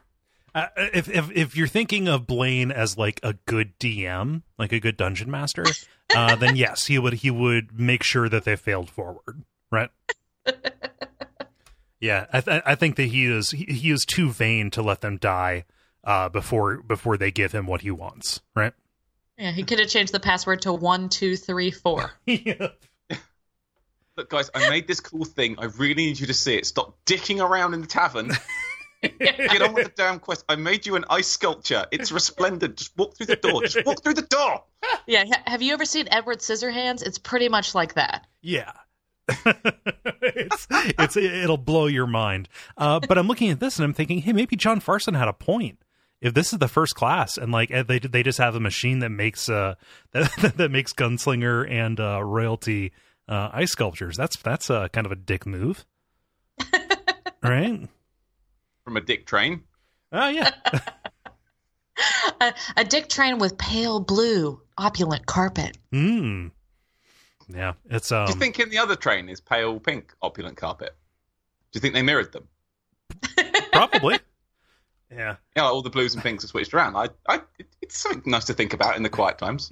Uh, 0.54 0.66
if 0.76 1.08
if 1.08 1.30
if 1.30 1.56
you're 1.56 1.68
thinking 1.68 2.08
of 2.08 2.26
Blaine 2.26 2.72
as 2.72 2.98
like 2.98 3.20
a 3.22 3.34
good 3.46 3.78
DM, 3.78 4.42
like 4.58 4.72
a 4.72 4.80
good 4.80 4.96
dungeon 4.96 5.30
master, 5.30 5.64
uh, 6.14 6.34
then 6.36 6.56
yes, 6.56 6.86
he 6.86 6.98
would 6.98 7.14
he 7.14 7.30
would 7.30 7.78
make 7.78 8.02
sure 8.02 8.28
that 8.28 8.44
they 8.44 8.56
failed 8.56 8.90
forward, 8.90 9.44
right? 9.70 9.90
yeah, 12.00 12.26
I 12.32 12.40
th- 12.40 12.62
I 12.66 12.74
think 12.74 12.96
that 12.96 13.04
he 13.04 13.26
is 13.26 13.50
he, 13.50 13.64
he 13.64 13.90
is 13.90 14.04
too 14.04 14.30
vain 14.30 14.70
to 14.70 14.82
let 14.82 15.00
them 15.00 15.16
die 15.16 15.64
uh, 16.04 16.28
before 16.28 16.82
before 16.82 17.16
they 17.16 17.30
give 17.30 17.52
him 17.52 17.66
what 17.66 17.82
he 17.82 17.90
wants, 17.90 18.40
right? 18.54 18.72
Yeah, 19.38 19.52
he 19.52 19.62
could 19.62 19.78
have 19.78 19.88
changed 19.88 20.12
the 20.12 20.20
password 20.20 20.62
to 20.62 20.72
one, 20.72 21.08
two, 21.08 21.36
three, 21.36 21.70
four. 21.70 22.12
yeah. 22.26 22.68
Look, 24.16 24.28
guys, 24.28 24.50
I 24.54 24.68
made 24.68 24.86
this 24.86 25.00
cool 25.00 25.24
thing. 25.24 25.56
I 25.58 25.66
really 25.78 25.94
need 25.94 26.20
you 26.20 26.26
to 26.26 26.34
see 26.34 26.56
it. 26.56 26.66
Stop 26.66 26.98
dicking 27.06 27.42
around 27.42 27.72
in 27.72 27.80
the 27.80 27.86
tavern. 27.86 28.32
Get 29.18 29.62
on 29.62 29.72
with 29.72 29.86
the 29.86 29.92
damn 29.96 30.18
quest. 30.18 30.44
I 30.46 30.56
made 30.56 30.84
you 30.84 30.94
an 30.94 31.06
ice 31.08 31.26
sculpture. 31.26 31.86
It's 31.90 32.12
resplendent. 32.12 32.76
Just 32.76 32.94
walk 32.98 33.16
through 33.16 33.26
the 33.26 33.36
door. 33.36 33.62
Just 33.62 33.86
walk 33.86 34.02
through 34.02 34.12
the 34.14 34.22
door. 34.22 34.62
Yeah, 35.06 35.24
ha- 35.24 35.42
have 35.46 35.62
you 35.62 35.72
ever 35.72 35.86
seen 35.86 36.06
Edward 36.10 36.40
Scissorhands? 36.40 37.02
It's 37.02 37.16
pretty 37.16 37.48
much 37.48 37.74
like 37.74 37.94
that. 37.94 38.26
Yeah. 38.42 38.72
it's 40.22 40.66
it's 40.70 41.16
it'll 41.16 41.56
blow 41.56 41.86
your 41.86 42.06
mind. 42.06 42.48
Uh, 42.76 43.00
but 43.00 43.18
I'm 43.18 43.28
looking 43.28 43.50
at 43.50 43.60
this 43.60 43.76
and 43.78 43.84
I'm 43.84 43.94
thinking, 43.94 44.18
hey, 44.18 44.32
maybe 44.32 44.56
John 44.56 44.80
Farson 44.80 45.14
had 45.14 45.28
a 45.28 45.32
point. 45.32 45.78
If 46.20 46.34
this 46.34 46.52
is 46.52 46.58
the 46.58 46.68
first 46.68 46.94
class 46.94 47.38
and 47.38 47.50
like 47.50 47.70
they 47.70 47.98
they 47.98 48.22
just 48.22 48.38
have 48.38 48.54
a 48.54 48.60
machine 48.60 48.98
that 48.98 49.08
makes 49.10 49.48
uh 49.48 49.74
that, 50.12 50.54
that 50.56 50.70
makes 50.70 50.92
gunslinger 50.92 51.70
and 51.70 51.98
uh, 51.98 52.22
royalty 52.22 52.92
uh, 53.28 53.48
ice 53.52 53.70
sculptures, 53.72 54.16
that's 54.16 54.36
that's 54.36 54.68
uh, 54.70 54.88
kind 54.88 55.06
of 55.06 55.12
a 55.12 55.16
dick 55.16 55.46
move, 55.46 55.86
right? 57.42 57.88
From 58.84 58.96
a 58.96 59.00
dick 59.00 59.24
train. 59.24 59.62
Oh 60.12 60.28
yeah, 60.28 60.50
A, 62.40 62.54
a 62.78 62.84
dick 62.84 63.08
train 63.08 63.38
with 63.38 63.56
pale 63.58 64.00
blue, 64.00 64.60
opulent 64.76 65.26
carpet. 65.26 65.76
Hmm. 65.92 66.48
Yeah, 67.54 67.74
it's 67.88 68.12
um. 68.12 68.26
Do 68.26 68.32
you 68.32 68.38
think 68.38 68.58
in 68.58 68.70
the 68.70 68.78
other 68.78 68.96
train 68.96 69.28
is 69.28 69.40
pale 69.40 69.78
pink 69.80 70.14
opulent 70.22 70.56
carpet? 70.56 70.94
Do 71.72 71.76
you 71.76 71.80
think 71.80 71.94
they 71.94 72.02
mirrored 72.02 72.32
them? 72.32 72.48
probably. 73.72 74.18
Yeah. 75.10 75.36
Yeah, 75.56 75.62
like 75.64 75.72
all 75.72 75.82
the 75.82 75.90
blues 75.90 76.14
and 76.14 76.22
pinks 76.22 76.44
are 76.44 76.48
switched 76.48 76.72
around. 76.72 76.96
I, 76.96 77.08
I, 77.28 77.40
it's 77.82 77.98
something 77.98 78.30
nice 78.30 78.44
to 78.46 78.54
think 78.54 78.72
about 78.72 78.96
in 78.96 79.02
the 79.02 79.08
quiet 79.08 79.38
times. 79.38 79.68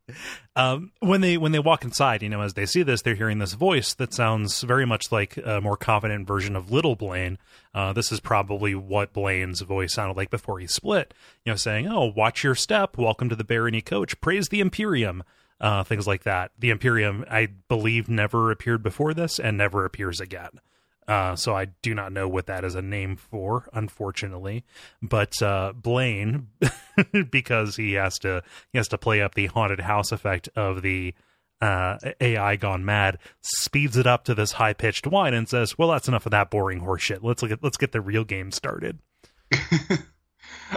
um, 0.56 0.92
when 1.00 1.20
they 1.20 1.36
when 1.36 1.52
they 1.52 1.58
walk 1.58 1.84
inside, 1.84 2.22
you 2.22 2.28
know, 2.28 2.40
as 2.40 2.54
they 2.54 2.66
see 2.66 2.82
this, 2.82 3.02
they're 3.02 3.16
hearing 3.16 3.38
this 3.38 3.54
voice 3.54 3.94
that 3.94 4.14
sounds 4.14 4.62
very 4.62 4.86
much 4.86 5.10
like 5.10 5.36
a 5.38 5.60
more 5.60 5.76
confident 5.76 6.26
version 6.26 6.54
of 6.54 6.70
Little 6.70 6.94
Blaine. 6.94 7.38
Uh, 7.74 7.92
this 7.92 8.12
is 8.12 8.20
probably 8.20 8.74
what 8.74 9.12
Blaine's 9.12 9.60
voice 9.62 9.94
sounded 9.94 10.16
like 10.16 10.30
before 10.30 10.58
he 10.60 10.66
split. 10.66 11.12
You 11.44 11.52
know, 11.52 11.56
saying, 11.56 11.88
"Oh, 11.88 12.12
watch 12.14 12.44
your 12.44 12.54
step. 12.54 12.96
Welcome 12.96 13.28
to 13.28 13.36
the 13.36 13.44
Barony 13.44 13.82
Coach. 13.82 14.20
Praise 14.20 14.48
the 14.48 14.60
Imperium." 14.60 15.24
Uh, 15.58 15.82
things 15.84 16.06
like 16.06 16.24
that. 16.24 16.50
The 16.58 16.68
Imperium, 16.68 17.24
I 17.30 17.48
believe, 17.68 18.10
never 18.10 18.50
appeared 18.50 18.82
before 18.82 19.14
this 19.14 19.38
and 19.38 19.56
never 19.56 19.86
appears 19.86 20.20
again. 20.20 20.60
Uh, 21.08 21.36
so 21.36 21.54
I 21.56 21.66
do 21.82 21.94
not 21.94 22.12
know 22.12 22.28
what 22.28 22.46
that 22.46 22.64
is 22.64 22.74
a 22.74 22.82
name 22.82 23.16
for, 23.16 23.68
unfortunately. 23.72 24.64
But 25.00 25.40
uh, 25.40 25.72
Blaine, 25.72 26.48
because 27.30 27.76
he 27.76 27.92
has 27.92 28.18
to 28.18 28.42
he 28.72 28.78
has 28.78 28.88
to 28.88 28.98
play 28.98 29.22
up 29.22 29.34
the 29.34 29.46
haunted 29.46 29.80
house 29.80 30.10
effect 30.10 30.48
of 30.56 30.82
the 30.82 31.14
uh, 31.60 31.96
AI 32.20 32.56
gone 32.56 32.84
mad, 32.84 33.18
speeds 33.40 33.96
it 33.96 34.06
up 34.06 34.24
to 34.24 34.34
this 34.34 34.52
high 34.52 34.72
pitched 34.72 35.06
whine 35.06 35.32
and 35.32 35.48
says, 35.48 35.78
"Well, 35.78 35.88
that's 35.88 36.08
enough 36.08 36.26
of 36.26 36.32
that 36.32 36.50
boring 36.50 36.80
horseshit. 36.80 37.22
Let's 37.22 37.42
look 37.42 37.52
at 37.52 37.62
let's 37.62 37.76
get 37.76 37.92
the 37.92 38.00
real 38.00 38.24
game 38.24 38.50
started." 38.50 38.98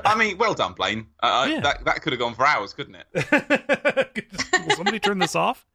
I 0.06 0.16
mean, 0.16 0.38
well 0.38 0.54
done, 0.54 0.74
Blaine. 0.74 1.08
Uh, 1.22 1.48
Yeah. 1.50 1.60
That 1.62 1.86
that 1.86 2.02
could 2.02 2.14
have 2.14 2.20
gone 2.20 2.36
for 2.36 2.46
hours, 2.46 2.74
couldn't 2.74 2.96
it? 2.96 3.08
Will 4.68 4.76
somebody 4.76 5.00
turn 5.00 5.20
this 5.20 5.36
off? 5.36 5.66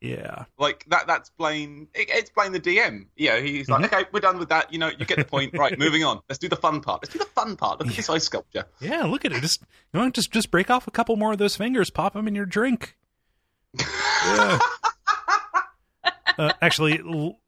Yeah. 0.00 0.44
Like 0.58 0.84
that. 0.90 1.06
That's 1.08 1.30
Blaine. 1.30 1.88
It, 1.94 2.08
it's 2.10 2.30
Blaine 2.30 2.52
the 2.52 2.60
DM. 2.60 3.06
Yeah, 3.16 3.40
he's 3.40 3.68
like, 3.68 3.82
Mhm. 3.82 3.86
okay, 3.86 4.04
we're 4.12 4.20
done 4.20 4.38
with 4.38 4.48
that. 4.50 4.72
You 4.72 4.78
know, 4.78 4.88
you 4.96 5.04
get 5.04 5.18
the 5.18 5.24
point. 5.24 5.56
right, 5.58 5.76
moving 5.78 6.04
on. 6.04 6.20
Let's 6.28 6.38
do 6.38 6.48
the 6.48 6.56
fun 6.56 6.80
part. 6.80 7.02
Let's 7.02 7.12
do 7.12 7.18
the 7.18 7.24
fun 7.26 7.56
part. 7.56 7.80
Look 7.80 7.88
at 7.88 7.96
this 7.96 8.08
ice 8.08 8.24
sculpture. 8.24 8.64
Yeah, 8.80 9.04
look 9.04 9.24
at 9.24 9.32
it. 9.32 9.40
Just 9.42 9.62
you 9.92 10.00
know, 10.00 10.10
just 10.10 10.30
just 10.30 10.50
break 10.52 10.70
off 10.70 10.86
a 10.86 10.90
couple 10.92 11.16
more 11.16 11.32
of 11.32 11.38
those 11.38 11.56
fingers, 11.56 11.90
pop 11.90 12.12
them 12.14 12.28
in 12.28 12.34
your 12.34 12.46
drink. 12.46 12.96
Yeah. 14.24 14.58
uh, 16.38 16.52
actually, 16.62 17.00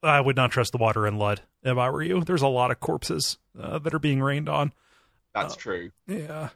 I 0.02 0.20
would 0.20 0.36
not 0.36 0.50
trust 0.50 0.72
the 0.72 0.78
water 0.78 1.06
in 1.06 1.18
Lud 1.18 1.42
if 1.62 1.76
I 1.76 1.90
were 1.90 2.02
you. 2.02 2.22
There's 2.24 2.42
a 2.42 2.48
lot 2.48 2.70
of 2.70 2.80
corpses 2.80 3.38
uh, 3.60 3.78
that 3.80 3.94
are 3.94 3.98
being 4.00 4.20
rained 4.22 4.48
on. 4.48 4.72
That's 5.34 5.54
Oh. 5.54 5.58
true. 5.58 5.90
Yeah. 6.06 6.50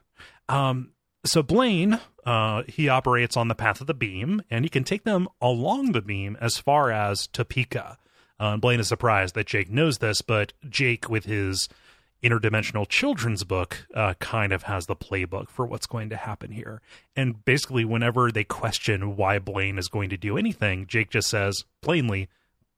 Um. 0.49 0.91
So 1.25 1.41
Blaine, 1.41 1.99
uh, 2.25 2.63
he 2.67 2.87
operates 2.87 3.35
on 3.35 3.47
the 3.47 3.55
path 3.55 3.81
of 3.81 3.87
the 3.87 3.95
beam, 3.95 4.43
and 4.51 4.63
he 4.63 4.69
can 4.69 4.83
take 4.83 5.03
them 5.05 5.27
along 5.41 5.91
the 5.93 6.01
beam 6.01 6.37
as 6.39 6.57
far 6.59 6.91
as 6.91 7.25
Topeka. 7.27 7.97
Uh, 8.39 8.43
and 8.53 8.61
Blaine 8.61 8.79
is 8.79 8.87
surprised 8.87 9.33
that 9.35 9.47
Jake 9.47 9.71
knows 9.71 9.97
this, 9.97 10.21
but 10.21 10.53
Jake, 10.69 11.09
with 11.09 11.25
his 11.25 11.67
interdimensional 12.23 12.87
children's 12.87 13.43
book, 13.43 13.87
uh, 13.95 14.13
kind 14.19 14.51
of 14.51 14.63
has 14.63 14.85
the 14.85 14.95
playbook 14.95 15.49
for 15.49 15.65
what's 15.65 15.87
going 15.87 16.09
to 16.09 16.15
happen 16.17 16.51
here. 16.51 16.81
And 17.15 17.43
basically, 17.45 17.85
whenever 17.85 18.31
they 18.31 18.43
question 18.43 19.15
why 19.15 19.39
Blaine 19.39 19.77
is 19.79 19.87
going 19.87 20.09
to 20.11 20.17
do 20.17 20.37
anything, 20.37 20.85
Jake 20.85 21.09
just 21.09 21.29
says 21.29 21.63
plainly, 21.81 22.29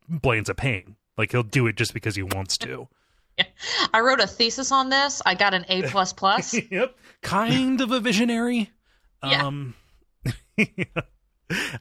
"Blaine's 0.07 0.49
a 0.49 0.55
pain. 0.55 0.95
Like 1.17 1.31
he'll 1.31 1.43
do 1.43 1.67
it 1.67 1.75
just 1.75 1.93
because 1.93 2.15
he 2.15 2.23
wants 2.23 2.57
to." 2.59 2.87
I 3.93 3.99
wrote 3.99 4.19
a 4.19 4.27
thesis 4.27 4.71
on 4.71 4.89
this. 4.89 5.21
I 5.25 5.35
got 5.35 5.53
an 5.53 5.65
A 5.69 5.83
plus 5.89 6.13
plus. 6.13 6.53
yep. 6.71 6.95
Kind 7.21 7.81
of 7.81 7.91
a 7.91 7.99
visionary. 7.99 8.71
Yeah. 9.23 9.47
Um, 9.47 9.73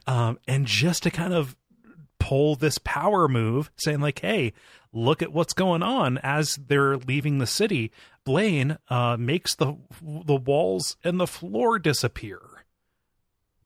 um, 0.07 0.39
and 0.47 0.65
just 0.65 1.03
to 1.03 1.11
kind 1.11 1.33
of 1.35 1.55
pull 2.19 2.55
this 2.55 2.79
power 2.79 3.27
move, 3.27 3.69
saying 3.77 3.99
like, 3.99 4.19
"Hey, 4.19 4.53
look 4.91 5.21
at 5.21 5.31
what's 5.31 5.53
going 5.53 5.83
on." 5.83 6.17
As 6.17 6.55
they're 6.55 6.97
leaving 6.97 7.37
the 7.37 7.45
city, 7.45 7.91
Blaine 8.25 8.79
uh, 8.89 9.17
makes 9.17 9.53
the 9.55 9.75
the 10.01 10.35
walls 10.35 10.97
and 11.03 11.19
the 11.19 11.27
floor 11.27 11.77
disappear. 11.77 12.39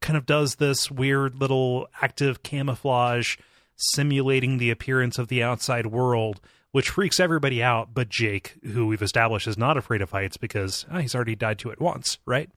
Kind 0.01 0.17
of 0.17 0.25
does 0.25 0.56
this 0.56 0.91
weird 0.91 1.36
little 1.36 1.88
active 2.01 2.43
camouflage, 2.43 3.38
simulating 3.77 4.58
the 4.58 4.69
appearance 4.69 5.17
of 5.17 5.30
the 5.30 5.41
outside 5.41 5.88
world, 5.88 6.41
which 6.71 6.89
freaks 6.89 7.19
everybody 7.19 7.62
out. 7.62 7.93
But 7.93 8.10
Jake, 8.10 8.57
who 8.63 8.88
we've 8.88 9.01
established 9.01 9.47
is 9.47 9.57
not 9.57 9.77
afraid 9.77 10.01
of 10.01 10.12
heights 10.12 10.38
because 10.38 10.86
ah, 10.91 10.99
he's 10.99 11.15
already 11.15 11.36
died 11.36 11.60
to 11.60 11.69
it 11.69 11.79
once, 11.79 12.19
right? 12.25 12.49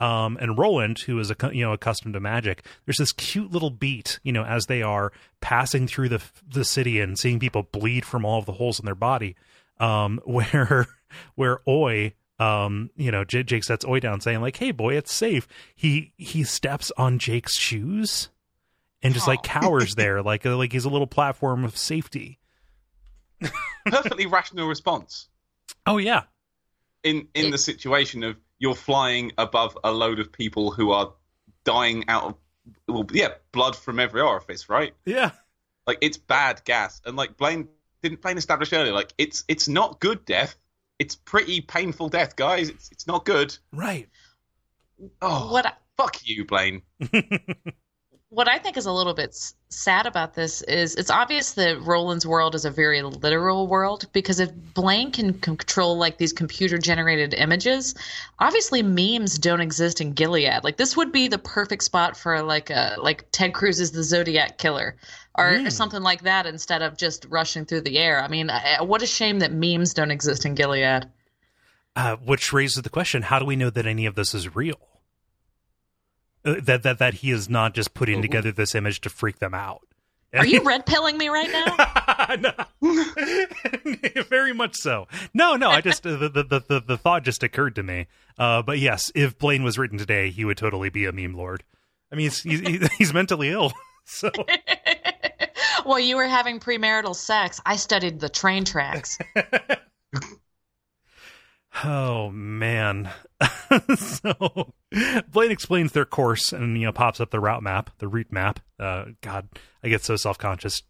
um, 0.00 0.36
and 0.40 0.58
Roland, 0.58 0.98
who 1.00 1.18
is 1.18 1.30
a, 1.30 1.36
you 1.52 1.64
know 1.64 1.72
accustomed 1.72 2.14
to 2.14 2.20
magic, 2.20 2.64
there's 2.84 2.98
this 2.98 3.12
cute 3.12 3.50
little 3.50 3.70
beat, 3.70 4.20
you 4.22 4.32
know, 4.32 4.44
as 4.44 4.66
they 4.66 4.82
are 4.82 5.12
passing 5.40 5.86
through 5.86 6.10
the 6.10 6.22
the 6.46 6.64
city 6.64 7.00
and 7.00 7.18
seeing 7.18 7.38
people 7.38 7.62
bleed 7.62 8.04
from 8.04 8.24
all 8.24 8.38
of 8.38 8.46
the 8.46 8.52
holes 8.52 8.78
in 8.78 8.84
their 8.84 8.94
body, 8.94 9.36
um, 9.80 10.20
where 10.24 10.86
where 11.34 11.60
Oy, 11.66 12.14
um, 12.38 12.90
you 12.96 13.10
know, 13.10 13.24
J- 13.24 13.42
Jake 13.42 13.64
sets 13.64 13.86
Oy 13.86 14.00
down, 14.00 14.20
saying 14.20 14.40
like, 14.40 14.56
"Hey, 14.56 14.70
boy, 14.70 14.96
it's 14.96 15.12
safe." 15.12 15.48
He 15.74 16.12
he 16.18 16.44
steps 16.44 16.92
on 16.98 17.18
Jake's 17.18 17.58
shoes 17.58 18.28
and 19.02 19.14
just 19.14 19.26
like 19.26 19.42
cowers 19.44 19.94
there, 19.94 20.22
like 20.22 20.44
like 20.44 20.72
he's 20.72 20.84
a 20.84 20.90
little 20.90 21.06
platform 21.06 21.64
of 21.64 21.76
safety. 21.76 22.38
Perfectly 23.86 24.26
rational 24.26 24.66
response 24.68 25.28
Oh 25.86 25.98
yeah, 25.98 26.22
in 27.02 27.28
in 27.34 27.50
the 27.50 27.58
situation 27.58 28.22
of 28.24 28.36
you're 28.58 28.74
flying 28.74 29.32
above 29.38 29.76
a 29.84 29.92
load 29.92 30.18
of 30.18 30.32
people 30.32 30.70
who 30.70 30.90
are 30.92 31.12
dying 31.64 32.04
out 32.08 32.24
of 32.24 32.34
well, 32.88 33.06
yeah, 33.12 33.28
blood 33.52 33.76
from 33.76 34.00
every 34.00 34.20
orifice, 34.20 34.68
right? 34.68 34.94
yeah, 35.04 35.30
Like 35.86 35.98
it's 36.00 36.16
bad 36.16 36.62
gas, 36.64 37.00
and 37.04 37.16
like 37.16 37.36
Blaine 37.36 37.68
didn't 38.02 38.22
Blaine 38.22 38.38
establish 38.38 38.72
earlier, 38.72 38.92
like 38.92 39.12
it's 39.18 39.44
it's 39.48 39.68
not 39.68 40.00
good 40.00 40.24
death. 40.24 40.56
It's 40.98 41.14
pretty 41.14 41.60
painful 41.60 42.08
death, 42.08 42.34
guys. 42.36 42.70
It's 42.70 42.90
it's 42.90 43.06
not 43.06 43.24
good. 43.24 43.56
right. 43.72 44.08
Oh, 45.20 45.52
What 45.52 45.66
I- 45.66 45.74
fuck 45.96 46.16
you, 46.26 46.44
Blaine. 46.46 46.82
what 48.30 48.48
I 48.48 48.58
think 48.58 48.76
is 48.76 48.86
a 48.86 48.92
little 48.92 49.14
bit 49.14 49.30
s- 49.30 49.54
sad 49.68 50.04
about 50.06 50.34
this 50.34 50.60
is 50.62 50.96
it's 50.96 51.10
obvious 51.10 51.52
that 51.52 51.80
Roland's 51.82 52.26
world 52.26 52.54
is 52.56 52.64
a 52.64 52.70
very 52.70 53.00
literal 53.02 53.68
world 53.68 54.06
because 54.12 54.40
if 54.40 54.50
Blaine 54.74 55.12
can 55.12 55.32
control 55.34 55.96
like 55.96 56.18
these 56.18 56.32
computer 56.32 56.76
generated 56.76 57.34
images, 57.34 57.94
obviously 58.40 58.82
memes 58.82 59.38
don't 59.38 59.60
exist 59.60 60.00
in 60.00 60.12
Gilead. 60.12 60.64
Like 60.64 60.76
this 60.76 60.96
would 60.96 61.12
be 61.12 61.28
the 61.28 61.38
perfect 61.38 61.84
spot 61.84 62.16
for 62.16 62.42
like 62.42 62.68
a 62.70 62.96
like 62.98 63.26
Ted 63.30 63.54
Cruz 63.54 63.78
is 63.80 63.92
The 63.92 64.02
Zodiac 64.02 64.58
Killer 64.58 64.96
or, 65.38 65.48
or 65.48 65.52
Mm. 65.58 65.72
something 65.72 66.02
like 66.02 66.22
that 66.22 66.46
instead 66.46 66.82
of 66.82 66.96
just 66.96 67.26
rushing 67.28 67.64
through 67.64 67.82
the 67.82 67.98
air. 67.98 68.20
I 68.22 68.26
mean, 68.28 68.50
what 68.80 69.02
a 69.02 69.06
shame 69.06 69.38
that 69.38 69.52
memes 69.52 69.94
don't 69.94 70.10
exist 70.10 70.44
in 70.44 70.54
Gilead. 70.56 71.04
Uh, 71.94 72.16
which 72.16 72.52
raises 72.52 72.82
the 72.82 72.90
question: 72.90 73.22
How 73.22 73.38
do 73.38 73.44
we 73.46 73.54
know 73.56 73.70
that 73.70 73.86
any 73.86 74.04
of 74.06 74.16
this 74.16 74.34
is 74.34 74.54
real? 74.56 74.80
Uh, 76.46 76.54
that 76.62 76.84
that 76.84 76.98
that 76.98 77.14
he 77.14 77.30
is 77.32 77.50
not 77.50 77.74
just 77.74 77.92
putting 77.92 78.20
Ooh. 78.20 78.22
together 78.22 78.52
this 78.52 78.74
image 78.74 79.00
to 79.00 79.10
freak 79.10 79.40
them 79.40 79.52
out. 79.52 79.82
Are 80.32 80.46
you 80.46 80.62
red 80.64 80.86
pilling 80.86 81.18
me 81.18 81.28
right 81.28 81.50
now? 81.50 81.76
No. 82.36 82.52
Very 84.28 84.52
much 84.52 84.76
so. 84.76 85.08
No, 85.34 85.56
no. 85.56 85.70
I 85.70 85.80
just 85.80 86.02
the, 86.02 86.16
the 86.16 86.42
the 86.42 86.62
the 86.68 86.80
the 86.80 86.98
thought 86.98 87.24
just 87.24 87.42
occurred 87.42 87.74
to 87.76 87.82
me. 87.82 88.06
Uh, 88.38 88.62
but 88.62 88.78
yes, 88.78 89.10
if 89.14 89.38
Blaine 89.38 89.62
was 89.62 89.78
written 89.78 89.98
today, 89.98 90.30
he 90.30 90.44
would 90.44 90.56
totally 90.56 90.90
be 90.90 91.06
a 91.06 91.12
meme 91.12 91.34
lord. 91.34 91.64
I 92.12 92.16
mean, 92.16 92.24
he's 92.24 92.42
he's, 92.42 92.88
he's 92.96 93.14
mentally 93.14 93.50
ill. 93.50 93.72
So 94.08 94.30
While 95.82 95.98
you 95.98 96.14
were 96.14 96.28
having 96.28 96.60
premarital 96.60 97.16
sex, 97.16 97.60
I 97.66 97.74
studied 97.74 98.20
the 98.20 98.28
train 98.28 98.64
tracks. 98.64 99.18
Oh 101.84 102.30
man. 102.30 103.10
so 103.96 104.72
Blaine 105.30 105.50
explains 105.50 105.92
their 105.92 106.04
course 106.04 106.52
and 106.52 106.78
you 106.78 106.86
know 106.86 106.92
pops 106.92 107.20
up 107.20 107.30
the 107.30 107.40
route 107.40 107.62
map, 107.62 107.90
the 107.98 108.08
route 108.08 108.32
map. 108.32 108.60
Uh 108.78 109.06
god, 109.20 109.48
I 109.82 109.88
get 109.88 110.04
so 110.04 110.16
self-conscious 110.16 110.82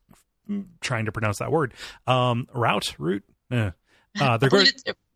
trying 0.81 1.07
to 1.07 1.13
pronounce 1.13 1.39
that 1.39 1.51
word. 1.51 1.75
Um 2.07 2.47
route, 2.55 2.95
route. 2.99 3.25
Eh. 3.51 3.71
Uh 4.21 4.37
they're 4.37 4.51
going 4.51 4.67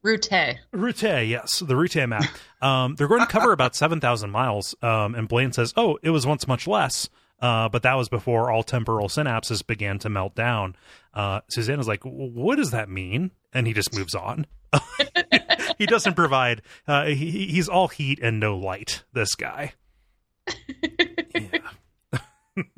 Route. 0.02 0.56
Route, 0.72 1.26
yes, 1.26 1.58
the 1.58 1.76
Route 1.76 2.08
map. 2.08 2.24
Um, 2.62 2.94
they're 2.94 3.08
going 3.08 3.20
to 3.20 3.26
cover 3.26 3.52
about 3.52 3.74
seven 3.76 4.00
thousand 4.00 4.30
miles. 4.30 4.74
Um, 4.82 5.14
and 5.14 5.28
Blaine 5.28 5.52
says, 5.52 5.74
"Oh, 5.76 5.98
it 6.02 6.10
was 6.10 6.26
once 6.26 6.48
much 6.48 6.66
less, 6.66 7.10
uh, 7.40 7.68
but 7.68 7.82
that 7.82 7.94
was 7.94 8.08
before 8.08 8.50
all 8.50 8.62
temporal 8.62 9.08
synapses 9.08 9.66
began 9.66 9.98
to 9.98 10.08
melt 10.08 10.34
down." 10.34 10.74
Uh, 11.12 11.40
Suzanne 11.50 11.80
is 11.80 11.88
like, 11.88 12.02
"What 12.04 12.56
does 12.56 12.70
that 12.70 12.88
mean?" 12.88 13.30
And 13.52 13.66
he 13.66 13.74
just 13.74 13.94
moves 13.94 14.14
on. 14.14 14.46
he 15.80 15.86
doesn't 15.86 16.14
provide. 16.14 16.62
Uh, 16.86 17.06
he, 17.06 17.46
he's 17.48 17.68
all 17.68 17.88
heat 17.88 18.20
and 18.22 18.38
no 18.38 18.56
light. 18.56 19.02
This 19.12 19.34
guy. 19.34 19.72
Yeah. 21.34 21.58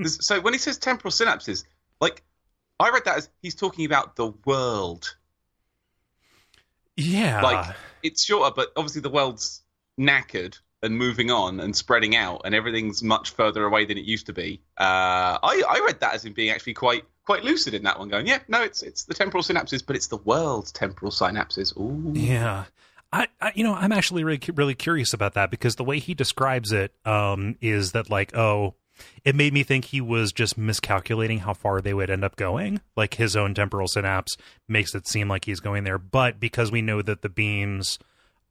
So 0.04 0.40
when 0.40 0.52
he 0.52 0.58
says 0.58 0.78
temporal 0.78 1.10
synapses, 1.10 1.64
like 2.00 2.22
I 2.78 2.90
read 2.90 3.04
that 3.06 3.16
as 3.16 3.28
he's 3.40 3.54
talking 3.56 3.84
about 3.84 4.14
the 4.16 4.28
world. 4.44 5.16
Yeah. 6.96 7.42
Like 7.42 7.74
it's 8.02 8.24
shorter, 8.24 8.52
but 8.54 8.68
obviously 8.76 9.00
the 9.00 9.10
world's 9.10 9.62
knackered 9.98 10.58
and 10.82 10.96
moving 10.96 11.30
on 11.30 11.58
and 11.60 11.74
spreading 11.76 12.14
out, 12.14 12.42
and 12.44 12.54
everything's 12.54 13.02
much 13.02 13.30
further 13.30 13.64
away 13.64 13.84
than 13.84 13.98
it 13.98 14.04
used 14.04 14.26
to 14.26 14.32
be. 14.32 14.60
Uh, 14.78 15.38
I 15.42 15.62
I 15.68 15.80
read 15.84 16.00
that 16.00 16.14
as 16.14 16.24
him 16.24 16.32
being 16.32 16.50
actually 16.50 16.74
quite 16.74 17.04
quite 17.24 17.42
lucid 17.44 17.74
in 17.74 17.82
that 17.84 17.98
one, 17.98 18.08
going, 18.08 18.26
yeah, 18.26 18.40
no, 18.48 18.62
it's 18.62 18.82
it's 18.82 19.04
the 19.04 19.14
temporal 19.14 19.42
synapses, 19.42 19.84
but 19.84 19.96
it's 19.96 20.08
the 20.08 20.16
world's 20.18 20.70
temporal 20.72 21.10
synapses. 21.12 21.76
Ooh, 21.76 22.12
Yeah. 22.14 22.64
I, 23.12 23.28
I 23.40 23.52
you 23.54 23.64
know 23.64 23.74
I'm 23.74 23.92
actually 23.92 24.24
really 24.24 24.40
really 24.54 24.74
curious 24.74 25.12
about 25.12 25.34
that 25.34 25.50
because 25.50 25.76
the 25.76 25.84
way 25.84 25.98
he 25.98 26.14
describes 26.14 26.72
it 26.72 26.94
um 27.04 27.56
is 27.60 27.92
that 27.92 28.10
like 28.10 28.34
oh 28.36 28.74
it 29.24 29.34
made 29.34 29.52
me 29.52 29.62
think 29.62 29.86
he 29.86 30.00
was 30.00 30.32
just 30.32 30.56
miscalculating 30.56 31.40
how 31.40 31.54
far 31.54 31.80
they 31.80 31.94
would 31.94 32.10
end 32.10 32.24
up 32.24 32.36
going. 32.36 32.80
Like 32.94 33.14
his 33.14 33.34
own 33.34 33.54
temporal 33.54 33.88
synapse 33.88 34.36
makes 34.68 34.94
it 34.94 35.08
seem 35.08 35.28
like 35.28 35.44
he's 35.44 35.60
going 35.60 35.84
there. 35.84 35.98
But 35.98 36.38
because 36.38 36.70
we 36.70 36.82
know 36.82 37.02
that 37.02 37.22
the 37.22 37.28
beams 37.28 37.98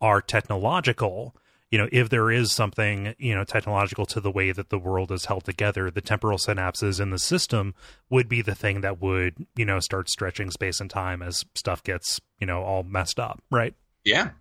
are 0.02 0.20
technological 0.20 1.36
you 1.70 1.78
know 1.78 1.88
if 1.92 2.10
there 2.10 2.30
is 2.30 2.52
something 2.52 3.16
you 3.18 3.34
know 3.34 3.44
technological 3.44 4.06
to 4.06 4.20
the 4.20 4.32
way 4.32 4.52
that 4.52 4.70
the 4.70 4.80
world 4.80 5.12
is 5.12 5.26
held 5.26 5.44
together 5.46 5.90
the 5.90 6.02
temporal 6.02 6.38
synapses 6.38 7.00
in 7.00 7.12
the 7.12 7.20
system 7.20 7.74
would 8.10 8.28
be 8.28 8.42
the 8.42 8.56
thing 8.56 8.82
that 8.82 9.02
would 9.02 9.46
you 9.56 9.64
know 9.64 9.80
start 9.80 10.10
stretching 10.10 10.52
space 10.52 10.80
and 10.80 10.90
time 10.90 11.22
as 11.22 11.46
stuff 11.56 11.84
gets 11.84 12.20
you 12.40 12.48
know 12.48 12.62
all 12.64 12.84
messed 12.84 13.20
up 13.20 13.42
right? 13.50 13.74
Yeah. 14.04 14.32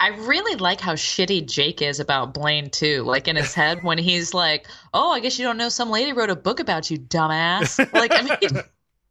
I 0.00 0.08
really 0.08 0.54
like 0.56 0.80
how 0.80 0.94
shitty 0.94 1.46
Jake 1.46 1.82
is 1.82 1.98
about 1.98 2.32
Blaine 2.32 2.70
too. 2.70 3.02
Like 3.02 3.26
in 3.26 3.34
his 3.36 3.52
head 3.52 3.82
when 3.82 3.98
he's 3.98 4.32
like, 4.32 4.68
"Oh, 4.94 5.10
I 5.10 5.18
guess 5.20 5.38
you 5.38 5.44
don't 5.44 5.56
know 5.56 5.68
some 5.68 5.90
lady 5.90 6.12
wrote 6.12 6.30
a 6.30 6.36
book 6.36 6.60
about 6.60 6.90
you, 6.90 6.98
dumbass." 6.98 7.92
Like 7.92 8.12
I 8.14 8.22
mean, 8.22 8.62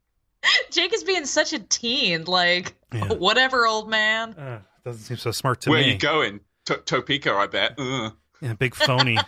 Jake 0.71 0.93
is 0.93 1.03
being 1.03 1.25
such 1.25 1.51
a 1.53 1.59
teen. 1.59 2.23
Like 2.23 2.75
Yeah. 2.93 3.13
whatever, 3.15 3.67
old 3.67 3.89
man. 3.89 4.33
Uh, 4.33 4.59
doesn't 4.85 5.01
seem 5.01 5.17
so 5.17 5.31
smart 5.31 5.59
to 5.61 5.69
me. 5.69 5.73
Where 5.73 5.81
me. 5.81 5.89
are 5.89 5.91
you 5.93 5.97
going? 5.99 6.39
To- 6.67 6.77
Topeka, 6.77 7.33
I 7.33 7.47
bet. 7.47 7.75
Ugh. 7.77 8.13
Yeah, 8.41 8.53
big 8.53 8.75
phony. 8.75 9.17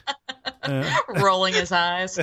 Uh, 0.61 0.87
rolling 1.21 1.53
his 1.53 1.71
eyes. 1.71 2.19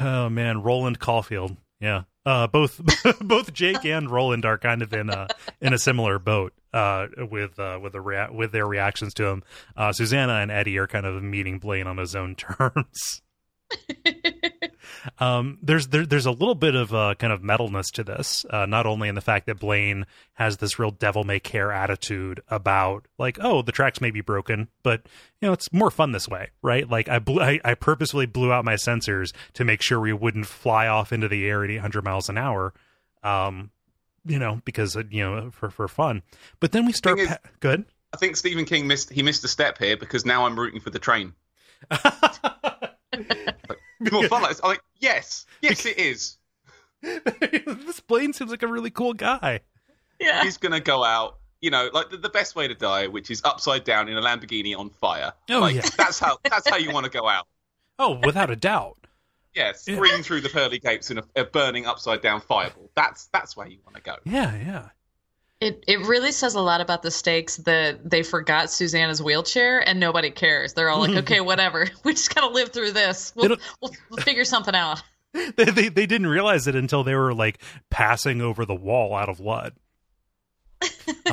oh 0.00 0.28
man, 0.28 0.62
Roland 0.62 0.98
Caulfield. 0.98 1.56
Yeah. 1.80 2.02
Uh, 2.24 2.46
both 2.46 2.80
both 3.20 3.52
Jake 3.52 3.84
and 3.84 4.10
Roland 4.10 4.44
are 4.44 4.58
kind 4.58 4.82
of 4.82 4.92
in 4.92 5.08
a 5.10 5.28
in 5.60 5.72
a 5.72 5.78
similar 5.78 6.18
boat 6.18 6.52
uh, 6.76 7.08
with 7.30 7.58
uh, 7.58 7.78
with 7.82 7.92
the 7.92 8.00
rea- 8.02 8.28
with 8.30 8.52
their 8.52 8.66
reactions 8.66 9.14
to 9.14 9.24
him. 9.24 9.42
Uh, 9.76 9.92
Susanna 9.92 10.34
and 10.34 10.50
Eddie 10.50 10.76
are 10.76 10.86
kind 10.86 11.06
of 11.06 11.22
meeting 11.22 11.58
Blaine 11.58 11.86
on 11.86 11.96
his 11.96 12.14
own 12.14 12.34
terms. 12.36 13.22
um, 15.18 15.58
there's 15.62 15.88
there, 15.88 16.04
there's 16.04 16.26
a 16.26 16.30
little 16.30 16.54
bit 16.54 16.74
of 16.74 16.92
uh, 16.92 17.14
kind 17.18 17.32
of 17.32 17.40
metalness 17.40 17.86
to 17.94 18.04
this, 18.04 18.44
uh, 18.50 18.66
not 18.66 18.84
only 18.84 19.08
in 19.08 19.14
the 19.14 19.20
fact 19.22 19.46
that 19.46 19.58
Blaine 19.58 20.04
has 20.34 20.58
this 20.58 20.78
real 20.78 20.90
devil 20.90 21.24
may 21.24 21.40
care 21.40 21.72
attitude 21.72 22.42
about 22.48 23.08
like, 23.18 23.38
oh, 23.40 23.62
the 23.62 23.72
tracks 23.72 24.00
may 24.02 24.10
be 24.10 24.20
broken, 24.20 24.68
but 24.82 25.00
you 25.40 25.48
know 25.48 25.54
it's 25.54 25.72
more 25.72 25.90
fun 25.90 26.12
this 26.12 26.28
way, 26.28 26.50
right? 26.60 26.88
Like 26.88 27.08
I 27.08 27.18
blew, 27.18 27.40
I, 27.40 27.58
I 27.64 27.74
purposefully 27.74 28.26
blew 28.26 28.52
out 28.52 28.66
my 28.66 28.74
sensors 28.74 29.32
to 29.54 29.64
make 29.64 29.82
sure 29.82 29.98
we 29.98 30.12
wouldn't 30.12 30.46
fly 30.46 30.86
off 30.86 31.10
into 31.10 31.26
the 31.26 31.48
air 31.48 31.64
at 31.64 31.70
800 31.70 32.04
miles 32.04 32.28
an 32.28 32.36
hour. 32.36 32.74
Um, 33.22 33.70
you 34.26 34.38
know, 34.38 34.60
because 34.64 34.96
uh, 34.96 35.02
you 35.10 35.22
know 35.22 35.50
for 35.50 35.70
for 35.70 35.88
fun. 35.88 36.22
But 36.60 36.72
then 36.72 36.86
we 36.86 36.92
start. 36.92 37.18
Thing 37.18 37.28
is- 37.28 37.36
good. 37.60 37.84
I 38.12 38.18
think 38.18 38.36
Stephen 38.36 38.64
King 38.64 38.86
missed 38.86 39.10
he 39.10 39.22
missed 39.22 39.44
a 39.44 39.48
step 39.48 39.78
here 39.78 39.96
because 39.96 40.24
now 40.24 40.46
I'm 40.46 40.58
rooting 40.58 40.80
for 40.80 40.90
the 40.90 40.98
train. 40.98 41.34
It's 44.00 44.12
more 44.12 44.28
fun. 44.28 44.42
Like, 44.42 44.50
this. 44.50 44.60
I'm 44.62 44.70
like, 44.70 44.82
yes, 44.98 45.46
yes, 45.60 45.86
it 45.86 45.98
is. 45.98 46.38
this 47.02 48.00
Blaine 48.00 48.32
seems 48.32 48.50
like 48.50 48.62
a 48.62 48.66
really 48.66 48.90
cool 48.90 49.14
guy. 49.14 49.60
Yeah. 50.20 50.42
He's 50.44 50.58
gonna 50.58 50.80
go 50.80 51.04
out. 51.04 51.38
You 51.60 51.70
know, 51.70 51.90
like 51.92 52.10
the, 52.10 52.18
the 52.18 52.28
best 52.28 52.54
way 52.54 52.68
to 52.68 52.74
die, 52.74 53.06
which 53.06 53.30
is 53.30 53.42
upside 53.44 53.84
down 53.84 54.08
in 54.08 54.16
a 54.16 54.20
Lamborghini 54.20 54.76
on 54.76 54.90
fire. 54.90 55.32
Oh, 55.50 55.60
like, 55.60 55.76
yeah. 55.76 55.82
That's 55.96 56.18
how 56.18 56.38
that's 56.44 56.68
how 56.68 56.76
you 56.76 56.92
want 56.92 57.04
to 57.04 57.10
go 57.10 57.28
out. 57.28 57.46
Oh, 57.98 58.20
without 58.26 58.50
a 58.50 58.56
doubt. 58.56 59.05
Yeah, 59.56 59.72
screaming 59.72 60.22
through 60.22 60.42
the 60.42 60.50
pearly 60.50 60.78
gates 60.78 61.10
in 61.10 61.16
a, 61.16 61.22
a 61.34 61.44
burning 61.44 61.86
upside 61.86 62.20
down 62.20 62.42
fireball. 62.42 62.90
That's 62.94 63.28
that's 63.32 63.56
where 63.56 63.66
you 63.66 63.78
want 63.86 63.96
to 63.96 64.02
go. 64.02 64.16
Yeah, 64.24 64.54
yeah. 64.54 64.88
It 65.60 65.82
it 65.88 66.00
really 66.00 66.30
says 66.32 66.54
a 66.54 66.60
lot 66.60 66.82
about 66.82 67.02
the 67.02 67.10
stakes 67.10 67.56
that 67.58 68.08
they 68.08 68.22
forgot 68.22 68.70
Susanna's 68.70 69.22
wheelchair 69.22 69.80
and 69.80 69.98
nobody 69.98 70.30
cares. 70.30 70.74
They're 70.74 70.90
all 70.90 71.00
like, 71.00 71.16
okay, 71.24 71.40
whatever. 71.40 71.88
We 72.04 72.12
just 72.12 72.34
gotta 72.34 72.52
live 72.52 72.68
through 72.68 72.92
this. 72.92 73.32
We'll, 73.34 73.48
we'll, 73.80 73.92
we'll 74.10 74.22
figure 74.22 74.44
something 74.44 74.74
out. 74.74 75.02
They, 75.32 75.64
they 75.64 75.88
they 75.88 76.06
didn't 76.06 76.26
realize 76.26 76.66
it 76.66 76.76
until 76.76 77.02
they 77.02 77.14
were 77.14 77.32
like 77.32 77.62
passing 77.88 78.42
over 78.42 78.66
the 78.66 78.74
wall 78.74 79.14
out 79.14 79.30
of 79.30 79.40
Lud. 79.40 79.72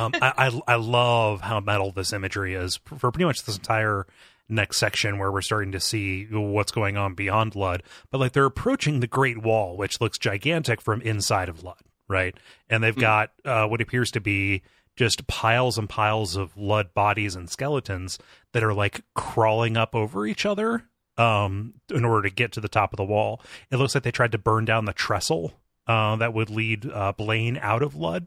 um, 0.00 0.12
I, 0.14 0.32
I 0.48 0.60
I 0.66 0.74
love 0.76 1.42
how 1.42 1.60
metal 1.60 1.92
this 1.92 2.14
imagery 2.14 2.54
is 2.54 2.80
for, 2.86 2.98
for 2.98 3.12
pretty 3.12 3.26
much 3.26 3.44
this 3.44 3.58
entire 3.58 4.06
next 4.48 4.78
section 4.78 5.18
where 5.18 5.32
we're 5.32 5.40
starting 5.40 5.72
to 5.72 5.80
see 5.80 6.26
what's 6.26 6.72
going 6.72 6.96
on 6.96 7.14
beyond 7.14 7.54
Lud. 7.54 7.82
But 8.10 8.18
like 8.18 8.32
they're 8.32 8.44
approaching 8.44 9.00
the 9.00 9.06
Great 9.06 9.42
Wall, 9.42 9.76
which 9.76 10.00
looks 10.00 10.18
gigantic 10.18 10.80
from 10.80 11.00
inside 11.02 11.48
of 11.48 11.62
Lud, 11.62 11.80
right? 12.08 12.36
And 12.68 12.82
they've 12.82 12.96
got 12.96 13.32
uh, 13.44 13.66
what 13.66 13.80
appears 13.80 14.10
to 14.12 14.20
be 14.20 14.62
just 14.96 15.26
piles 15.26 15.78
and 15.78 15.88
piles 15.88 16.36
of 16.36 16.56
Lud 16.56 16.94
bodies 16.94 17.34
and 17.34 17.50
skeletons 17.50 18.18
that 18.52 18.62
are 18.62 18.74
like 18.74 19.02
crawling 19.14 19.76
up 19.76 19.94
over 19.94 20.26
each 20.26 20.46
other 20.46 20.84
um, 21.16 21.74
in 21.90 22.04
order 22.04 22.28
to 22.28 22.34
get 22.34 22.52
to 22.52 22.60
the 22.60 22.68
top 22.68 22.92
of 22.92 22.96
the 22.96 23.04
wall. 23.04 23.40
It 23.70 23.76
looks 23.76 23.94
like 23.94 24.04
they 24.04 24.10
tried 24.10 24.32
to 24.32 24.38
burn 24.38 24.64
down 24.64 24.84
the 24.84 24.92
trestle 24.92 25.52
uh, 25.86 26.16
that 26.16 26.34
would 26.34 26.50
lead 26.50 26.90
uh, 26.90 27.12
Blaine 27.12 27.58
out 27.60 27.82
of 27.82 27.94
Lud. 27.94 28.26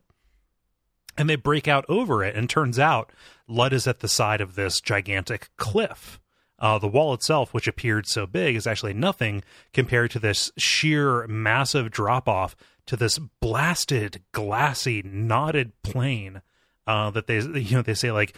And 1.18 1.30
they 1.30 1.36
break 1.36 1.68
out 1.68 1.86
over 1.90 2.24
it, 2.24 2.36
and 2.36 2.50
turns 2.50 2.78
out 2.78 3.12
Lud 3.48 3.74
is 3.74 3.88
at 3.88 4.00
the 4.00 4.08
side 4.08 4.42
of 4.42 4.56
this 4.56 4.80
gigantic 4.80 5.50
cliff. 5.58 6.20
Uh, 6.60 6.80
the 6.80 6.88
wall 6.88 7.14
itself, 7.14 7.54
which 7.54 7.68
appeared 7.68 8.08
so 8.08 8.26
big, 8.26 8.56
is 8.56 8.66
actually 8.66 8.94
nothing 8.94 9.44
compared 9.74 10.12
to 10.12 10.20
this 10.20 10.52
sheer, 10.58 11.28
massive 11.28 11.92
drop 11.92 12.28
off 12.28 12.56
to 12.88 12.96
this 12.96 13.20
blasted, 13.42 14.24
glassy, 14.32 15.02
knotted 15.04 15.72
plain 15.84 16.42
uh, 16.88 17.12
that 17.12 17.28
they, 17.28 17.40
you 17.40 17.76
know, 17.76 17.82
they 17.82 17.94
say 17.94 18.12
like 18.12 18.36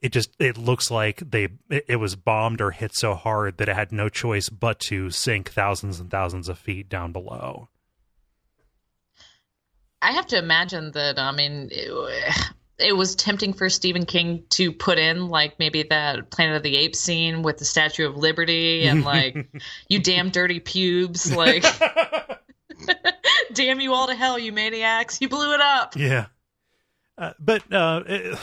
it 0.00 0.12
just 0.12 0.30
it 0.38 0.56
looks 0.56 0.90
like 0.90 1.18
they 1.28 1.48
it 1.70 1.98
was 1.98 2.14
bombed 2.14 2.60
or 2.60 2.70
hit 2.70 2.94
so 2.94 3.14
hard 3.14 3.58
that 3.58 3.68
it 3.68 3.74
had 3.74 3.90
no 3.90 4.08
choice 4.08 4.48
but 4.48 4.78
to 4.78 5.10
sink 5.10 5.50
thousands 5.50 5.98
and 5.98 6.10
thousands 6.10 6.48
of 6.48 6.58
feet 6.58 6.88
down 6.88 7.12
below. 7.12 7.68
I 10.00 10.12
have 10.12 10.28
to 10.28 10.38
imagine 10.38 10.92
that. 10.92 11.18
I 11.18 11.32
mean, 11.32 11.68
it, 11.72 11.90
it 12.78 12.96
was 12.96 13.16
tempting 13.16 13.52
for 13.52 13.68
Stephen 13.68 14.06
King 14.06 14.44
to 14.50 14.72
put 14.72 14.98
in 14.98 15.28
like 15.28 15.58
maybe 15.58 15.82
that 15.84 16.30
Planet 16.30 16.56
of 16.56 16.62
the 16.62 16.76
Apes 16.76 17.00
scene 17.00 17.42
with 17.42 17.58
the 17.58 17.64
Statue 17.64 18.06
of 18.06 18.16
Liberty 18.16 18.86
and 18.86 19.04
like, 19.04 19.48
you 19.88 19.98
damn 19.98 20.30
dirty 20.30 20.60
pubes, 20.60 21.34
like, 21.34 21.64
damn 23.52 23.80
you 23.80 23.92
all 23.94 24.06
to 24.06 24.14
hell, 24.14 24.38
you 24.38 24.52
maniacs, 24.52 25.20
you 25.20 25.28
blew 25.28 25.54
it 25.54 25.60
up. 25.60 25.96
Yeah. 25.96 26.26
Uh, 27.18 27.32
but 27.40 27.72
uh, 27.72 28.02
it, 28.06 28.38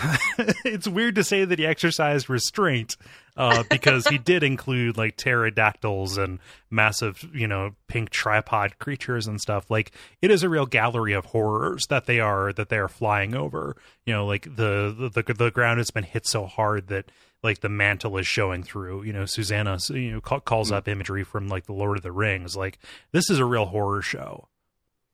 it's 0.65 0.87
weird 0.87 1.15
to 1.15 1.23
say 1.23 1.45
that 1.45 1.57
he 1.57 1.65
exercised 1.65 2.29
restraint 2.29 2.97
uh, 3.37 3.63
because 3.69 4.05
he 4.07 4.17
did 4.17 4.43
include 4.43 4.97
like 4.97 5.15
pterodactyls 5.15 6.17
and 6.17 6.39
massive, 6.69 7.25
you 7.33 7.47
know, 7.47 7.73
pink 7.87 8.09
tripod 8.09 8.77
creatures 8.77 9.27
and 9.27 9.39
stuff. 9.39 9.71
Like 9.71 9.91
it 10.21 10.29
is 10.29 10.43
a 10.43 10.49
real 10.49 10.65
gallery 10.65 11.13
of 11.13 11.25
horrors 11.25 11.87
that 11.87 12.05
they 12.05 12.19
are 12.19 12.51
that 12.51 12.67
they 12.67 12.77
are 12.77 12.89
flying 12.89 13.33
over. 13.33 13.77
You 14.05 14.13
know, 14.13 14.25
like 14.25 14.43
the 14.43 15.11
the 15.13 15.33
the 15.33 15.51
ground 15.51 15.77
has 15.77 15.91
been 15.91 16.03
hit 16.03 16.27
so 16.27 16.45
hard 16.45 16.87
that 16.87 17.09
like 17.41 17.61
the 17.61 17.69
mantle 17.69 18.17
is 18.17 18.27
showing 18.27 18.61
through. 18.61 19.03
You 19.03 19.13
know, 19.13 19.25
Susanna 19.25 19.77
you 19.89 20.11
know 20.11 20.21
ca- 20.21 20.41
calls 20.41 20.73
up 20.73 20.89
imagery 20.89 21.23
from 21.23 21.47
like 21.47 21.65
the 21.65 21.73
Lord 21.73 21.95
of 21.95 22.03
the 22.03 22.11
Rings. 22.11 22.57
Like 22.57 22.77
this 23.13 23.29
is 23.29 23.39
a 23.39 23.45
real 23.45 23.67
horror 23.67 24.01
show. 24.01 24.49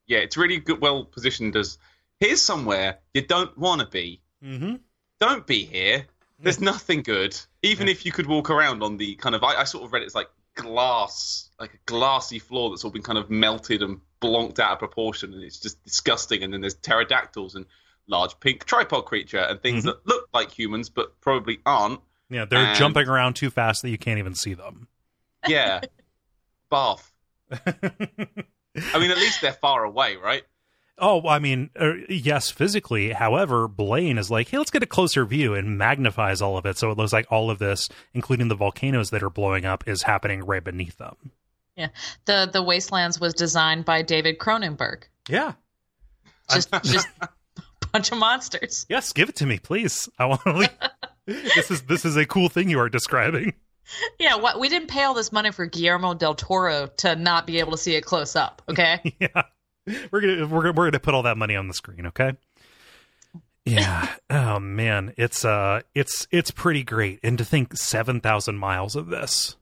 Yeah, 0.07 0.19
it's 0.19 0.35
really 0.35 0.57
good, 0.57 0.81
well 0.81 1.05
positioned 1.05 1.55
as 1.55 1.77
here's 2.21 2.41
somewhere 2.41 2.99
you 3.13 3.21
don't 3.21 3.55
want 3.57 3.81
to 3.81 3.87
be. 3.87 4.21
Mm-hmm. 4.41 4.75
Don't 5.19 5.45
be 5.45 5.65
here. 5.65 6.05
There's 6.39 6.61
nothing 6.61 7.01
good. 7.03 7.37
Even 7.61 7.87
if 7.89 8.05
you 8.05 8.11
could 8.11 8.25
walk 8.27 8.49
around 8.49 8.81
on 8.81 8.97
the 8.97 9.15
kind 9.15 9.35
of, 9.35 9.43
I, 9.43 9.55
I 9.57 9.63
sort 9.65 9.83
of 9.83 9.91
read 9.93 10.01
it 10.01 10.05
as 10.07 10.15
like 10.15 10.29
glass, 10.55 11.49
like 11.59 11.73
a 11.73 11.77
glassy 11.85 12.39
floor 12.39 12.69
that's 12.71 12.83
all 12.83 12.89
been 12.91 13.03
kind 13.03 13.19
of 13.19 13.29
melted 13.29 13.83
and 13.83 13.99
blonked 14.21 14.59
out 14.59 14.71
of 14.73 14.79
proportion, 14.79 15.33
and 15.33 15.43
it's 15.43 15.59
just 15.59 15.83
disgusting. 15.83 16.41
And 16.43 16.51
then 16.53 16.61
there's 16.61 16.73
pterodactyls 16.75 17.53
and 17.55 17.65
large 18.07 18.39
pink 18.39 18.65
tripod 18.65 19.05
creature 19.05 19.37
and 19.39 19.61
things 19.61 19.83
Mhm. 19.83 19.87
that 19.87 20.07
look 20.07 20.27
like 20.33 20.49
humans 20.51 20.89
but 20.89 21.19
probably 21.21 21.59
aren't. 21.65 21.99
Yeah, 22.29 22.45
they're 22.45 22.59
And- 22.59 22.77
jumping 22.77 23.07
around 23.07 23.35
too 23.35 23.49
fast 23.51 23.81
that 23.83 23.89
you 23.89 23.97
can't 23.99 24.17
even 24.19 24.33
see 24.33 24.53
them. 24.55 24.87
Yeah, 25.47 25.81
bath. 26.71 27.11
I 27.51 28.99
mean, 28.99 29.11
at 29.11 29.17
least 29.17 29.41
they're 29.41 29.53
far 29.53 29.83
away, 29.83 30.15
right? 30.15 30.43
Oh, 31.01 31.27
I 31.27 31.39
mean, 31.39 31.71
uh, 31.79 31.93
yes, 32.07 32.51
physically. 32.51 33.11
However, 33.11 33.67
Blaine 33.67 34.19
is 34.19 34.29
like, 34.29 34.49
hey, 34.49 34.59
let's 34.59 34.69
get 34.69 34.83
a 34.83 34.87
closer 34.87 35.25
view 35.25 35.55
and 35.55 35.77
magnifies 35.77 36.41
all 36.41 36.57
of 36.57 36.65
it. 36.67 36.77
So 36.77 36.91
it 36.91 36.97
looks 36.97 37.11
like 37.11 37.25
all 37.31 37.49
of 37.49 37.57
this, 37.57 37.89
including 38.13 38.49
the 38.49 38.55
volcanoes 38.55 39.09
that 39.09 39.23
are 39.23 39.31
blowing 39.31 39.65
up, 39.65 39.87
is 39.87 40.03
happening 40.03 40.43
right 40.45 40.63
beneath 40.63 40.97
them. 40.97 41.15
Yeah. 41.75 41.87
The 42.25 42.49
the 42.51 42.61
Wastelands 42.61 43.19
was 43.19 43.33
designed 43.33 43.85
by 43.85 44.03
David 44.03 44.37
Cronenberg. 44.37 45.03
Yeah. 45.27 45.53
Just 46.51 46.71
just 46.83 47.07
a 47.21 47.29
bunch 47.91 48.11
of 48.11 48.19
monsters. 48.19 48.85
Yes, 48.87 49.11
give 49.13 49.29
it 49.29 49.37
to 49.37 49.45
me, 49.45 49.57
please. 49.57 50.07
I 50.19 50.25
want 50.25 50.43
to. 50.43 50.69
this 51.25 51.71
is 51.71 51.81
this 51.83 52.05
is 52.05 52.15
a 52.15 52.25
cool 52.25 52.49
thing 52.49 52.69
you 52.69 52.79
are 52.79 52.89
describing. 52.89 53.53
Yeah, 54.19 54.35
what 54.35 54.59
we 54.59 54.69
didn't 54.69 54.89
pay 54.89 55.03
all 55.03 55.13
this 55.13 55.31
money 55.31 55.51
for 55.51 55.65
Guillermo 55.65 56.13
del 56.13 56.35
Toro 56.35 56.87
to 56.97 57.15
not 57.15 57.47
be 57.47 57.59
able 57.59 57.71
to 57.71 57.77
see 57.77 57.95
it 57.95 58.05
close 58.05 58.35
up. 58.35 58.61
Okay. 58.69 59.15
yeah, 59.19 59.43
we're 60.11 60.21
gonna 60.21 60.47
we're 60.47 60.61
gonna, 60.61 60.73
we're 60.73 60.85
gonna 60.87 60.99
put 60.99 61.13
all 61.13 61.23
that 61.23 61.37
money 61.37 61.55
on 61.55 61.67
the 61.67 61.73
screen. 61.73 62.07
Okay. 62.07 62.33
Yeah. 63.65 64.07
Oh 64.33 64.59
man, 64.61 65.13
it's 65.17 65.43
uh, 65.43 65.81
it's 65.93 66.25
it's 66.31 66.51
pretty 66.51 66.83
great, 66.85 67.19
and 67.21 67.37
to 67.37 67.43
think 67.43 67.75
seven 67.75 68.21
thousand 68.21 68.57
miles 68.57 68.95
of 68.95 69.07
this. 69.07 69.57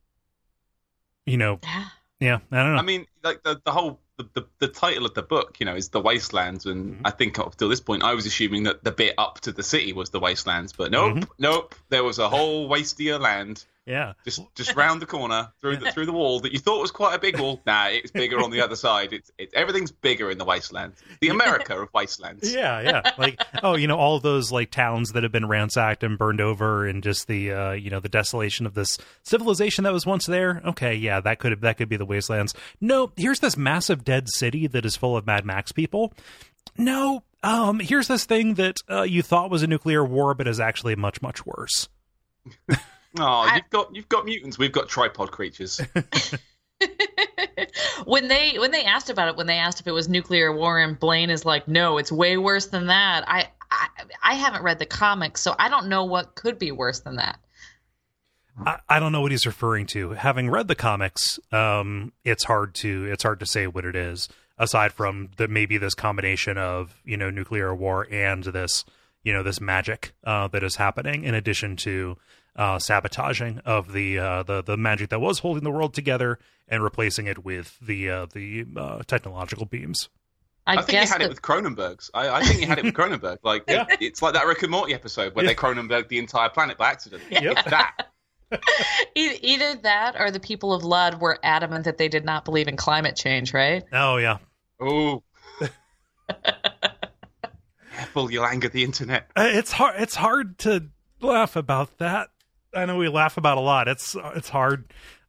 You 1.26 1.38
know, 1.38 1.60
yeah. 1.64 1.86
yeah, 2.20 2.38
I 2.52 2.64
don't 2.64 2.74
know. 2.76 2.80
I 2.80 2.84
mean, 2.84 3.08
like 3.24 3.42
the, 3.44 3.60
the 3.66 3.72
whole 3.72 4.00
the, 4.18 4.30
the, 4.36 4.46
the 4.60 4.68
title 4.68 5.06
of 5.08 5.16
the 5.16 5.24
book, 5.24 5.58
you 5.60 5.66
know, 5.66 5.74
is 5.76 5.90
the 5.90 6.02
Wastelands, 6.02 6.68
and 6.68 6.98
Mhm. 6.98 7.02
I 7.04 7.10
think 7.12 7.40
up 7.40 7.56
till 7.58 7.68
this 7.70 7.82
point, 7.82 8.04
I 8.04 8.14
was 8.14 8.28
assuming 8.28 8.64
that 8.64 8.84
the 8.84 8.92
bit 8.92 9.16
up 9.18 9.40
to 9.42 9.52
the 9.52 9.64
city 9.64 9.92
was 9.94 10.12
the 10.12 10.20
Wastelands, 10.20 10.72
but 10.74 10.92
nope, 10.92 11.16
Mhm. 11.18 11.28
nope, 11.40 11.74
there 11.90 12.04
was 12.04 12.20
a 12.20 12.30
whole 12.30 12.70
wastier 12.70 13.20
land 13.20 13.66
yeah, 13.90 14.14
just 14.24 14.42
just 14.54 14.76
round 14.76 15.02
the 15.02 15.08
corner 15.08 15.52
through 15.62 15.78
the 15.78 15.92
through 15.92 16.06
the 16.06 16.14
wall 16.14 16.40
that 16.42 16.54
you 16.54 16.60
thought 16.60 16.80
was 16.80 16.92
quite 16.92 17.16
a 17.16 17.20
big 17.20 17.40
wall. 17.40 17.60
Nah, 17.66 17.88
it's 17.88 18.12
bigger 18.12 18.40
on 18.40 18.52
the 18.52 18.62
other 18.62 18.76
side. 18.76 19.14
It's 19.14 19.32
it's 19.38 19.54
everything's 19.56 19.92
bigger 19.92 20.30
in 20.30 20.38
the 20.38 20.46
Wastelands, 20.46 21.02
the 21.22 21.30
America 21.30 21.80
of 21.82 21.90
Wastelands. 21.94 22.54
yeah, 22.54 22.80
yeah. 22.82 23.12
Like, 23.18 23.42
oh, 23.64 23.76
you 23.76 23.88
know, 23.88 23.98
all 23.98 24.20
those 24.20 24.52
like 24.52 24.70
towns 24.72 25.12
that 25.14 25.24
have 25.24 25.32
been 25.32 25.48
ransacked 25.48 26.04
and 26.04 26.18
burned 26.18 26.40
over, 26.40 26.88
and 26.88 27.02
just 27.02 27.28
the 27.28 27.52
uh, 27.52 27.72
you 27.72 27.90
know 27.90 28.00
the 28.00 28.10
desolation 28.10 28.68
of 28.68 28.76
this 28.76 28.98
civilization 29.24 29.84
that 29.86 29.94
was 29.94 30.06
once 30.06 30.28
there. 30.28 30.62
Okay, 30.66 30.94
yeah, 30.94 31.20
that 31.20 31.40
could 31.40 31.60
that 31.62 31.78
could 31.78 31.90
be 31.90 31.98
the 31.98 32.06
wastelands. 32.06 32.54
No, 32.80 33.12
here's 33.16 33.40
this 33.40 33.58
massive 33.58 34.04
dead 34.04 34.30
city 34.30 34.68
that 34.68 34.86
is 34.86 34.96
full 34.96 35.18
of 35.18 35.26
Mad 35.26 35.46
Max 35.46 35.72
people. 35.72 36.14
No, 36.78 37.24
um, 37.42 37.80
here's 37.80 38.08
this 38.08 38.26
thing 38.26 38.54
that 38.56 38.78
uh, 38.90 39.02
you 39.02 39.24
thought 39.24 39.50
was 39.50 39.64
a 39.64 39.68
nuclear 39.68 40.06
war, 40.06 40.36
but 40.36 40.48
is 40.48 40.60
actually 40.60 40.96
much 40.96 41.22
much 41.22 41.44
worse. 41.46 41.90
Oh, 43.18 43.24
I- 43.24 43.56
you've 43.56 43.70
got 43.70 43.96
you've 43.96 44.10
got 44.10 44.26
mutants. 44.26 44.58
We've 44.58 44.72
got 44.72 44.90
tripod 44.90 45.32
creatures. 45.32 45.82
when 48.06 48.28
they 48.28 48.58
when 48.58 48.72
they 48.72 48.84
asked 48.84 49.10
about 49.10 49.30
it, 49.30 49.36
when 49.36 49.48
they 49.48 49.58
asked 49.58 49.80
if 49.80 49.88
it 49.88 49.92
was 49.92 50.08
nuclear 50.08 50.52
war, 50.54 50.80
and 50.80 51.00
Blaine 51.00 51.30
is 51.30 51.46
like, 51.46 51.68
"No, 51.68 51.98
it's 51.98 52.12
way 52.12 52.38
worse 52.38 52.68
than 52.68 52.88
that." 52.88 53.26
I 53.28 53.50
I, 53.72 53.88
I 54.24 54.34
haven't 54.36 54.64
read 54.64 54.80
the 54.80 54.86
comics, 54.86 55.42
so 55.42 55.56
I 55.60 55.70
don't 55.70 55.88
know 55.88 56.06
what 56.06 56.36
could 56.36 56.58
be 56.58 56.72
worse 56.72 57.02
than 57.02 57.18
that. 57.18 57.40
I, 58.66 58.78
I 58.88 59.00
don't 59.00 59.12
know 59.12 59.22
what 59.22 59.32
he's 59.32 59.46
referring 59.46 59.86
to. 59.88 60.12
Having 60.12 60.50
read 60.50 60.68
the 60.68 60.76
comics, 60.76 61.40
um, 61.52 62.14
it's 62.24 62.44
hard 62.46 62.76
to 62.76 63.06
it's 63.06 63.24
hard 63.24 63.40
to 63.40 63.46
say 63.46 63.68
what 63.68 63.86
it 63.86 63.96
is. 63.96 64.30
Aside 64.58 64.92
from 64.92 65.30
that, 65.38 65.50
maybe 65.50 65.78
this 65.78 65.94
combination 65.94 66.58
of 66.58 67.02
you 67.04 67.18
know 67.18 67.30
nuclear 67.30 67.74
war 67.74 68.08
and 68.12 68.44
this 68.44 68.86
you 69.24 69.34
know 69.34 69.44
this 69.44 69.60
magic 69.60 70.14
uh, 70.24 70.48
that 70.50 70.64
is 70.64 70.78
happening, 70.78 71.24
in 71.24 71.34
addition 71.34 71.76
to 71.78 72.18
uh, 72.60 72.78
sabotaging 72.78 73.60
of 73.66 73.94
the 73.94 74.20
uh, 74.20 74.44
the 74.44 74.62
the 74.62 74.78
magic 74.78 75.10
that 75.10 75.20
was 75.22 75.40
holding 75.40 75.64
the 75.64 75.72
world 75.72 75.94
together 75.94 76.38
and 76.68 76.84
replacing 76.84 77.26
it 77.26 77.44
with 77.44 77.78
the 77.82 78.10
uh, 78.10 78.26
the 78.34 78.66
uh, 78.78 79.02
technological 79.08 79.66
beams. 79.66 80.10
I, 80.68 80.74
I 80.74 80.76
think 80.82 80.90
guess 80.90 81.08
you 81.08 81.12
had 81.14 81.22
the, 81.22 81.26
it 81.26 81.30
with 81.30 81.42
Cronenberg's. 81.42 82.12
I, 82.14 82.30
I 82.30 82.44
think 82.44 82.62
you 82.62 82.68
had 82.68 82.78
it 82.78 82.86
with 82.86 82.94
Cronenberg. 83.02 83.38
Like 83.44 83.64
Yeah. 83.68 83.86
it's 84.00 84.22
like 84.22 84.34
that 84.36 84.46
Rick 84.46 84.62
and 84.62 84.72
Morty 84.72 84.94
episode 84.94 85.34
where 85.34 85.44
Yeah. 85.46 85.50
they 85.52 85.56
Cronenberg 85.56 86.10
the 86.10 86.20
entire 86.20 86.50
planet 86.50 86.78
by 86.78 86.90
accident. 86.92 87.24
Yep. 87.32 87.66
That. 87.66 88.08
either 89.16 89.76
that 89.84 90.16
or 90.20 90.30
the 90.32 90.40
people 90.40 90.74
of 90.74 90.84
Lud 90.84 91.22
were 91.22 91.40
adamant 91.44 91.86
that 91.86 91.98
they 91.98 92.08
did 92.08 92.26
not 92.26 92.46
believe 92.46 92.68
in 92.68 92.78
climate 92.78 93.16
change, 93.16 93.54
right? 93.54 93.84
Oh 93.94 94.18
yeah, 94.18 94.38
Oh. 94.80 95.24
Careful, 97.92 98.32
you'll 98.32 98.46
anger 98.46 98.70
the 98.70 98.84
internet. 98.84 99.30
Uh, 99.36 99.48
it's 99.50 99.72
hard. 99.72 99.96
It's 100.02 100.16
hard 100.16 100.58
to 100.60 100.88
laugh 101.22 101.56
about 101.56 101.98
that. 102.00 102.30
I 102.74 102.86
know 102.86 102.98
we 102.98 103.10
laugh 103.10 103.38
about 103.38 103.58
a 103.58 103.62
lot. 103.62 103.88
It's 103.88 104.16
it's 104.36 104.50
hard. 104.50 104.86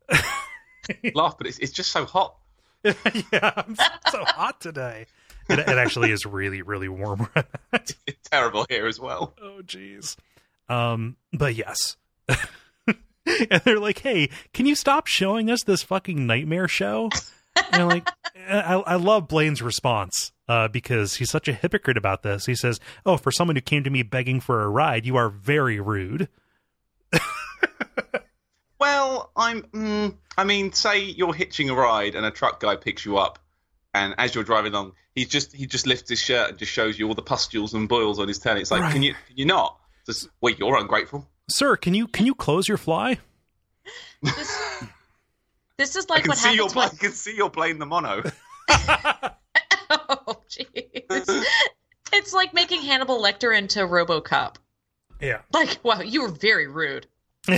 Laugh, 1.14 1.38
but 1.38 1.46
it's, 1.46 1.58
it's 1.58 1.72
just 1.72 1.92
so 1.92 2.04
hot. 2.04 2.36
yeah, 2.84 3.52
I'm 3.56 3.76
so, 4.10 4.24
hot 4.24 4.60
today. 4.60 5.06
It, 5.48 5.58
it 5.58 5.68
actually 5.68 6.10
is 6.10 6.24
really, 6.24 6.62
really 6.62 6.88
warm. 6.88 7.28
It's 7.72 7.94
terrible 8.30 8.66
here 8.68 8.86
as 8.86 8.98
well. 8.98 9.34
oh, 9.42 9.60
jeez. 9.64 10.16
Um, 10.68 11.16
but 11.32 11.54
yes. 11.54 11.96
and 12.28 13.62
they're 13.64 13.78
like, 13.78 13.98
"Hey, 13.98 14.30
can 14.52 14.66
you 14.66 14.74
stop 14.74 15.06
showing 15.06 15.50
us 15.50 15.62
this 15.64 15.82
fucking 15.82 16.26
nightmare 16.26 16.68
show?" 16.68 17.10
And 17.56 17.76
you're 17.76 17.86
like, 17.86 18.08
I, 18.48 18.74
I 18.86 18.94
love 18.94 19.28
Blaine's 19.28 19.60
response 19.60 20.32
uh, 20.48 20.68
because 20.68 21.16
he's 21.16 21.30
such 21.30 21.48
a 21.48 21.52
hypocrite 21.52 21.96
about 21.96 22.22
this. 22.22 22.46
He 22.46 22.54
says, 22.54 22.80
"Oh, 23.04 23.16
for 23.16 23.30
someone 23.30 23.56
who 23.56 23.62
came 23.62 23.84
to 23.84 23.90
me 23.90 24.02
begging 24.02 24.40
for 24.40 24.62
a 24.62 24.68
ride, 24.68 25.04
you 25.04 25.16
are 25.16 25.28
very 25.28 25.80
rude." 25.80 26.28
Well, 28.78 29.30
I'm. 29.36 29.62
Mm, 29.62 30.16
I 30.38 30.44
mean, 30.44 30.72
say 30.72 31.00
you're 31.04 31.34
hitching 31.34 31.68
a 31.68 31.74
ride 31.74 32.14
and 32.14 32.24
a 32.24 32.30
truck 32.30 32.60
guy 32.60 32.76
picks 32.76 33.04
you 33.04 33.18
up, 33.18 33.38
and 33.92 34.14
as 34.16 34.34
you're 34.34 34.44
driving 34.44 34.72
along, 34.72 34.92
he 35.14 35.26
just 35.26 35.52
he 35.54 35.66
just 35.66 35.86
lifts 35.86 36.08
his 36.08 36.18
shirt 36.18 36.48
and 36.48 36.58
just 36.58 36.72
shows 36.72 36.98
you 36.98 37.06
all 37.06 37.14
the 37.14 37.20
pustules 37.22 37.74
and 37.74 37.88
boils 37.90 38.18
on 38.18 38.26
his 38.26 38.38
tail. 38.38 38.56
It's 38.56 38.70
like, 38.70 38.80
Right. 38.80 38.92
can 38.92 39.02
you 39.02 39.12
can 39.26 39.36
you 39.36 39.44
not? 39.44 39.78
Just 40.06 40.28
wait, 40.40 40.58
you're 40.58 40.78
ungrateful. 40.78 41.28
Sir, 41.50 41.76
can 41.76 41.92
you 41.92 42.06
can 42.08 42.24
you 42.24 42.34
close 42.34 42.68
your 42.68 42.78
fly? 42.78 43.18
This, 44.22 44.58
this 45.76 45.96
is 45.96 46.06
I 46.08 46.14
like 46.14 46.22
can 46.22 46.28
what 46.30 46.38
see 46.38 46.56
happens 46.56 46.72
bla- 46.72 46.82
when 46.84 46.90
I 46.92 46.96
can 46.96 47.12
see 47.12 47.36
you're 47.36 47.50
playing 47.50 47.78
the 47.78 47.86
mono. 47.86 48.22
Oh, 49.92 50.40
jeez. 50.48 51.44
it's 52.12 52.32
like 52.32 52.54
making 52.54 52.82
Hannibal 52.82 53.20
Lecter 53.20 53.56
into 53.56 53.80
RoboCop. 53.80 54.54
Yeah. 55.20 55.40
Like, 55.52 55.78
wow, 55.84 56.00
you 56.00 56.22
were 56.22 56.30
very 56.30 56.66
rude. 56.66 57.06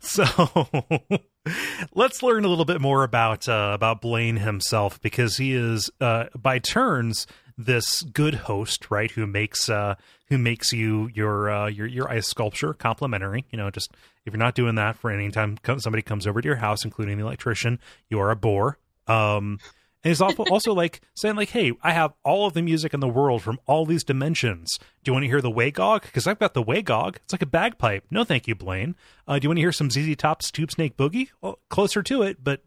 so 0.00 0.24
let's 1.94 2.22
learn 2.22 2.44
a 2.44 2.48
little 2.48 2.64
bit 2.64 2.80
more 2.80 3.04
about 3.04 3.48
uh, 3.48 3.72
about 3.74 4.00
Blaine 4.00 4.36
himself 4.36 5.00
because 5.00 5.36
he 5.36 5.52
is 5.54 5.90
uh, 6.00 6.26
by 6.36 6.58
turns 6.58 7.26
this 7.56 8.02
good 8.02 8.34
host, 8.34 8.90
right? 8.90 9.10
Who 9.10 9.26
makes 9.26 9.68
uh, 9.68 9.94
who 10.28 10.38
makes 10.38 10.72
you 10.72 11.10
your 11.14 11.50
uh, 11.50 11.66
your 11.66 11.86
your 11.86 12.10
ice 12.10 12.26
sculpture 12.26 12.74
complimentary. 12.74 13.44
You 13.50 13.58
know, 13.58 13.70
just 13.70 13.90
if 14.24 14.32
you're 14.32 14.38
not 14.38 14.54
doing 14.54 14.74
that 14.76 14.96
for 14.96 15.10
any 15.10 15.30
time 15.30 15.58
somebody 15.78 16.02
comes 16.02 16.26
over 16.26 16.40
to 16.40 16.46
your 16.46 16.56
house, 16.56 16.84
including 16.84 17.18
the 17.18 17.24
electrician, 17.24 17.78
you 18.08 18.18
are 18.20 18.30
a 18.30 18.36
bore. 18.36 18.78
Um, 19.06 19.58
and 20.04 20.10
he's 20.10 20.20
also 20.20 20.44
also 20.44 20.74
like 20.74 21.00
saying 21.14 21.36
like, 21.36 21.48
"Hey, 21.50 21.72
I 21.82 21.92
have 21.92 22.12
all 22.22 22.46
of 22.46 22.52
the 22.52 22.62
music 22.62 22.92
in 22.92 23.00
the 23.00 23.08
world 23.08 23.42
from 23.42 23.58
all 23.66 23.86
these 23.86 24.04
dimensions. 24.04 24.78
Do 25.02 25.10
you 25.10 25.12
want 25.14 25.24
to 25.24 25.28
hear 25.28 25.40
the 25.40 25.50
Wagog? 25.50 26.02
Because 26.02 26.26
I've 26.26 26.38
got 26.38 26.52
the 26.52 26.62
Wagog. 26.62 27.16
It's 27.16 27.32
like 27.32 27.42
a 27.42 27.46
bagpipe. 27.46 28.04
No, 28.10 28.22
thank 28.22 28.46
you, 28.46 28.54
Blaine. 28.54 28.96
Uh, 29.26 29.38
do 29.38 29.44
you 29.44 29.48
want 29.48 29.56
to 29.56 29.62
hear 29.62 29.72
some 29.72 29.90
ZZ 29.90 30.14
Top's 30.16 30.50
Tube 30.50 30.70
Snake 30.70 30.96
Boogie? 30.96 31.30
Well, 31.40 31.58
closer 31.70 32.02
to 32.02 32.22
it, 32.22 32.44
but 32.44 32.62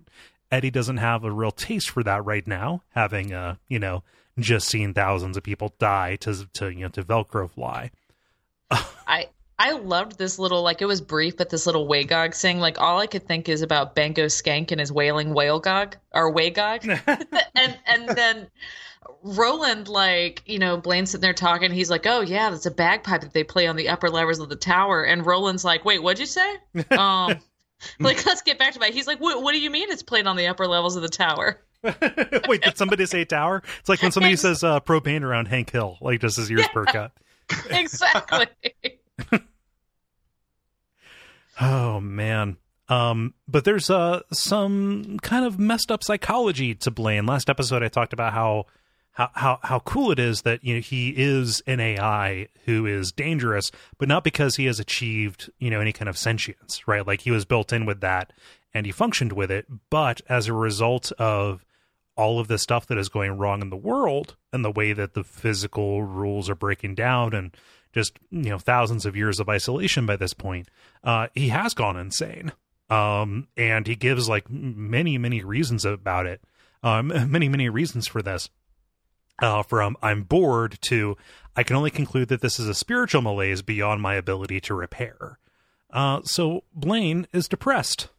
Eddie 0.51 0.71
doesn't 0.71 0.97
have 0.97 1.23
a 1.23 1.31
real 1.31 1.51
taste 1.51 1.91
for 1.91 2.03
that 2.03 2.25
right 2.25 2.47
now, 2.47 2.81
having 2.89 3.33
uh, 3.33 3.55
you 3.67 3.79
know, 3.79 4.03
just 4.39 4.67
seen 4.67 4.93
thousands 4.93 5.37
of 5.37 5.43
people 5.43 5.75
die 5.79 6.15
to 6.17 6.47
to 6.53 6.69
you 6.69 6.81
know 6.81 6.89
to 6.89 7.03
Velcro 7.03 7.49
fly. 7.49 7.91
I 8.71 9.27
I 9.59 9.71
loved 9.71 10.17
this 10.17 10.37
little 10.37 10.61
like 10.61 10.81
it 10.81 10.85
was 10.85 11.01
brief, 11.01 11.37
but 11.37 11.49
this 11.49 11.65
little 11.65 11.87
Wagog 11.87 12.35
sing. 12.35 12.59
Like 12.59 12.79
all 12.79 12.99
I 12.99 13.07
could 13.07 13.27
think 13.27 13.49
is 13.49 13.61
about 13.61 13.95
Bango 13.95 14.25
Skank 14.25 14.71
and 14.71 14.79
his 14.79 14.91
wailing 14.91 15.33
whale 15.33 15.59
gog 15.59 15.97
or 16.13 16.33
Wagog, 16.33 16.85
and 17.55 17.79
and 17.85 18.09
then 18.09 18.47
Roland 19.23 19.87
like 19.87 20.43
you 20.45 20.59
know 20.59 20.77
Blaine's 20.77 21.11
sitting 21.11 21.23
there 21.23 21.33
talking. 21.33 21.71
He's 21.71 21.89
like, 21.89 22.05
oh 22.05 22.21
yeah, 22.21 22.51
that's 22.51 22.67
a 22.67 22.71
bagpipe 22.71 23.21
that 23.21 23.33
they 23.33 23.43
play 23.43 23.65
on 23.65 23.75
the 23.75 23.89
upper 23.89 24.09
levels 24.09 24.39
of 24.39 24.49
the 24.49 24.55
tower. 24.55 25.03
And 25.03 25.25
Roland's 25.25 25.65
like, 25.65 25.83
wait, 25.85 26.03
what'd 26.03 26.19
you 26.19 26.25
say? 26.25 26.57
Um, 26.91 27.39
like 27.99 28.25
let's 28.25 28.41
get 28.41 28.57
back 28.57 28.73
to 28.73 28.79
that. 28.79 28.91
He's 28.91 29.07
like, 29.07 29.19
what 29.19 29.41
What 29.41 29.53
do 29.53 29.59
you 29.59 29.69
mean 29.69 29.89
it's 29.89 30.03
played 30.03 30.27
on 30.27 30.35
the 30.35 30.47
upper 30.47 30.67
levels 30.67 30.95
of 30.95 31.01
the 31.01 31.09
tower? 31.09 31.61
Wait, 32.47 32.63
did 32.63 32.75
somebody 32.75 33.05
say 33.05 33.23
tower? 33.23 33.61
It's 33.79 33.87
like 33.87 34.01
when 34.01 34.11
somebody 34.11 34.35
says 34.35 34.63
uh, 34.63 34.79
propane 34.79 35.21
around 35.21 35.47
Hank 35.47 35.69
Hill, 35.71 35.97
like 36.01 36.21
just 36.21 36.37
his 36.37 36.49
ears 36.49 36.67
perk 36.73 36.95
up. 36.95 37.19
exactly. 37.69 38.47
Oh 41.59 41.99
man. 41.99 42.57
Um, 42.89 43.33
but 43.47 43.65
there's 43.65 43.89
uh 43.89 44.21
some 44.31 45.17
kind 45.21 45.45
of 45.45 45.59
messed 45.59 45.91
up 45.91 46.03
psychology 46.03 46.75
to 46.75 46.91
Blaine. 46.91 47.25
Last 47.25 47.49
episode 47.49 47.83
I 47.83 47.89
talked 47.89 48.13
about 48.13 48.33
how 48.33 48.65
how 49.11 49.29
how 49.33 49.59
how 49.63 49.79
cool 49.79 50.11
it 50.11 50.19
is 50.19 50.43
that 50.43 50.63
you 50.63 50.75
know 50.75 50.81
he 50.81 51.09
is 51.09 51.61
an 51.67 51.79
AI 51.79 52.47
who 52.65 52.85
is 52.85 53.11
dangerous, 53.11 53.71
but 53.97 54.07
not 54.07 54.23
because 54.23 54.55
he 54.55 54.65
has 54.65 54.79
achieved, 54.79 55.49
you 55.59 55.69
know, 55.69 55.81
any 55.81 55.91
kind 55.91 56.07
of 56.07 56.17
sentience, 56.17 56.87
right? 56.87 57.05
Like 57.05 57.21
he 57.21 57.31
was 57.31 57.45
built 57.45 57.73
in 57.73 57.85
with 57.85 58.01
that 58.01 58.31
and 58.73 58.85
he 58.85 58.91
functioned 58.91 59.33
with 59.33 59.51
it, 59.51 59.65
but 59.89 60.21
as 60.29 60.47
a 60.47 60.53
result 60.53 61.11
of 61.13 61.65
all 62.15 62.39
of 62.39 62.47
the 62.47 62.57
stuff 62.57 62.87
that 62.87 62.97
is 62.97 63.09
going 63.09 63.37
wrong 63.37 63.61
in 63.61 63.69
the 63.69 63.75
world 63.75 64.35
and 64.51 64.63
the 64.63 64.71
way 64.71 64.93
that 64.93 65.13
the 65.13 65.23
physical 65.23 66.03
rules 66.03 66.49
are 66.49 66.55
breaking 66.55 66.95
down 66.95 67.33
and 67.33 67.55
just 67.97 68.19
you 68.29 68.51
know 68.51 68.59
thousands 68.59 69.07
of 69.07 69.15
years 69.15 69.39
of 69.39 69.49
isolation 69.49 70.05
by 70.05 70.15
this 70.15 70.33
point 70.33 70.69
uh 71.03 71.27
he 71.33 71.49
has 71.49 71.73
gone 71.73 71.97
insane. 71.97 72.51
Um 72.91 73.47
and 73.57 73.87
he 73.87 73.95
gives 73.95 74.29
like 74.29 74.47
many 74.51 75.17
many 75.17 75.43
reasons 75.43 75.83
about 75.83 76.27
it. 76.27 76.41
Um 76.83 77.07
many 77.31 77.49
many 77.49 77.69
reasons 77.69 78.07
for 78.07 78.21
this. 78.21 78.49
Uh 79.41 79.63
from 79.63 79.97
i'm 80.03 80.21
bored 80.21 80.77
to 80.81 81.17
i 81.55 81.63
can 81.63 81.75
only 81.75 81.89
conclude 81.89 82.27
that 82.27 82.41
this 82.41 82.59
is 82.59 82.67
a 82.67 82.75
spiritual 82.75 83.23
malaise 83.23 83.63
beyond 83.63 83.99
my 83.99 84.13
ability 84.13 84.61
to 84.61 84.75
repair. 84.75 85.39
Uh 85.89 86.21
so 86.21 86.63
blaine 86.75 87.25
is 87.33 87.47
depressed. 87.47 88.09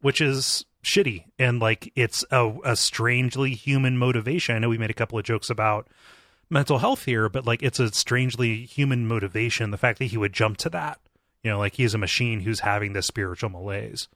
Which 0.00 0.22
is 0.22 0.64
shitty. 0.82 1.24
And 1.38 1.60
like 1.60 1.92
it's 1.94 2.24
a, 2.30 2.54
a 2.64 2.74
strangely 2.76 3.50
human 3.50 3.98
motivation. 3.98 4.56
I 4.56 4.60
know 4.60 4.70
we 4.70 4.78
made 4.78 4.90
a 4.90 4.94
couple 4.94 5.18
of 5.18 5.26
jokes 5.26 5.50
about 5.50 5.88
mental 6.50 6.78
health 6.78 7.04
here, 7.04 7.28
but 7.28 7.46
like 7.46 7.62
it's 7.62 7.80
a 7.80 7.92
strangely 7.92 8.64
human 8.64 9.06
motivation. 9.06 9.70
The 9.70 9.78
fact 9.78 9.98
that 9.98 10.06
he 10.06 10.16
would 10.16 10.32
jump 10.32 10.56
to 10.58 10.70
that, 10.70 10.98
you 11.42 11.50
know, 11.50 11.58
like 11.58 11.74
he's 11.74 11.94
a 11.94 11.98
machine 11.98 12.40
who's 12.40 12.60
having 12.60 12.92
this 12.92 13.06
spiritual 13.06 13.50
malaise. 13.50 14.08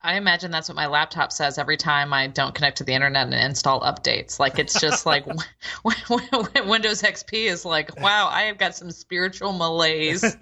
I 0.00 0.14
imagine 0.14 0.52
that's 0.52 0.68
what 0.68 0.76
my 0.76 0.86
laptop 0.86 1.32
says 1.32 1.58
every 1.58 1.76
time 1.76 2.12
I 2.12 2.28
don't 2.28 2.54
connect 2.54 2.78
to 2.78 2.84
the 2.84 2.92
internet 2.92 3.26
and 3.26 3.34
install 3.34 3.80
updates. 3.80 4.38
Like 4.38 4.58
it's 4.58 4.80
just 4.80 5.06
like 5.06 5.26
Windows 5.84 7.02
XP 7.02 7.46
is 7.46 7.64
like, 7.64 8.00
wow, 8.00 8.28
I 8.30 8.42
have 8.42 8.58
got 8.58 8.76
some 8.76 8.92
spiritual 8.92 9.52
malaise. 9.52 10.36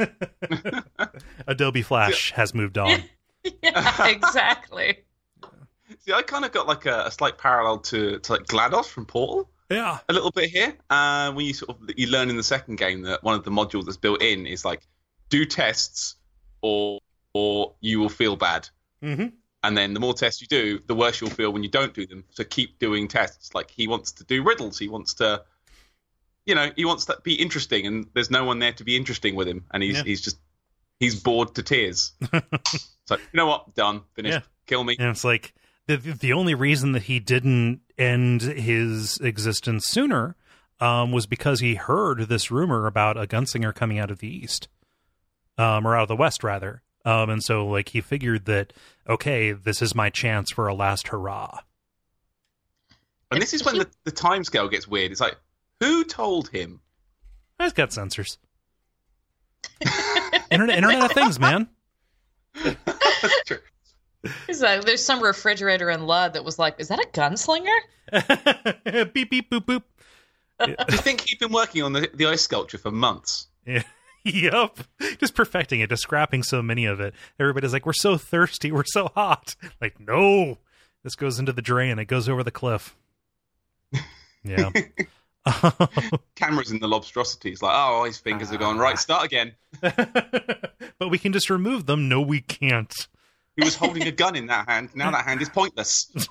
Adobe 1.46 1.82
Flash 1.82 2.32
has 2.32 2.54
moved 2.54 2.76
on. 2.76 3.02
yeah, 3.62 4.08
exactly. 4.08 4.98
See, 6.00 6.12
I 6.12 6.20
kind 6.20 6.44
of 6.44 6.52
got 6.52 6.66
like 6.66 6.84
a, 6.84 7.04
a 7.06 7.10
slight 7.10 7.38
parallel 7.38 7.78
to, 7.78 8.18
to 8.18 8.32
like 8.32 8.42
GLaDOS 8.42 8.86
from 8.86 9.06
Portal 9.06 9.48
yeah. 9.70 9.98
a 10.08 10.12
little 10.12 10.30
bit 10.30 10.50
here. 10.50 10.74
Uh, 10.90 11.32
when 11.32 11.46
you 11.46 11.54
sort 11.54 11.70
of 11.70 11.90
you 11.96 12.08
learn 12.08 12.30
in 12.30 12.36
the 12.36 12.42
second 12.42 12.76
game 12.76 13.02
that 13.02 13.22
one 13.22 13.34
of 13.34 13.44
the 13.44 13.50
modules 13.50 13.84
that's 13.84 13.96
built 13.96 14.22
in 14.22 14.46
is 14.46 14.64
like 14.64 14.86
do 15.28 15.44
tests 15.44 16.16
or 16.62 17.00
or 17.34 17.74
you 17.80 18.00
will 18.00 18.08
feel 18.08 18.36
bad. 18.36 18.68
Mm-hmm. 19.02 19.28
And 19.62 19.76
then 19.76 19.94
the 19.94 20.00
more 20.00 20.14
tests 20.14 20.40
you 20.40 20.46
do, 20.46 20.80
the 20.86 20.94
worse 20.94 21.20
you'll 21.20 21.30
feel 21.30 21.52
when 21.52 21.62
you 21.62 21.68
don't 21.68 21.92
do 21.92 22.06
them. 22.06 22.24
So 22.30 22.44
keep 22.44 22.78
doing 22.78 23.08
tests. 23.08 23.54
Like 23.54 23.70
he 23.70 23.88
wants 23.88 24.12
to 24.12 24.24
do 24.24 24.42
riddles. 24.42 24.78
He 24.78 24.88
wants 24.88 25.14
to 25.14 25.42
you 26.46 26.54
know, 26.54 26.70
he 26.76 26.84
wants 26.84 27.06
to 27.06 27.18
be 27.24 27.34
interesting, 27.34 27.86
and 27.86 28.06
there's 28.14 28.30
no 28.30 28.44
one 28.44 28.60
there 28.60 28.72
to 28.72 28.84
be 28.84 28.96
interesting 28.96 29.34
with 29.34 29.48
him, 29.48 29.64
and 29.72 29.82
he's 29.82 29.96
Yeah. 29.96 30.04
he's 30.04 30.20
just 30.20 30.38
he's 31.00 31.20
bored 31.20 31.54
to 31.56 31.62
tears. 31.62 32.12
so 33.06 33.16
you 33.16 33.18
know 33.34 33.46
what? 33.46 33.74
Done. 33.74 34.02
Finished. 34.14 34.38
Yeah. 34.38 34.42
Kill 34.66 34.84
me. 34.84 34.96
And 34.98 35.08
it's 35.08 35.24
like 35.24 35.52
the 35.86 35.96
the 35.96 36.32
only 36.32 36.54
reason 36.54 36.92
that 36.92 37.04
he 37.04 37.20
didn't 37.20 37.80
end 37.98 38.42
his 38.42 39.18
existence 39.18 39.86
sooner 39.86 40.36
um, 40.80 41.12
was 41.12 41.26
because 41.26 41.60
he 41.60 41.74
heard 41.74 42.28
this 42.28 42.50
rumor 42.50 42.86
about 42.86 43.16
a 43.16 43.26
gunslinger 43.26 43.74
coming 43.74 43.98
out 43.98 44.10
of 44.10 44.18
the 44.18 44.28
east, 44.28 44.68
um, 45.58 45.86
or 45.86 45.96
out 45.96 46.02
of 46.02 46.08
the 46.08 46.16
west 46.16 46.44
rather. 46.44 46.82
Um, 47.04 47.30
and 47.30 47.42
so 47.42 47.66
like 47.66 47.90
he 47.90 48.00
figured 48.00 48.46
that 48.46 48.72
okay, 49.08 49.52
this 49.52 49.80
is 49.80 49.94
my 49.94 50.10
chance 50.10 50.50
for 50.50 50.66
a 50.66 50.74
last 50.74 51.08
hurrah. 51.08 51.60
And 53.30 53.42
this 53.42 53.54
is 53.54 53.64
when 53.64 53.78
the, 53.78 53.88
the 54.04 54.12
time 54.12 54.44
scale 54.44 54.68
gets 54.68 54.86
weird. 54.86 55.10
It's 55.10 55.20
like, 55.20 55.36
who 55.80 56.04
told 56.04 56.48
him? 56.48 56.80
I've 57.58 57.74
got 57.74 57.90
sensors. 57.90 58.38
internet, 60.50 60.76
Internet 60.76 61.04
of 61.04 61.12
Things, 61.12 61.40
man. 61.40 61.68
That's 62.64 63.42
True. 63.46 63.58
He's 64.46 64.62
like, 64.62 64.84
there's 64.84 65.04
some 65.04 65.22
refrigerator 65.22 65.90
in 65.90 66.06
Lud 66.06 66.34
that 66.34 66.44
was 66.44 66.58
like, 66.58 66.76
is 66.78 66.88
that 66.88 66.98
a 66.98 67.08
gunslinger? 67.08 67.76
beep 69.12 69.30
beep 69.30 69.50
boop 69.50 69.64
boop. 69.64 69.82
Do 70.64 70.74
you 70.90 70.98
think 70.98 71.22
he'd 71.22 71.38
been 71.38 71.52
working 71.52 71.82
on 71.82 71.92
the, 71.92 72.08
the 72.14 72.26
ice 72.26 72.42
sculpture 72.42 72.78
for 72.78 72.90
months? 72.90 73.48
Yeah. 73.66 73.82
Yep. 74.24 74.78
Just 75.18 75.36
perfecting 75.36 75.78
it, 75.78 75.88
just 75.88 76.02
scrapping 76.02 76.42
so 76.42 76.60
many 76.60 76.84
of 76.84 76.98
it. 76.98 77.14
Everybody's 77.38 77.72
like, 77.72 77.86
we're 77.86 77.92
so 77.92 78.16
thirsty, 78.16 78.72
we're 78.72 78.82
so 78.84 79.08
hot. 79.14 79.54
Like, 79.80 80.00
no. 80.00 80.58
This 81.04 81.14
goes 81.14 81.38
into 81.38 81.52
the 81.52 81.62
drain, 81.62 82.00
it 82.00 82.06
goes 82.06 82.28
over 82.28 82.42
the 82.42 82.50
cliff. 82.50 82.96
Yeah. 84.42 84.70
Cameras 86.34 86.70
in 86.70 86.80
the 86.80 86.88
lobstrosity. 86.88 87.52
It's 87.52 87.62
like, 87.62 87.74
oh, 87.74 88.04
his 88.04 88.18
fingers 88.18 88.52
are 88.52 88.58
gone. 88.58 88.78
Right, 88.78 88.94
ah. 88.94 88.96
start 88.96 89.24
again. 89.24 89.52
but 89.80 91.10
we 91.10 91.18
can 91.18 91.32
just 91.32 91.50
remove 91.50 91.86
them. 91.86 92.08
No, 92.08 92.20
we 92.20 92.40
can't. 92.40 92.92
He 93.56 93.64
was 93.64 93.74
holding 93.74 94.02
a 94.04 94.12
gun 94.12 94.36
in 94.36 94.46
that 94.46 94.68
hand. 94.68 94.90
Now 94.94 95.10
that 95.10 95.24
hand 95.24 95.42
is 95.42 95.48
pointless. 95.48 96.12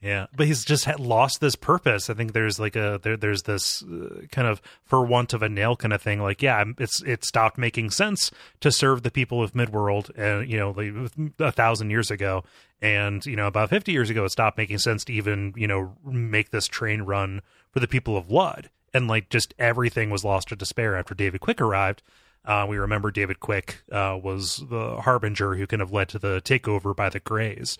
Yeah, 0.00 0.26
but 0.36 0.46
he's 0.46 0.64
just 0.64 0.86
lost 1.00 1.40
this 1.40 1.56
purpose. 1.56 2.08
I 2.08 2.14
think 2.14 2.32
there's 2.32 2.60
like 2.60 2.76
a 2.76 3.00
there, 3.02 3.16
there's 3.16 3.42
this 3.42 3.82
uh, 3.82 4.26
kind 4.30 4.46
of 4.46 4.62
for 4.84 5.04
want 5.04 5.32
of 5.32 5.42
a 5.42 5.48
nail 5.48 5.74
kind 5.74 5.92
of 5.92 6.00
thing. 6.00 6.20
Like, 6.22 6.40
yeah, 6.40 6.64
it's 6.78 7.02
it 7.02 7.24
stopped 7.24 7.58
making 7.58 7.90
sense 7.90 8.30
to 8.60 8.70
serve 8.70 9.02
the 9.02 9.10
people 9.10 9.42
of 9.42 9.54
Midworld, 9.54 10.16
and 10.16 10.48
you 10.48 10.56
know, 10.56 10.70
like 10.70 11.32
a 11.40 11.50
thousand 11.50 11.90
years 11.90 12.12
ago, 12.12 12.44
and 12.80 13.26
you 13.26 13.34
know, 13.34 13.48
about 13.48 13.70
fifty 13.70 13.90
years 13.90 14.08
ago, 14.08 14.24
it 14.24 14.30
stopped 14.30 14.56
making 14.56 14.78
sense 14.78 15.04
to 15.06 15.12
even 15.12 15.52
you 15.56 15.66
know 15.66 15.96
make 16.04 16.50
this 16.50 16.68
train 16.68 17.02
run 17.02 17.42
for 17.72 17.80
the 17.80 17.88
people 17.88 18.16
of 18.16 18.30
Lud, 18.30 18.70
and 18.94 19.08
like 19.08 19.30
just 19.30 19.52
everything 19.58 20.10
was 20.10 20.22
lost 20.24 20.48
to 20.48 20.56
despair 20.56 20.96
after 20.96 21.12
David 21.12 21.40
Quick 21.40 21.60
arrived. 21.60 22.04
Uh, 22.48 22.64
we 22.66 22.78
remember 22.78 23.10
David 23.10 23.40
Quick 23.40 23.82
uh, 23.92 24.18
was 24.20 24.64
the 24.70 25.02
harbinger 25.02 25.54
who 25.54 25.66
kind 25.66 25.82
of 25.82 25.92
led 25.92 26.08
to 26.08 26.18
the 26.18 26.40
takeover 26.40 26.96
by 26.96 27.10
the 27.10 27.20
Greys, 27.20 27.76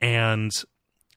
and 0.00 0.52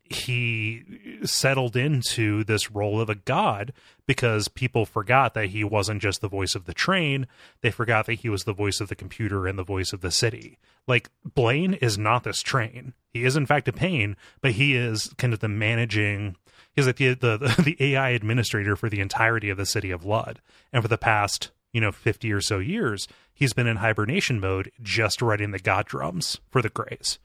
he 0.04 0.84
settled 1.24 1.76
into 1.76 2.44
this 2.44 2.70
role 2.70 3.02
of 3.02 3.10
a 3.10 3.16
god 3.16 3.74
because 4.06 4.48
people 4.50 4.86
forgot 4.86 5.34
that 5.34 5.48
he 5.48 5.64
wasn't 5.64 6.02
just 6.02 6.22
the 6.22 6.28
voice 6.28 6.54
of 6.54 6.66
the 6.66 6.74
train. 6.74 7.28
They 7.62 7.72
forgot 7.72 8.06
that 8.06 8.16
he 8.16 8.30
was 8.30 8.44
the 8.44 8.54
voice 8.54 8.80
of 8.82 8.90
the 8.90 8.96
computer 8.96 9.48
and 9.48 9.58
the 9.58 9.64
voice 9.64 9.94
of 9.94 10.02
the 10.02 10.12
city. 10.12 10.60
Like, 10.86 11.10
Blaine 11.24 11.74
is 11.76 11.98
not 11.98 12.24
this 12.24 12.42
train. 12.42 12.94
He 13.10 13.24
is, 13.24 13.36
in 13.36 13.46
fact, 13.46 13.68
a 13.68 13.74
pain, 13.74 14.16
but 14.42 14.52
he 14.52 14.76
is 14.76 15.14
kind 15.18 15.34
of 15.34 15.40
the 15.40 15.48
managing. 15.48 16.36
He's 16.76 16.86
like 16.86 16.98
the, 16.98 17.14
the, 17.14 17.38
the 17.64 17.78
AI 17.80 18.10
administrator 18.10 18.76
for 18.76 18.90
the 18.90 19.00
entirety 19.00 19.50
of 19.50 19.58
the 19.58 19.66
city 19.66 19.90
of 19.92 20.06
Lud. 20.06 20.40
And 20.74 20.84
for 20.84 20.88
the 20.88 20.98
past, 20.98 21.52
you 21.74 21.82
know, 21.82 21.92
50 21.92 22.32
or 22.32 22.42
so 22.42 22.60
years, 22.60 23.08
he's 23.34 23.54
been 23.54 23.68
in 23.68 23.78
hibernation 23.78 24.40
mode, 24.40 24.72
just 24.82 25.22
writing 25.22 25.52
the 25.52 25.60
god 25.60 25.86
drums 25.86 26.40
for 26.50 26.62
the 26.62 26.70
Greys. 26.70 27.20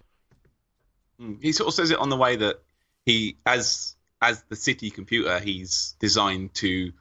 Mm. 1.20 1.42
He 1.42 1.52
sort 1.52 1.68
of 1.68 1.74
says 1.74 1.90
it 1.90 1.98
on 1.98 2.08
the 2.08 2.16
way 2.16 2.36
that 2.36 2.62
he, 3.04 3.36
as 3.46 3.96
as 4.20 4.42
the 4.48 4.56
city 4.56 4.90
computer, 4.90 5.38
he's 5.38 5.94
designed 6.00 6.54
to 6.54 6.92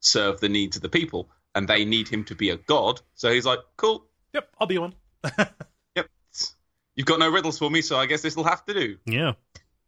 serve 0.00 0.40
the 0.40 0.48
needs 0.48 0.76
of 0.76 0.82
the 0.82 0.88
people, 0.88 1.28
and 1.54 1.68
they 1.68 1.84
need 1.84 2.08
him 2.08 2.24
to 2.24 2.34
be 2.34 2.50
a 2.50 2.56
god. 2.56 3.00
So 3.14 3.30
he's 3.32 3.46
like, 3.46 3.60
"Cool, 3.76 4.04
Yep, 4.32 4.48
I'll 4.58 4.66
be 4.66 4.78
one. 4.78 4.94
yep, 5.94 6.08
you've 6.94 7.06
got 7.06 7.18
no 7.18 7.30
riddles 7.30 7.58
for 7.58 7.70
me, 7.70 7.82
so 7.82 7.96
I 7.96 8.06
guess 8.06 8.22
this 8.22 8.36
will 8.36 8.44
have 8.44 8.64
to 8.66 8.74
do." 8.74 8.96
Yeah. 9.06 9.32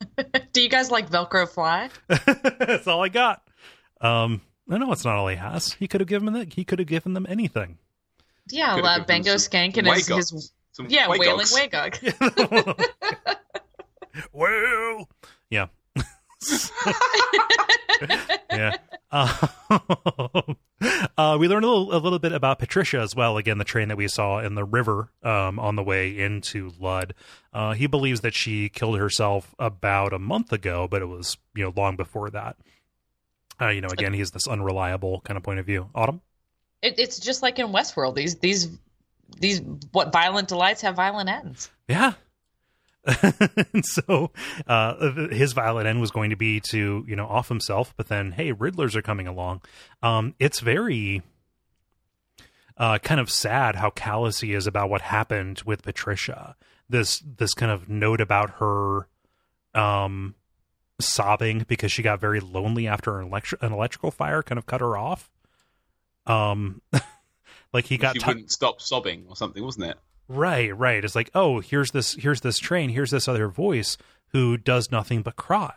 Do 0.53 0.63
you 0.63 0.69
guys 0.69 0.91
like 0.91 1.11
Velcro 1.11 1.49
fly? 1.49 1.91
That's 2.09 2.87
all 2.87 3.03
I 3.03 3.09
got. 3.09 3.43
Um, 4.01 4.41
I 4.71 4.79
know 4.79 4.93
it's 4.93 5.05
not 5.05 5.17
all 5.17 5.29
he 5.29 5.37
has. 5.37 5.75
He 5.75 5.89
could 5.89 6.01
have 6.01 6.09
given 6.09 6.33
them. 6.33 6.47
He 6.51 6.65
could 6.65 6.79
have 6.79 6.89
given 6.89 7.15
them 7.15 7.27
anything. 7.29 7.79
Yeah, 8.49 8.75
Could've 8.75 8.85
uh, 8.85 9.05
Bango 9.05 9.35
Skank 9.35 9.77
and 9.77 9.87
his, 9.87 10.09
his 10.09 10.53
Some 10.73 10.87
yeah, 10.89 11.09
Wailing 11.09 11.47
Wagogs. 11.47 12.01
Wagog. 12.01 12.89
well, 14.33 15.09
yeah, 15.51 15.67
yeah. 18.51 18.77
Uh, 19.11 19.49
uh, 21.19 21.37
we 21.39 21.49
learned 21.49 21.65
a 21.65 21.69
little, 21.69 21.95
a 21.95 21.99
little 21.99 22.19
bit 22.19 22.33
about 22.33 22.59
Patricia 22.59 22.99
as 22.99 23.15
well. 23.15 23.37
Again, 23.37 23.59
the 23.59 23.65
train 23.65 23.89
that 23.89 23.97
we 23.97 24.09
saw 24.09 24.39
in 24.39 24.55
the 24.55 24.65
river 24.65 25.11
um, 25.23 25.59
on 25.59 25.77
the 25.77 25.83
way 25.83 26.19
into 26.19 26.73
Lud. 26.81 27.15
Uh, 27.53 27.73
he 27.73 27.87
believes 27.87 28.23
that 28.23 28.35
she 28.35 28.69
killed 28.69 28.99
herself 28.99 29.55
about 29.59 30.13
a 30.13 30.19
month 30.19 30.53
ago, 30.53 30.89
but 30.89 31.03
it 31.03 31.07
was 31.07 31.37
you 31.55 31.65
know 31.65 31.73
long 31.77 31.97
before 31.97 32.31
that. 32.31 32.57
Uh, 33.63 33.69
you 33.69 33.81
know, 33.81 33.89
again, 33.89 34.13
he's 34.13 34.33
this 34.33 34.49
unreliable 34.49 35.21
kind 35.21 35.37
of 35.37 35.43
point 35.43 35.61
of 35.61 35.67
view. 35.67 35.89
Autumn. 35.95 36.21
It, 36.81 36.99
it's 36.99 37.21
just 37.21 37.43
like 37.43 37.59
in 37.59 37.69
Westworld. 37.69 38.17
These 38.17 38.37
these 38.37 38.69
these 39.39 39.61
what 39.93 40.13
violent 40.13 40.49
delights 40.49 40.83
have 40.83 40.97
violent 40.97 41.29
ends. 41.29 41.71
Yeah. 41.89 42.15
and 43.73 43.85
so 43.85 44.31
uh, 44.67 45.29
his 45.31 45.53
violent 45.53 45.89
end 45.89 46.01
was 46.01 46.11
going 46.11 46.31
to 46.31 46.37
be 46.37 46.61
to 46.61 47.05
you 47.07 47.17
know 47.17 47.27
off 47.27 47.49
himself, 47.49 47.95
but 47.97 48.09
then 48.09 48.33
hey, 48.33 48.53
Riddlers 48.53 48.97
are 48.97 49.03
coming 49.03 49.27
along. 49.27 49.63
Um, 50.03 50.35
it's 50.39 50.61
very 50.61 51.23
uh, 52.77 52.99
kind 52.99 53.21
of 53.21 53.31
sad 53.31 53.77
how 53.77 53.91
callous 53.91 54.41
he 54.41 54.55
is 54.55 54.67
about 54.67 54.91
what 54.91 55.03
happened 55.03 55.63
with 55.65 55.83
Patricia. 55.83 56.57
This 56.89 57.21
this 57.21 57.55
kind 57.55 57.73
of 57.73 57.89
note 57.89 58.21
about 58.21 58.51
her 58.59 59.09
um, 59.75 60.35
sobbing 61.07 61.65
because 61.69 61.93
she 61.93 62.03
got 62.03 62.21
very 62.21 62.41
lonely 62.41 62.87
after 62.87 63.21
an, 63.21 63.31
electri- 63.31 63.61
an 63.61 63.73
electrical 63.73 64.11
fire 64.11 64.43
kind 64.43 64.59
of 64.59 64.67
cut 64.67 64.81
her 64.81 64.97
off. 64.97 65.31
Um, 66.27 66.83
like 67.73 67.87
he 67.87 67.99
got 67.99 68.15
she 68.15 68.21
ti- 68.21 68.27
wouldn't 68.27 68.51
stop 68.51 68.81
sobbing 68.81 69.27
or 69.29 69.37
something, 69.37 69.63
wasn't 69.63 69.87
it? 69.87 69.99
Right, 70.29 70.77
right. 70.77 71.05
It's 71.05 71.17
like, 71.17 71.31
oh, 71.35 71.61
here's 71.61 71.91
this 71.91 72.15
here's 72.15 72.41
this 72.41 72.59
train, 72.59 72.91
here's 72.91 73.11
this 73.11 73.29
other 73.29 73.49
voice 73.49 73.97
who 74.29 74.57
does 74.57 74.91
nothing 74.91 75.23
but 75.23 75.37
cry. 75.37 75.75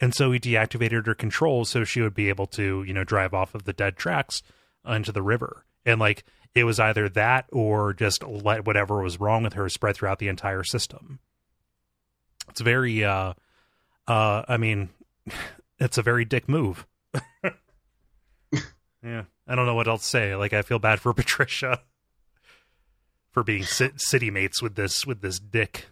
And 0.00 0.14
so 0.14 0.30
he 0.32 0.38
deactivated 0.38 1.06
her 1.06 1.14
controls 1.14 1.70
so 1.70 1.84
she 1.84 2.02
would 2.02 2.14
be 2.14 2.28
able 2.28 2.46
to, 2.48 2.82
you 2.82 2.92
know, 2.92 3.04
drive 3.04 3.32
off 3.32 3.54
of 3.54 3.64
the 3.64 3.72
dead 3.72 3.96
tracks 3.96 4.42
into 4.86 5.12
the 5.12 5.22
river. 5.22 5.64
And 5.86 5.98
like 5.98 6.24
it 6.54 6.64
was 6.64 6.78
either 6.78 7.08
that 7.10 7.46
or 7.52 7.92
just 7.94 8.22
let 8.22 8.66
whatever 8.66 9.02
was 9.02 9.20
wrong 9.20 9.42
with 9.42 9.54
her 9.54 9.68
spread 9.68 9.96
throughout 9.96 10.18
the 10.18 10.28
entire 10.28 10.64
system. 10.64 11.20
It's 12.48 12.60
very 12.60 13.04
uh 13.04 13.34
uh 14.08 14.42
I 14.48 14.56
mean 14.56 14.90
it's 15.78 15.98
a 15.98 16.02
very 16.02 16.24
dick 16.24 16.48
move. 16.48 16.86
yeah. 19.02 19.24
I 19.48 19.54
don't 19.54 19.66
know 19.66 19.74
what 19.74 19.88
else 19.88 20.02
to 20.02 20.08
say. 20.08 20.34
Like 20.36 20.52
I 20.52 20.62
feel 20.62 20.78
bad 20.78 21.00
for 21.00 21.12
Patricia 21.14 21.80
for 23.32 23.42
being 23.42 23.64
ci- 23.64 23.90
city 23.96 24.30
mates 24.30 24.62
with 24.62 24.74
this 24.74 25.06
with 25.06 25.20
this 25.20 25.38
dick. 25.38 25.86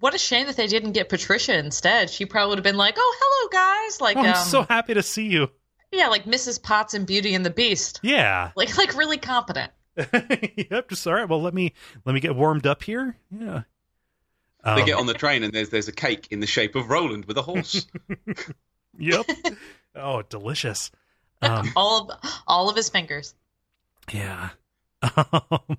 What 0.00 0.14
a 0.14 0.18
shame 0.18 0.46
that 0.48 0.56
they 0.56 0.66
didn't 0.66 0.92
get 0.92 1.08
Patricia 1.08 1.56
instead. 1.56 2.10
She 2.10 2.26
probably 2.26 2.50
would 2.50 2.58
have 2.58 2.64
been 2.64 2.76
like, 2.76 2.94
"Oh, 2.98 3.16
hello 3.20 3.48
guys!" 3.52 4.00
Like, 4.00 4.16
Oh, 4.16 4.20
I'm 4.20 4.34
um, 4.34 4.44
so 4.48 4.62
happy 4.64 4.94
to 4.94 5.02
see 5.02 5.28
you. 5.28 5.48
yeah, 5.92 6.08
like 6.08 6.24
Mrs. 6.24 6.60
Potts 6.60 6.94
and 6.94 7.06
Beauty 7.06 7.34
and 7.34 7.46
the 7.46 7.50
Beast. 7.50 8.00
Yeah. 8.02 8.50
Like, 8.56 8.76
like 8.76 8.96
really 8.96 9.18
competent. 9.18 9.70
yep. 9.96 10.88
Just 10.88 11.06
all 11.06 11.14
right. 11.14 11.28
Well, 11.28 11.40
let 11.40 11.54
me 11.54 11.72
let 12.04 12.14
me 12.14 12.20
get 12.20 12.34
warmed 12.34 12.66
up 12.66 12.82
here. 12.82 13.16
Yeah. 13.30 13.62
They 14.64 14.70
Um, 14.70 14.84
get 14.86 14.96
on 14.96 15.06
the 15.06 15.14
train 15.14 15.42
and 15.42 15.52
there's 15.52 15.70
there's 15.70 15.88
a 15.88 15.92
cake 15.92 16.28
in 16.30 16.40
the 16.40 16.46
shape 16.46 16.74
of 16.76 16.88
Roland 16.88 17.24
with 17.26 17.36
a 17.38 17.42
horse. 17.42 17.86
Yep. 18.98 19.24
oh, 19.96 20.20
delicious. 20.22 20.90
Um, 21.40 21.70
All 21.76 22.10
of 22.10 22.18
all 22.46 22.68
of 22.68 22.76
his 22.76 22.90
fingers. 22.90 23.34
Yeah. 24.12 24.50
Um, 25.00 25.78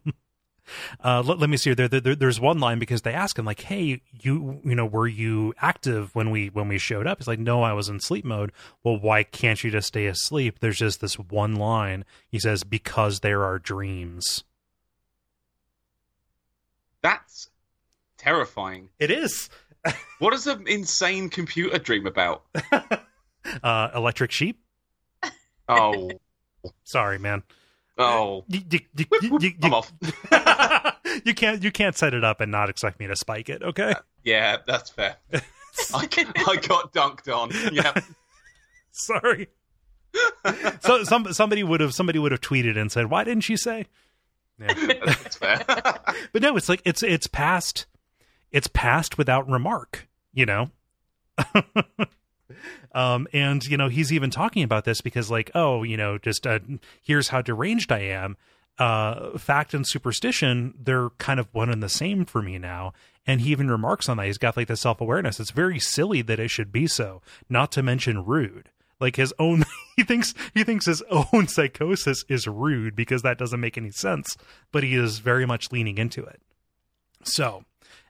uh, 1.04 1.22
let, 1.24 1.38
let 1.38 1.50
me 1.50 1.58
see. 1.58 1.76
There, 1.76 1.88
there, 1.88 2.16
there's 2.16 2.40
one 2.40 2.60
line 2.60 2.80
because 2.80 3.04
they 3.04 3.14
ask 3.14 3.38
him 3.38 3.46
like, 3.46 3.62
"Hey, 3.62 4.02
you, 4.20 4.62
you 4.66 4.74
know, 4.76 4.86
were 4.88 5.08
you 5.08 5.54
active 5.62 6.16
when 6.16 6.32
we 6.32 6.48
when 6.48 6.68
we 6.68 6.80
showed 6.80 7.06
up?" 7.06 7.20
He's 7.20 7.28
like, 7.28 7.38
"No, 7.40 7.62
I 7.62 7.74
was 7.74 7.88
in 7.88 8.00
sleep 8.00 8.26
mode." 8.26 8.52
Well, 8.84 8.98
why 8.98 9.22
can't 9.24 9.64
you 9.64 9.70
just 9.70 9.90
stay 9.90 10.08
asleep? 10.08 10.58
There's 10.60 10.80
just 10.80 11.00
this 11.00 11.20
one 11.20 11.56
line. 11.56 12.04
He 12.28 12.40
says, 12.40 12.64
"Because 12.64 13.20
there 13.20 13.44
are 13.44 13.60
dreams." 13.60 14.44
That's 17.04 17.50
terrifying. 18.24 18.90
It 19.00 19.12
is. 19.12 19.50
What 20.20 20.32
does 20.32 20.48
an 20.48 20.66
insane 20.68 21.30
computer 21.30 21.78
dream 21.78 22.08
about? 22.08 22.44
uh, 23.64 23.90
Electric 23.94 24.32
Sheep. 24.32 24.58
Oh, 25.68 26.10
Sorry, 26.86 27.20
man. 27.20 27.44
oh, 27.98 28.46
You, 28.48 28.62
you, 28.72 28.80
you, 28.96 29.06
Whoop, 29.30 29.42
you, 29.44 29.50
you- 29.50 29.54
I'm 29.64 29.74
off. 29.74 29.92
you 31.26 31.34
can't 31.34 31.62
you 31.62 31.72
can't 31.74 31.98
set 31.98 32.14
it 32.14 32.24
up 32.24 32.40
and 32.40 32.50
not 32.50 32.70
expect 32.70 33.02
me 33.02 33.08
to 33.08 33.16
spike 33.18 33.50
it. 33.50 33.62
Okay. 33.62 33.94
Yeah, 34.24 34.58
that's 34.66 34.90
fair. 34.90 35.18
I, 35.34 36.08
I 36.48 36.56
got 36.56 36.94
dunked 36.94 37.28
on. 37.28 37.52
Yeah. 37.74 37.94
Sorry. 38.92 39.50
so 40.82 41.04
some 41.04 41.34
somebody 41.34 41.64
would 41.64 41.82
have 41.82 41.94
somebody 41.94 42.20
would 42.20 42.32
have 42.32 42.40
tweeted 42.42 42.78
and 42.78 42.90
said, 42.90 43.10
"Why 43.10 43.26
didn't 43.26 43.50
you 43.50 43.58
say?" 43.58 43.88
Yeah. 44.62 44.74
That's 45.06 45.36
fair. 45.36 45.62
But 46.32 46.42
no, 46.42 46.56
it's 46.56 46.70
like 46.70 46.82
it's 46.86 47.04
it's 47.04 47.28
past 47.28 47.86
it's 48.54 48.68
passed 48.68 49.18
without 49.18 49.49
remark, 49.49 50.08
you 50.34 50.45
know. 50.45 50.70
um 52.93 53.28
and 53.34 53.66
you 53.66 53.76
know, 53.76 53.89
he's 53.89 54.14
even 54.14 54.30
talking 54.30 54.64
about 54.64 54.86
this 54.86 55.01
because 55.01 55.30
like, 55.30 55.51
oh, 55.56 55.84
you 55.84 55.97
know, 55.97 56.18
just 56.18 56.47
uh, 56.47 56.60
here's 57.01 57.30
how 57.30 57.41
deranged 57.41 57.91
I 57.91 57.99
am. 57.99 58.38
Uh 58.80 59.38
fact 59.38 59.74
and 59.74 59.86
superstition, 59.86 60.76
they're 60.80 61.10
kind 61.18 61.39
of 61.39 61.54
one 61.54 61.70
and 61.70 61.84
the 61.84 61.89
same 61.89 62.24
for 62.24 62.41
me 62.41 62.58
now. 62.58 62.93
And 63.26 63.41
he 63.41 63.51
even 63.51 63.72
remarks 63.72 64.08
on 64.08 64.18
that. 64.18 64.28
He's 64.28 64.38
got 64.38 64.56
like 64.56 64.68
the 64.68 64.76
self-awareness. 64.76 65.39
It's 65.39 65.51
very 65.51 65.80
silly 65.80 66.22
that 66.24 66.39
it 66.39 66.49
should 66.49 66.72
be 66.72 66.88
so, 66.88 67.22
not 67.49 67.72
to 67.74 67.84
mention 67.84 68.26
rude. 68.26 68.70
Like 68.99 69.16
his 69.16 69.34
own 69.39 69.66
he 69.95 70.04
thinks 70.04 70.34
he 70.54 70.64
thinks 70.64 70.86
his 70.86 71.01
own 71.10 71.47
psychosis 71.47 72.24
is 72.30 72.47
rude 72.47 72.95
because 72.95 73.22
that 73.24 73.38
doesn't 73.38 73.60
make 73.60 73.78
any 73.78 73.91
sense, 73.91 74.38
but 74.72 74.84
he 74.84 74.95
is 74.95 75.20
very 75.20 75.45
much 75.45 75.72
leaning 75.72 75.97
into 75.97 76.24
it. 76.24 76.41
So, 77.24 77.66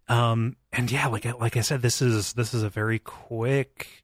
um, 0.07 0.57
and 0.71 0.91
yeah, 0.91 1.07
like 1.07 1.25
like 1.39 1.57
I 1.57 1.61
said, 1.61 1.81
this 1.81 2.01
is 2.01 2.33
this 2.33 2.53
is 2.53 2.63
a 2.63 2.69
very 2.69 2.99
quick, 2.99 4.03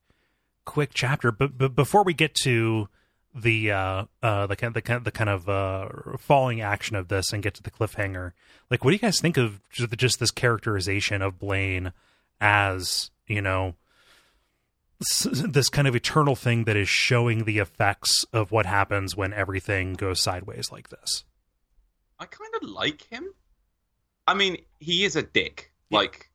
quick 0.65 0.91
chapter. 0.93 1.31
But 1.31 1.57
but 1.57 1.75
before 1.75 2.03
we 2.03 2.13
get 2.13 2.35
to 2.43 2.87
the 3.35 3.71
uh 3.71 4.05
uh 4.23 4.47
the 4.47 4.55
kind 4.55 4.73
the 4.73 4.81
kind 4.81 5.03
the 5.05 5.11
kind 5.11 5.29
of 5.29 5.47
uh 5.47 5.87
falling 6.17 6.61
action 6.61 6.95
of 6.95 7.09
this 7.09 7.31
and 7.31 7.43
get 7.43 7.53
to 7.55 7.63
the 7.63 7.71
cliffhanger, 7.71 8.31
like 8.69 8.83
what 8.83 8.91
do 8.91 8.95
you 8.95 8.99
guys 8.99 9.19
think 9.19 9.37
of 9.37 9.61
just 9.69 10.19
this 10.19 10.31
characterization 10.31 11.21
of 11.21 11.39
Blaine 11.39 11.91
as 12.41 13.11
you 13.27 13.41
know 13.41 13.75
this 14.99 15.69
kind 15.69 15.87
of 15.87 15.95
eternal 15.95 16.35
thing 16.35 16.65
that 16.65 16.75
is 16.75 16.89
showing 16.89 17.45
the 17.45 17.59
effects 17.59 18.25
of 18.33 18.51
what 18.51 18.65
happens 18.65 19.15
when 19.15 19.33
everything 19.33 19.93
goes 19.93 20.21
sideways 20.21 20.71
like 20.71 20.89
this. 20.89 21.23
I 22.19 22.25
kind 22.25 22.51
of 22.61 22.67
like 22.67 23.03
him. 23.03 23.33
I 24.27 24.33
mean, 24.33 24.57
he 24.79 25.05
is 25.05 25.15
a 25.15 25.23
dick. 25.23 25.71
Like 25.91 26.29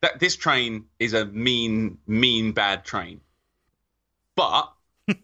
that. 0.00 0.20
This 0.20 0.36
train 0.36 0.86
is 0.98 1.14
a 1.14 1.24
mean, 1.26 1.98
mean, 2.06 2.52
bad 2.52 2.84
train. 2.84 3.20
But, 4.36 4.72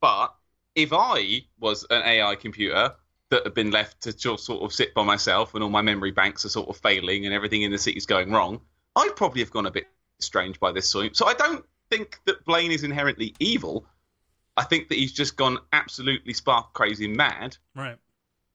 but 0.00 0.34
if 0.74 0.92
I 0.92 1.42
was 1.58 1.84
an 1.90 2.02
AI 2.02 2.34
computer 2.36 2.94
that 3.30 3.44
had 3.44 3.54
been 3.54 3.70
left 3.70 4.02
to 4.02 4.16
just 4.16 4.44
sort 4.44 4.62
of 4.62 4.72
sit 4.72 4.94
by 4.94 5.04
myself 5.04 5.54
and 5.54 5.62
all 5.62 5.70
my 5.70 5.82
memory 5.82 6.10
banks 6.10 6.44
are 6.44 6.48
sort 6.48 6.68
of 6.68 6.76
failing 6.76 7.26
and 7.26 7.34
everything 7.34 7.62
in 7.62 7.70
the 7.70 7.78
city's 7.78 8.06
going 8.06 8.32
wrong, 8.32 8.60
I'd 8.96 9.16
probably 9.16 9.40
have 9.40 9.50
gone 9.50 9.66
a 9.66 9.70
bit 9.70 9.86
strange 10.18 10.58
by 10.60 10.72
this 10.72 10.92
point. 10.92 11.16
So 11.16 11.26
I 11.26 11.34
don't 11.34 11.64
think 11.90 12.20
that 12.26 12.44
Blaine 12.44 12.72
is 12.72 12.84
inherently 12.84 13.34
evil. 13.38 13.86
I 14.56 14.64
think 14.64 14.88
that 14.88 14.98
he's 14.98 15.12
just 15.12 15.36
gone 15.36 15.58
absolutely 15.72 16.34
spark 16.34 16.72
crazy 16.72 17.08
mad 17.08 17.56
Right. 17.74 17.96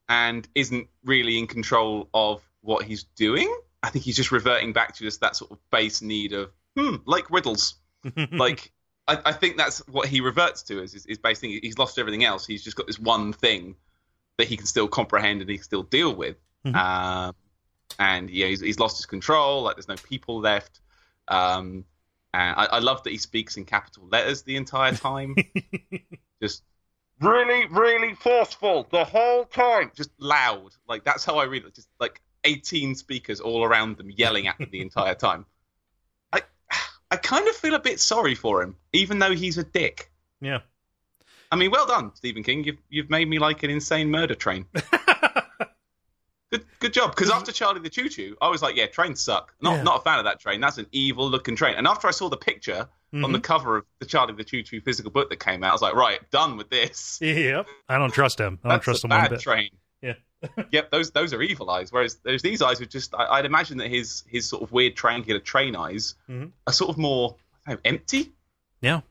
and 0.09 0.47
isn't 0.55 0.87
really 1.03 1.39
in 1.39 1.47
control 1.47 2.09
of 2.13 2.41
what 2.61 2.85
he's 2.85 3.03
doing. 3.15 3.53
I 3.85 3.89
think 3.89 4.03
he's 4.03 4.15
just 4.15 4.31
reverting 4.31 4.73
back 4.73 4.95
to 4.95 5.03
just 5.03 5.21
that 5.21 5.35
sort 5.35 5.51
of 5.51 5.59
base 5.69 6.01
need 6.01 6.33
of 6.33 6.51
hmm, 6.75 6.95
like 7.05 7.29
riddles. 7.29 7.75
like 8.31 8.71
I, 9.07 9.19
I 9.25 9.31
think 9.31 9.57
that's 9.57 9.79
what 9.87 10.07
he 10.07 10.21
reverts 10.21 10.63
to 10.63 10.81
is 10.81 10.95
is, 10.95 11.05
is 11.05 11.17
basically 11.19 11.59
he's 11.61 11.77
lost 11.77 11.99
everything 11.99 12.23
else. 12.23 12.47
He's 12.47 12.63
just 12.63 12.75
got 12.75 12.87
this 12.87 12.97
one 12.99 13.31
thing 13.31 13.75
that 14.37 14.47
he 14.47 14.57
can 14.57 14.65
still 14.65 14.87
comprehend 14.87 15.41
and 15.41 15.49
he 15.49 15.57
can 15.57 15.63
still 15.63 15.83
deal 15.83 16.13
with. 16.15 16.37
Mhm. 16.65 16.75
Um, 16.75 17.35
and 17.99 18.29
yeah, 18.29 18.47
he's, 18.47 18.61
he's 18.61 18.79
lost 18.79 18.97
his 18.97 19.05
control. 19.05 19.61
Like 19.61 19.75
there's 19.75 19.87
no 19.87 19.95
people 19.95 20.39
left. 20.39 20.81
Um, 21.27 21.85
and 22.33 22.55
I, 22.57 22.65
I 22.65 22.79
love 22.79 23.03
that 23.03 23.11
he 23.11 23.17
speaks 23.17 23.55
in 23.55 23.65
capital 23.65 24.07
letters 24.11 24.41
the 24.41 24.57
entire 24.57 24.93
time 24.93 25.35
just 26.41 26.63
really, 27.21 27.67
really 27.67 28.13
forceful 28.15 28.87
the 28.91 29.05
whole 29.05 29.45
time, 29.45 29.91
just 29.95 30.09
loud. 30.19 30.71
Like 30.87 31.03
that's 31.03 31.23
how 31.23 31.37
I 31.37 31.45
read 31.45 31.65
it. 31.65 31.75
Just 31.75 31.89
like 31.99 32.21
18 32.45 32.95
speakers 32.95 33.39
all 33.39 33.63
around 33.63 33.97
them 33.97 34.09
yelling 34.09 34.47
at 34.47 34.57
them 34.57 34.69
the 34.71 34.81
entire 34.81 35.15
time. 35.15 35.45
I, 36.31 36.41
I 37.11 37.17
kind 37.17 37.47
of 37.47 37.55
feel 37.55 37.75
a 37.75 37.79
bit 37.79 37.99
sorry 37.99 38.35
for 38.35 38.61
him, 38.61 38.75
even 38.93 39.19
though 39.19 39.33
he's 39.35 39.57
a 39.57 39.63
dick. 39.63 40.11
yeah. 40.41 40.59
I 41.51 41.57
mean, 41.57 41.69
well 41.71 41.85
done, 41.85 42.11
Stephen 42.15 42.41
King. 42.43 42.63
You've 42.63 42.79
you've 42.89 43.09
made 43.09 43.29
me 43.29 43.37
like 43.37 43.61
an 43.63 43.69
insane 43.69 44.09
murder 44.09 44.35
train. 44.35 44.65
Good 46.51 46.65
good 46.79 46.93
job. 46.93 47.15
Because 47.15 47.31
after 47.31 47.51
Charlie 47.51 47.81
the 47.81 47.89
Choo 47.89 48.07
Choo, 48.07 48.37
I 48.41 48.49
was 48.49 48.61
like, 48.61 48.75
yeah, 48.75 48.85
trains 48.85 49.19
suck. 49.19 49.53
Not 49.61 49.77
Yeah. 49.77 49.83
not 49.83 49.99
a 49.99 50.03
fan 50.03 50.19
of 50.19 50.25
that 50.25 50.39
train. 50.39 50.61
That's 50.61 50.77
an 50.77 50.85
evil 50.91 51.29
looking 51.29 51.55
train. 51.55 51.75
And 51.75 51.87
after 51.87 52.07
I 52.07 52.11
saw 52.11 52.29
the 52.29 52.37
picture 52.37 52.87
on 53.13 53.21
the 53.21 53.27
mm-hmm. 53.27 53.41
cover 53.41 53.77
of 53.77 53.85
the 53.99 54.05
Charlie 54.05 54.33
the 54.33 54.43
Choo 54.43 54.61
Choo 54.61 54.79
physical 54.81 55.11
book 55.11 55.29
that 55.29 55.39
came 55.39 55.63
out, 55.63 55.69
I 55.69 55.73
was 55.73 55.81
like, 55.81 55.95
right, 55.95 56.19
done 56.31 56.55
with 56.57 56.69
this. 56.69 57.17
Yep. 57.21 57.65
I 57.89 57.97
don't 57.97 58.13
trust 58.13 58.39
him. 58.39 58.59
I 58.63 58.69
don't 58.69 58.81
trust 58.81 59.03
him 59.03 59.09
one 59.09 59.29
bit. 59.29 59.39
train. 59.39 59.69
Yep, 60.71 60.91
those 60.91 61.11
those 61.11 61.33
are 61.33 61.41
evil 61.41 61.69
eyes. 61.69 61.91
Whereas 61.91 62.15
there's 62.23 62.41
these 62.41 62.61
eyes 62.61 62.81
are 62.81 62.85
just. 62.85 63.13
I, 63.15 63.25
I'd 63.25 63.45
imagine 63.45 63.77
that 63.77 63.89
his 63.89 64.23
his 64.27 64.47
sort 64.49 64.63
of 64.63 64.71
weird 64.71 64.95
triangular 64.95 65.39
train 65.39 65.75
eyes 65.75 66.15
Mhm. 66.29 66.51
are 66.67 66.73
sort 66.73 66.89
of 66.89 66.97
more 66.97 67.35
know, 67.67 67.77
empty. 67.85 68.31
Yeah. 68.81 69.01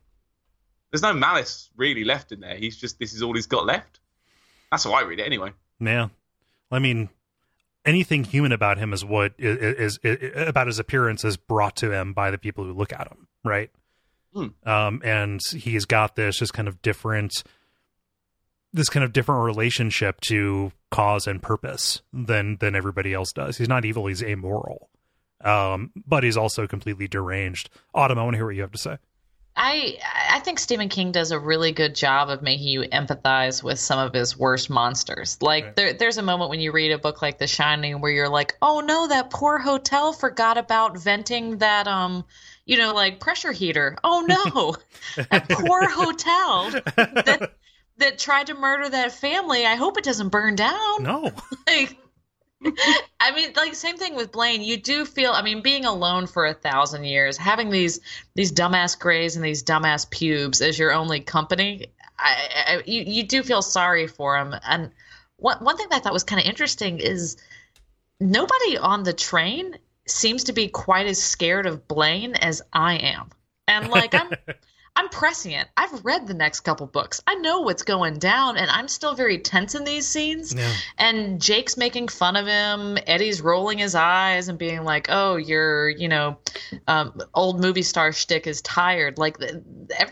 There's 0.91 1.03
no 1.03 1.13
malice 1.13 1.71
really 1.77 2.05
left 2.05 2.31
in 2.33 2.41
there. 2.41 2.57
He's 2.57 2.77
just 2.77 2.99
this 2.99 3.13
is 3.15 3.23
all 3.23 3.35
he's 3.35 3.47
got 3.47 3.67
left. 3.67 4.01
That's 4.71 4.85
how 4.85 4.93
I 4.93 5.03
read 5.03 5.19
it 5.21 5.25
anyway. 5.27 5.53
Yeah. 5.81 6.09
I 6.71 6.79
mean, 6.79 7.09
anything 7.85 8.25
human 8.25 8.53
about 8.53 8.79
him 8.79 8.93
is 8.93 9.05
what 9.05 9.35
is, 9.39 9.99
is, 10.03 10.21
is 10.21 10.49
about 10.49 10.67
his 10.69 10.79
appearance 10.79 11.25
is 11.25 11.37
brought 11.37 11.77
to 11.77 11.91
him 11.93 12.13
by 12.13 12.31
the 12.31 12.39
people 12.39 12.65
who 12.65 12.73
look 12.73 12.93
at 12.93 13.09
him, 13.09 13.27
right? 13.45 13.71
Hmm. 14.33 14.49
Um, 14.65 15.03
and 15.05 15.41
he's 15.53 15.85
got 15.85 16.17
this 16.17 16.39
just 16.39 16.53
kind 16.55 16.67
of 16.69 16.81
different, 16.83 17.43
this 18.75 18.91
kind 18.91 19.05
of 19.05 19.13
different 19.15 19.45
relationship 19.45 20.21
to 20.23 20.73
cause 20.91 21.27
and 21.27 21.41
purpose 21.41 22.03
than 22.13 22.59
than 22.61 22.75
everybody 22.75 23.15
else 23.15 23.33
does. 23.33 23.57
He's 23.57 23.69
not 23.69 23.87
evil; 23.87 24.07
he's 24.07 24.23
amoral. 24.23 24.91
Um, 25.43 25.93
but 26.07 26.25
he's 26.25 26.37
also 26.37 26.67
completely 26.67 27.07
deranged. 27.07 27.71
Autumn, 27.95 28.19
I 28.19 28.23
want 28.25 28.35
to 28.35 28.39
hear 28.39 28.47
what 28.47 28.57
you 28.57 28.63
have 28.63 28.73
to 28.73 28.79
say. 28.79 28.99
I 29.57 29.99
I 30.31 30.41
think 30.41 30.59
Stephen 30.59 30.89
King 30.89 31.13
does 31.13 31.31
a 31.31 31.39
really 31.39 31.71
good 31.71 31.95
job 31.95 32.29
of 32.29 32.43
making 32.43 32.67
you 32.67 32.81
empathize 32.83 33.63
with 33.63 33.79
some 33.79 34.01
of 34.01 34.13
his 34.13 34.37
worst 34.37 34.69
monsters. 34.69 35.39
Like 35.41 35.65
Right. 35.65 35.77
there 35.77 35.93
there's 35.93 36.19
a 36.19 36.23
moment 36.23 36.51
when 36.51 36.59
you 36.59 36.73
read 36.73 36.91
a 36.91 36.99
book 36.99 37.23
like 37.23 37.39
The 37.39 37.47
Shining 37.47 38.01
where 38.01 38.11
you're 38.11 38.29
like, 38.29 38.57
"Oh 38.61 38.81
no, 38.81 39.07
that 39.07 39.31
poor 39.31 39.59
hotel 39.59 40.13
forgot 40.13 40.59
about 40.59 40.99
venting 40.99 41.59
that 41.59 41.87
um, 41.87 42.25
you 42.67 42.79
know, 42.79 42.93
like 42.95 43.21
pressure 43.21 43.53
heater. 43.53 43.97
Oh 44.03 44.25
no. 44.27 44.75
that 45.31 45.49
poor 45.49 45.89
hotel 45.89 46.71
that 46.97 47.53
that 47.99 48.19
tried 48.19 48.49
to 48.49 48.55
murder 48.55 48.89
that 48.89 49.13
family. 49.13 49.67
I 49.67 49.75
hope 49.75 49.99
it 49.99 50.05
doesn't 50.05 50.31
burn 50.31 50.57
down." 50.57 51.03
No, 51.03 51.33
like 51.67 51.99
I 53.21 53.35
mean, 53.35 53.53
like 53.57 53.75
same 53.75 53.97
thing 53.97 54.15
with 54.15 54.33
Blaine. 54.33 54.63
You 54.63 54.77
do 54.77 55.05
feel, 55.05 55.33
I 55.33 55.43
mean, 55.43 55.63
being 55.63 55.85
alone 55.85 56.27
for 56.27 56.47
a 56.47 56.55
thousand 56.55 57.05
years, 57.05 57.37
having 57.37 57.71
these 57.71 58.01
these 58.35 58.53
dumbass 58.53 58.99
grays 58.99 59.37
and 59.37 59.45
these 59.45 59.63
dumbass 59.63 60.09
pubes 60.09 60.61
as 60.61 60.79
your 60.79 60.93
only 60.93 61.21
company, 61.21 61.89
I, 62.19 62.65
I 62.67 62.83
you 62.87 63.03
you 63.03 63.23
do 63.25 63.43
feel 63.43 63.63
sorry 63.63 64.07
for 64.07 64.37
him. 64.37 64.55
And 64.67 64.91
one 65.37 65.59
one 65.59 65.77
thing 65.77 65.89
that 65.91 65.97
I 65.97 65.99
thought 66.01 66.13
was 66.13 66.25
kind 66.25 66.41
of 66.41 66.47
interesting 66.47 67.01
is 67.01 67.37
nobody 68.21 68.79
on 68.79 69.03
the 69.03 69.13
train 69.13 69.77
seems 70.07 70.45
to 70.45 70.53
be 70.53 70.69
quite 70.69 71.07
as 71.07 71.23
scared 71.23 71.67
of 71.67 71.89
Blaine 71.89 72.35
as 72.35 72.63
I 72.73 72.97
am. 72.97 73.31
And 73.69 73.89
like 73.89 74.15
I'm 74.15 74.31
I'm 74.97 75.09
prescient. 75.09 75.69
I've 75.77 76.05
read 76.05 76.27
the 76.29 76.35
next 76.35 76.61
couple 76.61 76.87
books. 76.87 77.21
I 77.27 77.35
know 77.35 77.61
what's 77.63 77.83
going 77.83 78.19
down, 78.21 78.57
and 78.57 78.71
I'm 78.71 78.87
still 78.87 79.15
very 79.15 79.39
tense 79.39 79.75
in 79.75 79.83
these 79.83 80.07
scenes. 80.07 80.55
yeah, 80.55 80.73
And 80.99 81.41
Jake's 81.41 81.77
making 81.77 82.09
fun 82.09 82.37
of 82.37 82.47
him. 82.47 82.97
Eddie's 83.07 83.41
rolling 83.43 83.79
his 83.79 83.97
eyes 83.97 84.49
and 84.49 84.57
being 84.57 84.85
like, 84.85 85.07
"Oh, 85.11 85.35
your, 85.37 85.89
you 85.89 86.07
know, 86.09 86.39
um, 86.87 87.21
old 87.35 87.61
movie 87.61 87.83
star 87.83 88.13
shtick 88.13 88.47
is 88.47 88.63
tired." 88.63 89.19
Like 89.19 89.39
the, 89.39 89.65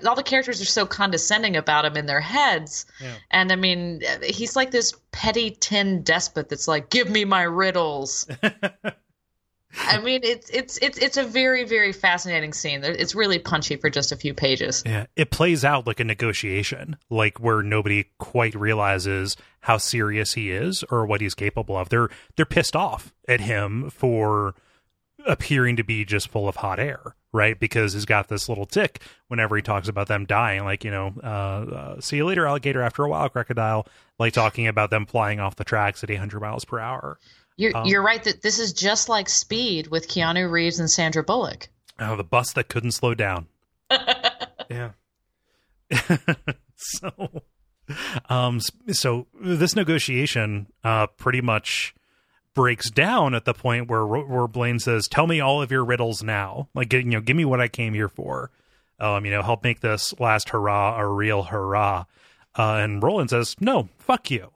all 0.05 0.17
the 0.17 0.23
characters 0.25 0.61
are 0.61 0.65
so 0.65 0.85
condescending 0.85 1.57
about 1.57 1.85
him 1.85 1.97
in 1.97 2.07
their 2.07 2.21
heads. 2.21 2.87
Yeah. 3.01 3.15
And 3.31 3.53
I 3.53 3.57
mean, 3.57 4.03
he's 4.25 4.57
like 4.57 4.73
this 4.73 4.95
petty 5.13 5.51
tin 5.53 6.03
despot 6.03 6.49
that's 6.49 6.67
like, 6.67 6.91
"Give 6.91 7.09
me 7.09 7.25
my 7.25 7.43
riddles." 7.43 8.27
I 9.79 10.01
mean, 10.01 10.21
it's 10.23 10.51
it's 10.51 10.79
it's 10.79 10.99
it's 10.99 11.17
a 11.17 11.25
very 11.25 11.65
very 11.65 11.93
fascinating 11.93 12.53
scene. 12.53 12.85
It's 12.85 13.15
really 13.15 13.39
punchy 13.39 13.77
for 13.77 13.91
just 13.91 14.13
a 14.13 14.17
few 14.17 14.35
pages. 14.35 14.83
Yeah, 14.85 15.07
it 15.17 15.31
plays 15.31 15.65
out 15.65 15.87
like 15.87 16.01
a 16.01 16.05
negotiation, 16.05 16.97
like 17.11 17.39
where 17.39 17.63
nobody 17.63 18.07
quite 18.19 18.55
realizes 18.55 19.37
how 19.61 19.79
serious 19.79 20.35
he 20.35 20.51
is 20.51 20.85
or 20.91 21.07
what 21.07 21.21
he's 21.21 21.35
capable 21.35 21.77
of. 21.77 21.89
They're 21.89 22.11
they're 22.37 22.47
pissed 22.47 22.77
off 22.77 23.13
at 23.29 23.41
him 23.41 23.91
for 23.91 24.55
appearing 25.27 25.77
to 25.77 25.85
be 25.85 26.05
just 26.05 26.29
full 26.29 26.49
of 26.49 26.57
hot 26.57 26.79
air, 26.79 27.15
right? 27.33 27.59
Because 27.59 27.93
he's 27.93 28.05
got 28.05 28.29
this 28.29 28.49
little 28.49 28.67
tick 28.67 29.01
whenever 29.29 29.57
he 29.57 29.63
talks 29.63 29.89
about 29.89 30.09
them 30.09 30.25
dying, 30.25 30.65
like, 30.65 30.85
you 30.85 30.91
know, 30.91 31.15
uh, 31.23 31.27
uh, 31.27 32.01
see 32.01 32.17
you 32.17 32.27
later, 32.27 32.47
alligator, 32.47 32.83
after 32.83 33.05
a 33.05 33.09
while, 33.09 33.29
crocodile, 33.29 33.87
like 34.19 34.33
talking 34.33 34.67
about 34.67 34.91
them 34.91 35.07
flying 35.07 35.41
off 35.41 35.57
the 35.57 35.65
tracks 35.65 36.03
at 36.03 36.11
800 36.11 36.41
miles 36.41 36.65
per 36.65 36.79
hour. 36.79 37.19
You're, 37.63 37.77
um, 37.77 37.87
you're 37.87 38.03
right 38.03 38.23
that 38.25 38.43
this 38.43 38.59
is 38.59 38.73
just 38.73 39.09
like 39.09 39.29
Speed 39.29 39.87
with 39.87 40.09
Keanu 40.09 40.51
Reeves 40.51 40.81
and 40.81 40.91
Sandra 40.91 41.23
Bullock. 41.23 41.69
Oh, 42.01 42.17
the 42.17 42.25
bus 42.25 42.53
that 42.55 42.67
couldn't 42.69 42.91
slow 42.91 43.15
down. 43.15 43.47
yeah. 44.69 44.91
so, 46.77 47.43
um, 48.29 48.59
so 48.89 49.29
this 49.41 49.77
negotiation, 49.77 50.67
uh, 50.83 51.07
pretty 51.07 51.41
much 51.41 51.95
breaks 52.53 52.91
down 52.91 53.33
at 53.33 53.45
the 53.45 53.55
point 53.55 53.89
where 53.89 54.05
where 54.07 54.49
Blaine 54.49 54.81
says, 54.81 55.07
"Tell 55.07 55.29
me 55.29 55.39
all 55.39 55.63
of 55.63 55.71
your 55.71 55.85
riddles 55.85 56.21
now. 56.21 56.69
Like, 56.75 56.93
you 56.93 57.05
know, 57.05 57.21
give 57.21 57.37
me 57.37 57.45
what 57.45 57.61
I 57.61 57.69
came 57.69 57.95
here 57.95 58.09
for. 58.09 58.51
Um, 58.99 59.25
you 59.25 59.31
know, 59.31 59.43
help 59.43 59.63
make 59.63 59.81
this 59.81 60.19
last 60.19 60.49
hurrah 60.49 60.99
a 60.99 61.07
real 61.07 61.45
hurrah." 61.45 62.07
Uh, 62.59 62.79
and 62.83 63.01
Roland 63.01 63.31
says, 63.31 63.55
"No, 63.61 63.89
fuck 63.99 64.33
you." 64.33 64.51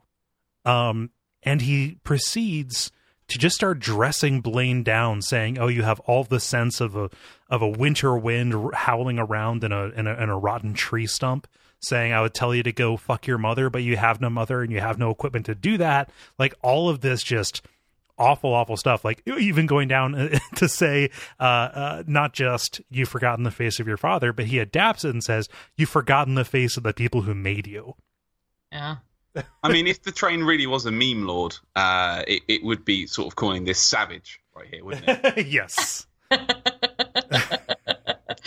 Um, 0.65 1.11
and 1.41 1.61
he 1.61 1.99
proceeds 2.03 2.91
to 3.27 3.37
just 3.37 3.55
start 3.55 3.79
dressing 3.79 4.41
Blaine 4.41 4.83
down, 4.83 5.21
saying, 5.21 5.57
"Oh, 5.57 5.67
you 5.67 5.83
have 5.83 5.99
all 6.01 6.23
the 6.23 6.39
sense 6.39 6.81
of 6.81 6.95
a 6.95 7.09
of 7.49 7.61
a 7.61 7.67
winter 7.67 8.17
wind 8.17 8.73
howling 8.73 9.19
around 9.19 9.63
in 9.63 9.71
a 9.71 9.89
in 9.89 10.07
a, 10.07 10.13
in 10.13 10.29
a 10.29 10.37
rotten 10.37 10.73
tree 10.73 11.07
stump." 11.07 11.47
Saying, 11.79 12.11
I 12.11 12.21
would 12.21 12.33
tell 12.33 12.55
you 12.55 12.63
to 12.63 12.71
go 12.71 12.97
fuck 12.97 13.27
your 13.27 13.37
mother, 13.37 13.69
but 13.69 13.83
you 13.83 13.97
have 13.97 14.19
no 14.19 14.31
mother 14.31 14.63
and 14.63 14.71
you 14.71 14.79
have 14.79 14.97
no 14.97 15.11
equipment 15.11 15.45
to 15.45 15.53
do 15.53 15.77
that. 15.77 16.09
Like 16.39 16.55
all 16.63 16.89
of 16.89 17.01
this 17.01 17.21
just 17.21 17.61
awful, 18.17 18.53
awful 18.53 18.77
stuff. 18.77 19.05
Like 19.05 19.21
even 19.27 19.67
going 19.67 19.87
down 19.87 20.31
to 20.55 20.67
say, 20.67 21.09
uh, 21.39 21.43
uh, 21.43 22.03
not 22.07 22.33
just 22.33 22.81
you've 22.89 23.09
forgotten 23.09 23.43
the 23.43 23.51
face 23.51 23.79
of 23.79 23.87
your 23.87 23.97
father, 23.97 24.33
but 24.33 24.45
he 24.45 24.59
adapts 24.59 25.05
it 25.05 25.11
and 25.11 25.23
says, 25.23 25.49
you've 25.75 25.89
forgotten 25.89 26.35
the 26.35 26.45
face 26.45 26.77
of 26.77 26.83
the 26.83 26.93
people 26.93 27.21
who 27.21 27.33
made 27.33 27.67
you. 27.67 27.93
Yeah. 28.71 28.97
I 29.63 29.71
mean, 29.71 29.87
if 29.87 30.03
the 30.03 30.11
train 30.11 30.43
really 30.43 30.67
was 30.67 30.85
a 30.85 30.91
meme 30.91 31.25
lord, 31.25 31.55
uh, 31.75 32.23
it, 32.27 32.43
it 32.47 32.63
would 32.63 32.85
be 32.85 33.07
sort 33.07 33.27
of 33.27 33.35
calling 33.35 33.65
this 33.65 33.79
savage 33.79 34.39
right 34.55 34.67
here, 34.71 34.83
wouldn't 34.83 35.05
it? 35.07 35.47
yes. 35.47 36.07
this, 36.29 36.41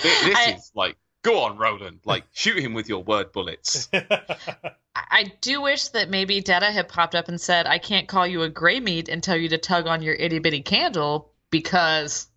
this 0.03 0.37
I, 0.37 0.55
is 0.57 0.71
like, 0.75 0.97
go 1.23 1.45
on, 1.45 1.57
Roland, 1.57 2.01
like 2.05 2.25
shoot 2.33 2.59
him 2.59 2.75
with 2.75 2.89
your 2.89 3.03
word 3.03 3.33
bullets. 3.33 3.89
I 4.95 5.33
do 5.41 5.63
wish 5.63 5.89
that 5.89 6.11
maybe 6.11 6.41
Detta 6.41 6.71
had 6.71 6.89
popped 6.89 7.15
up 7.15 7.29
and 7.29 7.41
said, 7.41 7.67
I 7.67 7.79
can't 7.79 8.09
call 8.09 8.27
you 8.27 8.43
a 8.43 8.49
gray 8.49 8.81
meat 8.81 9.09
and 9.09 9.23
tell 9.23 9.37
you 9.37 9.49
to 9.51 9.59
tug 9.59 9.87
on 9.87 10.03
your 10.03 10.15
itty 10.15 10.39
bitty 10.39 10.63
candle 10.63 11.33
because 11.51 12.29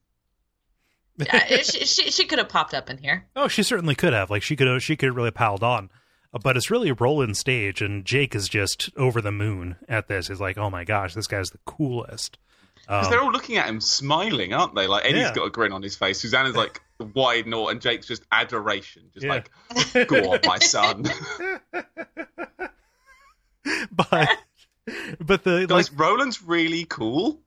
she, 1.20 1.86
she, 1.86 2.12
she 2.12 2.26
could 2.26 2.40
have 2.40 2.50
popped 2.50 2.74
up 2.74 2.90
in 2.90 2.98
here. 2.98 3.26
Oh, 3.36 3.48
she 3.48 3.64
certainly 3.64 3.96
could 3.96 4.14
have. 4.14 4.30
Like 4.30 4.44
she 4.44 4.56
could 4.56 4.68
have, 4.68 4.82
she 4.82 4.96
could 4.96 5.08
have 5.08 5.16
really 5.16 5.32
piled 5.32 5.64
on. 5.64 5.90
But 6.42 6.58
it's 6.58 6.72
really 6.72 6.90
a 6.90 6.96
Roland 6.96 7.38
stage, 7.38 7.82
and 7.82 8.04
Jake 8.04 8.34
is 8.34 8.50
just 8.50 8.90
over 8.98 9.22
the 9.22 9.32
moon 9.32 9.76
at 9.88 10.08
this. 10.08 10.30
He's 10.30 10.42
like, 10.42 10.58
oh 10.58 10.70
my 10.70 10.84
gosh, 10.84 11.14
this 11.14 11.28
guy's 11.28 11.50
the 11.50 11.60
coolest. 11.66 12.40
Because 12.88 13.06
um, 13.06 13.12
they're 13.12 13.22
all 13.22 13.32
looking 13.32 13.58
at 13.58 13.68
him 13.68 13.80
smiling, 13.80 14.54
aren't 14.54 14.76
they? 14.76 14.88
Like 14.88 15.06
Eddie's 15.06 15.22
yeah. 15.22 15.34
got 15.34 15.46
a 15.46 15.50
grin 15.50 15.72
on 15.72 15.82
his 15.82 15.96
face. 15.96 16.20
Susanna's 16.20 16.56
like 16.56 16.82
wide 17.14 17.48
naught, 17.48 17.72
and 17.72 17.82
Jake's 17.82 18.08
just 18.08 18.24
adoration, 18.32 19.04
just 19.14 19.26
yeah. 19.26 19.44
like, 19.94 20.08
go 20.08 20.34
on, 20.34 20.40
my 20.44 20.58
son. 20.60 21.04
but 23.92 24.30
but 25.20 25.44
the 25.44 25.66
guys, 25.68 25.92
like, 25.92 26.00
Roland's 26.00 26.44
really 26.44 26.86
cool. 26.86 27.42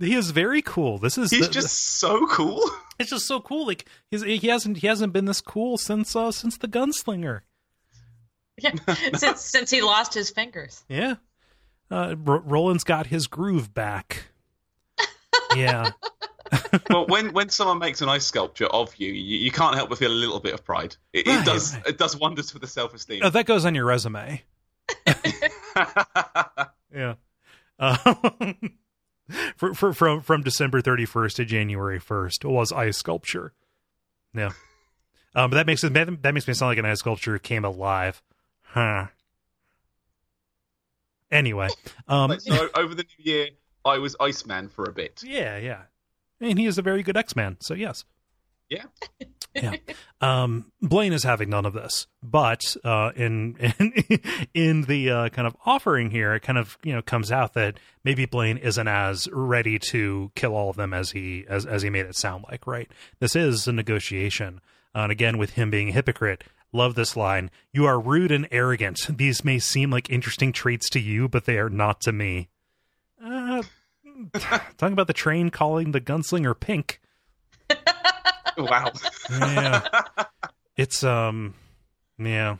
He 0.00 0.14
is 0.14 0.30
very 0.30 0.62
cool. 0.62 0.98
This 0.98 1.18
is 1.18 1.30
he's 1.30 1.48
the, 1.48 1.52
just 1.52 1.98
so 1.98 2.26
cool. 2.26 2.62
It's 2.98 3.10
just 3.10 3.26
so 3.26 3.40
cool. 3.40 3.66
Like 3.66 3.88
he's, 4.10 4.22
he 4.22 4.48
hasn't 4.48 4.78
he 4.78 4.86
hasn't 4.86 5.12
been 5.12 5.26
this 5.26 5.40
cool 5.40 5.76
since 5.76 6.16
uh, 6.16 6.32
since 6.32 6.56
the 6.56 6.68
gunslinger. 6.68 7.40
Yeah, 8.58 8.72
since 9.16 9.40
since 9.40 9.70
he 9.70 9.82
lost 9.82 10.14
his 10.14 10.30
fingers. 10.30 10.84
Yeah, 10.88 11.16
uh, 11.90 12.14
R- 12.26 12.40
Roland's 12.40 12.84
got 12.84 13.06
his 13.06 13.26
groove 13.26 13.72
back. 13.72 14.24
Yeah. 15.56 15.92
well, 16.90 17.06
when 17.06 17.32
when 17.32 17.48
someone 17.48 17.78
makes 17.78 18.02
an 18.02 18.08
ice 18.08 18.26
sculpture 18.26 18.66
of 18.66 18.94
you, 18.96 19.12
you, 19.12 19.38
you 19.38 19.50
can't 19.50 19.74
help 19.74 19.88
but 19.88 19.98
feel 19.98 20.10
a 20.10 20.12
little 20.12 20.40
bit 20.40 20.54
of 20.54 20.64
pride. 20.64 20.96
It, 21.12 21.26
right, 21.26 21.40
it 21.40 21.44
does 21.46 21.74
right. 21.74 21.86
it 21.86 21.98
does 21.98 22.16
wonders 22.16 22.50
for 22.50 22.58
the 22.58 22.66
self 22.66 22.94
esteem. 22.94 23.20
Oh, 23.22 23.30
that 23.30 23.46
goes 23.46 23.64
on 23.64 23.74
your 23.74 23.86
resume. 23.86 24.42
yeah. 26.94 27.14
Um, 27.78 28.72
for, 29.56 29.74
for, 29.74 29.92
from 29.92 30.20
from 30.20 30.42
December 30.42 30.80
31st 30.80 31.34
to 31.36 31.44
January 31.44 32.00
1st 32.00 32.44
was 32.44 32.72
ice 32.72 32.96
sculpture. 32.96 33.52
Yeah. 34.34 34.50
Um, 35.34 35.50
but 35.50 35.56
that 35.56 35.66
makes 35.66 35.84
it 35.84 35.92
that 35.92 36.34
makes 36.34 36.48
me 36.48 36.54
sound 36.54 36.70
like 36.70 36.78
an 36.78 36.86
ice 36.86 36.98
sculpture 36.98 37.38
came 37.38 37.64
alive. 37.64 38.22
Huh. 38.78 39.06
Anyway, 41.30 41.68
um, 42.08 42.40
so 42.40 42.70
over 42.74 42.94
the 42.94 43.02
new 43.02 43.30
year, 43.30 43.48
I 43.84 43.98
was 43.98 44.16
Iceman 44.18 44.70
for 44.70 44.86
a 44.86 44.92
bit. 44.92 45.22
Yeah, 45.22 45.58
yeah, 45.58 45.82
and 46.40 46.58
he 46.58 46.64
is 46.64 46.78
a 46.78 46.82
very 46.82 47.02
good 47.02 47.18
X 47.18 47.36
Man. 47.36 47.58
So 47.60 47.74
yes. 47.74 48.06
Yeah. 48.68 48.84
yeah. 49.54 49.76
Um, 50.20 50.72
Blaine 50.80 51.12
is 51.12 51.24
having 51.24 51.50
none 51.50 51.66
of 51.66 51.72
this, 51.72 52.06
but 52.22 52.76
uh, 52.84 53.12
in 53.14 53.56
in 53.78 53.92
in 54.54 54.82
the 54.82 55.10
uh, 55.10 55.28
kind 55.28 55.46
of 55.46 55.56
offering 55.64 56.10
here, 56.10 56.34
it 56.34 56.40
kind 56.40 56.58
of 56.58 56.78
you 56.82 56.94
know 56.94 57.02
comes 57.02 57.30
out 57.32 57.54
that 57.54 57.78
maybe 58.04 58.26
Blaine 58.26 58.56
isn't 58.58 58.88
as 58.88 59.28
ready 59.32 59.78
to 59.90 60.30
kill 60.34 60.54
all 60.54 60.70
of 60.70 60.76
them 60.76 60.92
as 60.92 61.10
he 61.10 61.44
as 61.48 61.66
as 61.66 61.82
he 61.82 61.90
made 61.90 62.06
it 62.06 62.16
sound 62.16 62.44
like. 62.50 62.66
Right. 62.66 62.90
This 63.20 63.36
is 63.36 63.66
a 63.66 63.72
negotiation, 63.72 64.60
uh, 64.94 65.00
and 65.00 65.12
again 65.12 65.38
with 65.38 65.50
him 65.50 65.70
being 65.70 65.90
a 65.90 65.92
hypocrite. 65.92 66.44
Love 66.72 66.94
this 66.94 67.16
line. 67.16 67.50
You 67.72 67.86
are 67.86 67.98
rude 67.98 68.30
and 68.30 68.46
arrogant. 68.50 69.00
These 69.08 69.44
may 69.44 69.58
seem 69.58 69.90
like 69.90 70.10
interesting 70.10 70.52
traits 70.52 70.88
to 70.90 71.00
you, 71.00 71.28
but 71.28 71.44
they 71.46 71.58
are 71.58 71.70
not 71.70 72.00
to 72.02 72.12
me. 72.12 72.48
Uh, 73.22 73.62
talking 74.76 74.92
about 74.92 75.06
the 75.06 75.12
train 75.12 75.50
calling 75.50 75.92
the 75.92 76.00
gunslinger 76.00 76.58
pink. 76.58 77.00
wow. 78.56 78.92
yeah. 79.30 79.82
It's 80.78 81.02
um 81.02 81.54
yeah. 82.18 82.56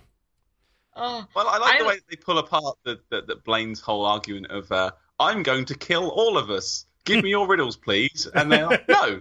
Oh, 0.97 1.25
well, 1.37 1.47
I 1.49 1.59
like 1.59 1.77
I, 1.77 1.79
the 1.79 1.85
way 1.85 1.99
they 2.11 2.17
pull 2.17 2.39
apart 2.39 2.77
the, 2.85 2.99
the, 3.11 3.23
the 3.23 3.37
Blaine's 3.37 3.81
whole 3.81 4.05
argument 4.05 4.51
of 4.51 4.71
uh, 4.73 4.91
"I'm 5.21 5.45
going 5.45 5.65
to 5.67 5.77
kill 5.77 6.09
all 6.09 6.37
of 6.37 6.51
us. 6.51 6.87
Give 7.05 7.23
me 7.23 7.31
your 7.31 7.47
riddles, 7.47 7.77
please." 7.77 8.29
And 8.35 8.51
they're 8.51 8.67
like, 8.67 8.89
"No, 8.89 9.21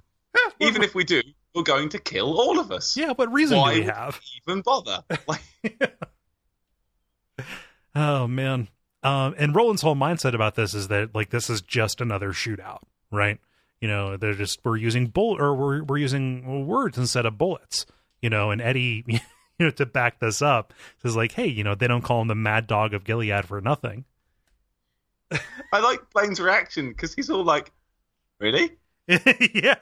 even 0.59 0.81
if 0.81 0.95
we 0.95 1.03
do, 1.03 1.21
you're 1.53 1.63
going 1.63 1.89
to 1.89 1.99
kill 1.99 2.39
all 2.39 2.59
of 2.59 2.71
us." 2.71 2.95
Yeah, 2.97 3.11
what 3.11 3.31
reason 3.31 3.57
Why 3.57 3.73
do 3.75 3.79
we 3.81 3.85
have? 3.85 4.19
Even 4.47 4.61
bother? 4.61 5.03
Like... 5.27 5.95
oh 7.95 8.27
man. 8.27 8.69
Um, 9.03 9.35
and 9.37 9.55
Roland's 9.55 9.81
whole 9.81 9.95
mindset 9.95 10.33
about 10.33 10.55
this 10.55 10.73
is 10.73 10.87
that 10.87 11.13
like 11.13 11.29
this 11.29 11.49
is 11.49 11.61
just 11.61 12.01
another 12.01 12.33
shootout, 12.33 12.79
right? 13.11 13.39
you 13.81 13.87
know 13.87 14.17
they're 14.17 14.33
just 14.33 14.59
we're 14.63 14.77
using 14.77 15.07
bull 15.07 15.39
or 15.39 15.55
we're 15.55 15.83
we're 15.83 15.97
using 15.97 16.67
words 16.67 16.97
instead 16.97 17.25
of 17.25 17.37
bullets 17.37 17.85
you 18.21 18.29
know 18.29 18.51
and 18.51 18.61
eddie 18.61 19.03
you 19.07 19.19
know 19.59 19.69
to 19.69 19.85
back 19.85 20.19
this 20.19 20.41
up 20.41 20.73
says 21.01 21.15
like 21.15 21.33
hey 21.33 21.47
you 21.47 21.63
know 21.63 21.75
they 21.75 21.87
don't 21.87 22.03
call 22.03 22.21
him 22.21 22.27
the 22.27 22.35
mad 22.35 22.67
dog 22.67 22.93
of 22.93 23.03
gilead 23.03 23.45
for 23.45 23.61
nothing 23.61 24.05
i 25.73 25.79
like 25.79 25.99
blaine's 26.11 26.39
reaction 26.39 26.89
because 26.89 27.13
he's 27.13 27.29
all 27.29 27.43
like 27.43 27.71
really 28.39 28.71
yeah 29.53 29.75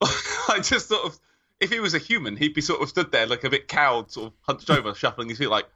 i 0.48 0.60
just 0.62 0.88
sort 0.88 1.04
of 1.04 1.18
if 1.60 1.70
he 1.70 1.80
was 1.80 1.94
a 1.94 1.98
human 1.98 2.36
he'd 2.36 2.54
be 2.54 2.60
sort 2.60 2.80
of 2.80 2.88
stood 2.88 3.10
there 3.12 3.26
like 3.26 3.44
a 3.44 3.50
bit 3.50 3.68
cowed 3.68 4.10
sort 4.10 4.28
of 4.28 4.32
hunched 4.42 4.70
over 4.70 4.94
shuffling 4.94 5.28
his 5.28 5.38
feet 5.38 5.50
like 5.50 5.66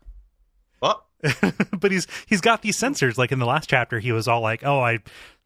what 0.81 1.05
but 1.79 1.93
he's 1.93 2.07
he's 2.27 2.41
got 2.41 2.63
these 2.63 2.79
sensors. 2.79 3.17
Like 3.17 3.31
in 3.31 3.39
the 3.39 3.47
last 3.47 3.69
chapter, 3.69 4.01
he 4.01 4.11
was 4.11 4.27
all 4.27 4.41
like, 4.41 4.65
"Oh, 4.65 4.81
I 4.81 4.99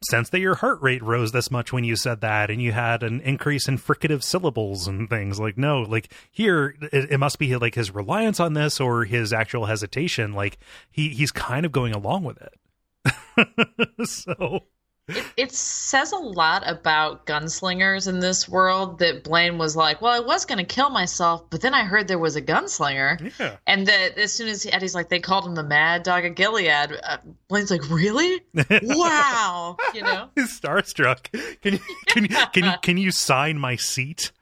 sense 0.09 0.29
that 0.29 0.39
your 0.39 0.55
heart 0.55 0.81
rate 0.81 1.03
rose 1.03 1.31
this 1.31 1.51
much 1.51 1.71
when 1.71 1.83
you 1.83 1.95
said 1.95 2.21
that, 2.21 2.49
and 2.49 2.61
you 2.61 2.71
had 2.71 3.03
an 3.03 3.21
increase 3.21 3.67
in 3.67 3.77
fricative 3.77 4.23
syllables 4.23 4.87
and 4.87 5.07
things." 5.07 5.39
Like, 5.39 5.57
no, 5.57 5.81
like 5.81 6.11
here, 6.31 6.75
it, 6.91 7.11
it 7.11 7.17
must 7.19 7.37
be 7.37 7.55
like 7.57 7.75
his 7.75 7.91
reliance 7.91 8.39
on 8.39 8.53
this 8.53 8.79
or 8.79 9.05
his 9.05 9.31
actual 9.31 9.65
hesitation. 9.65 10.33
Like 10.33 10.57
he 10.89 11.09
he's 11.09 11.31
kind 11.31 11.65
of 11.65 11.71
going 11.71 11.93
along 11.93 12.23
with 12.23 12.39
it. 12.41 14.07
so 14.07 14.63
it, 15.07 15.25
it, 15.37 15.51
says 15.53 16.11
a 16.11 16.17
lot 16.17 16.63
about 16.65 17.25
gunslingers 17.25 18.09
in 18.09 18.19
this 18.19 18.49
world 18.49 18.99
that 18.99 19.23
Blaine 19.23 19.57
was 19.57 19.75
like, 19.75 20.01
well, 20.01 20.11
I 20.11 20.19
was 20.19 20.43
going 20.43 20.57
to 20.57 20.65
kill 20.65 20.89
myself, 20.89 21.49
but 21.49 21.61
then 21.61 21.73
I 21.73 21.85
heard 21.85 22.09
there 22.09 22.19
was 22.19 22.35
a 22.35 22.41
gunslinger. 22.41 23.31
Yeah. 23.39 23.55
And 23.65 23.87
that 23.87 24.17
as 24.17 24.33
soon 24.33 24.49
as 24.49 24.65
Eddie's 24.65 24.93
like, 24.93 25.07
they 25.07 25.21
called 25.21 25.45
him 25.45 25.55
the 25.55 25.63
Mad 25.63 26.03
Dog 26.03 26.25
of 26.25 26.35
Gilead, 26.35 26.99
uh, 27.01 27.17
Blaine's 27.47 27.71
like, 27.71 27.89
really? 27.89 28.41
wow. 28.81 29.77
You 29.93 30.01
know? 30.01 30.29
He's 30.35 30.59
starstruck. 30.59 31.31
Can 31.61 31.73
you, 31.73 31.79
can 32.07 32.25
you, 32.25 32.35
can 32.51 32.63
you, 32.65 32.73
can 32.81 32.97
you 32.97 33.11
sign 33.11 33.57
my 33.57 33.77
seat? 33.77 34.33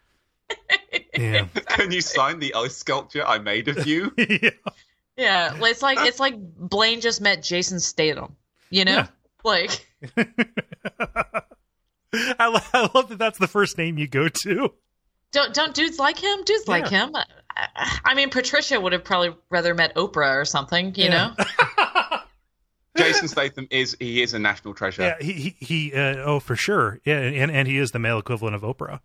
yeah. 1.18 1.46
Can 1.68 1.92
you 1.92 2.02
sign 2.02 2.40
the 2.40 2.56
ice 2.56 2.76
sculpture 2.76 3.24
I 3.24 3.38
made 3.38 3.68
of 3.68 3.86
you? 3.86 4.14
yeah. 4.18 4.50
Yeah. 5.16 5.58
It's 5.62 5.84
like, 5.84 6.00
it's 6.02 6.20
like 6.20 6.36
Blaine 6.38 7.02
just 7.02 7.22
met 7.22 7.44
Jason 7.44 7.80
Statham, 7.80 8.36
you 8.72 8.84
know? 8.84 8.96
Yeah. 8.96 9.08
Like, 9.46 9.86
I, 10.18 11.44
lo- 12.48 12.60
I 12.74 12.90
love 12.94 13.10
that 13.10 13.18
that's 13.18 13.38
the 13.38 13.48
first 13.48 13.78
name 13.78 13.98
you 13.98 14.08
go 14.08 14.28
to. 14.44 14.74
Don't 15.32 15.54
don't 15.54 15.74
dudes 15.74 16.00
like 16.00 16.18
him? 16.18 16.44
Dudes 16.44 16.68
like 16.68 16.88
him. 16.88 17.16
I, 17.16 17.26
I 18.04 18.16
mean, 18.16 18.30
Patricia 18.30 18.80
would 18.80 18.94
have 18.94 19.04
probably 19.04 19.36
rather 19.50 19.74
met 19.74 19.96
Oprah 19.96 20.36
or 20.36 20.46
something. 20.46 20.94
You 20.96 21.10
know. 21.10 21.34
Jason 22.98 23.28
Statham 23.28 23.68
is 23.70 23.96
he 24.00 24.22
is 24.22 24.34
a 24.34 24.40
national 24.40 24.74
treasure. 24.74 25.04
Yeah, 25.04 25.16
he 25.20 25.34
he, 25.34 25.56
he 25.60 25.94
uh, 25.94 26.16
oh 26.18 26.40
for 26.40 26.56
sure. 26.56 27.00
Yeah, 27.06 27.20
and 27.20 27.52
and 27.52 27.68
he 27.68 27.78
is 27.78 27.92
the 27.92 28.00
male 28.00 28.18
equivalent 28.18 28.56
of 28.56 28.64
Oprah. 28.64 29.00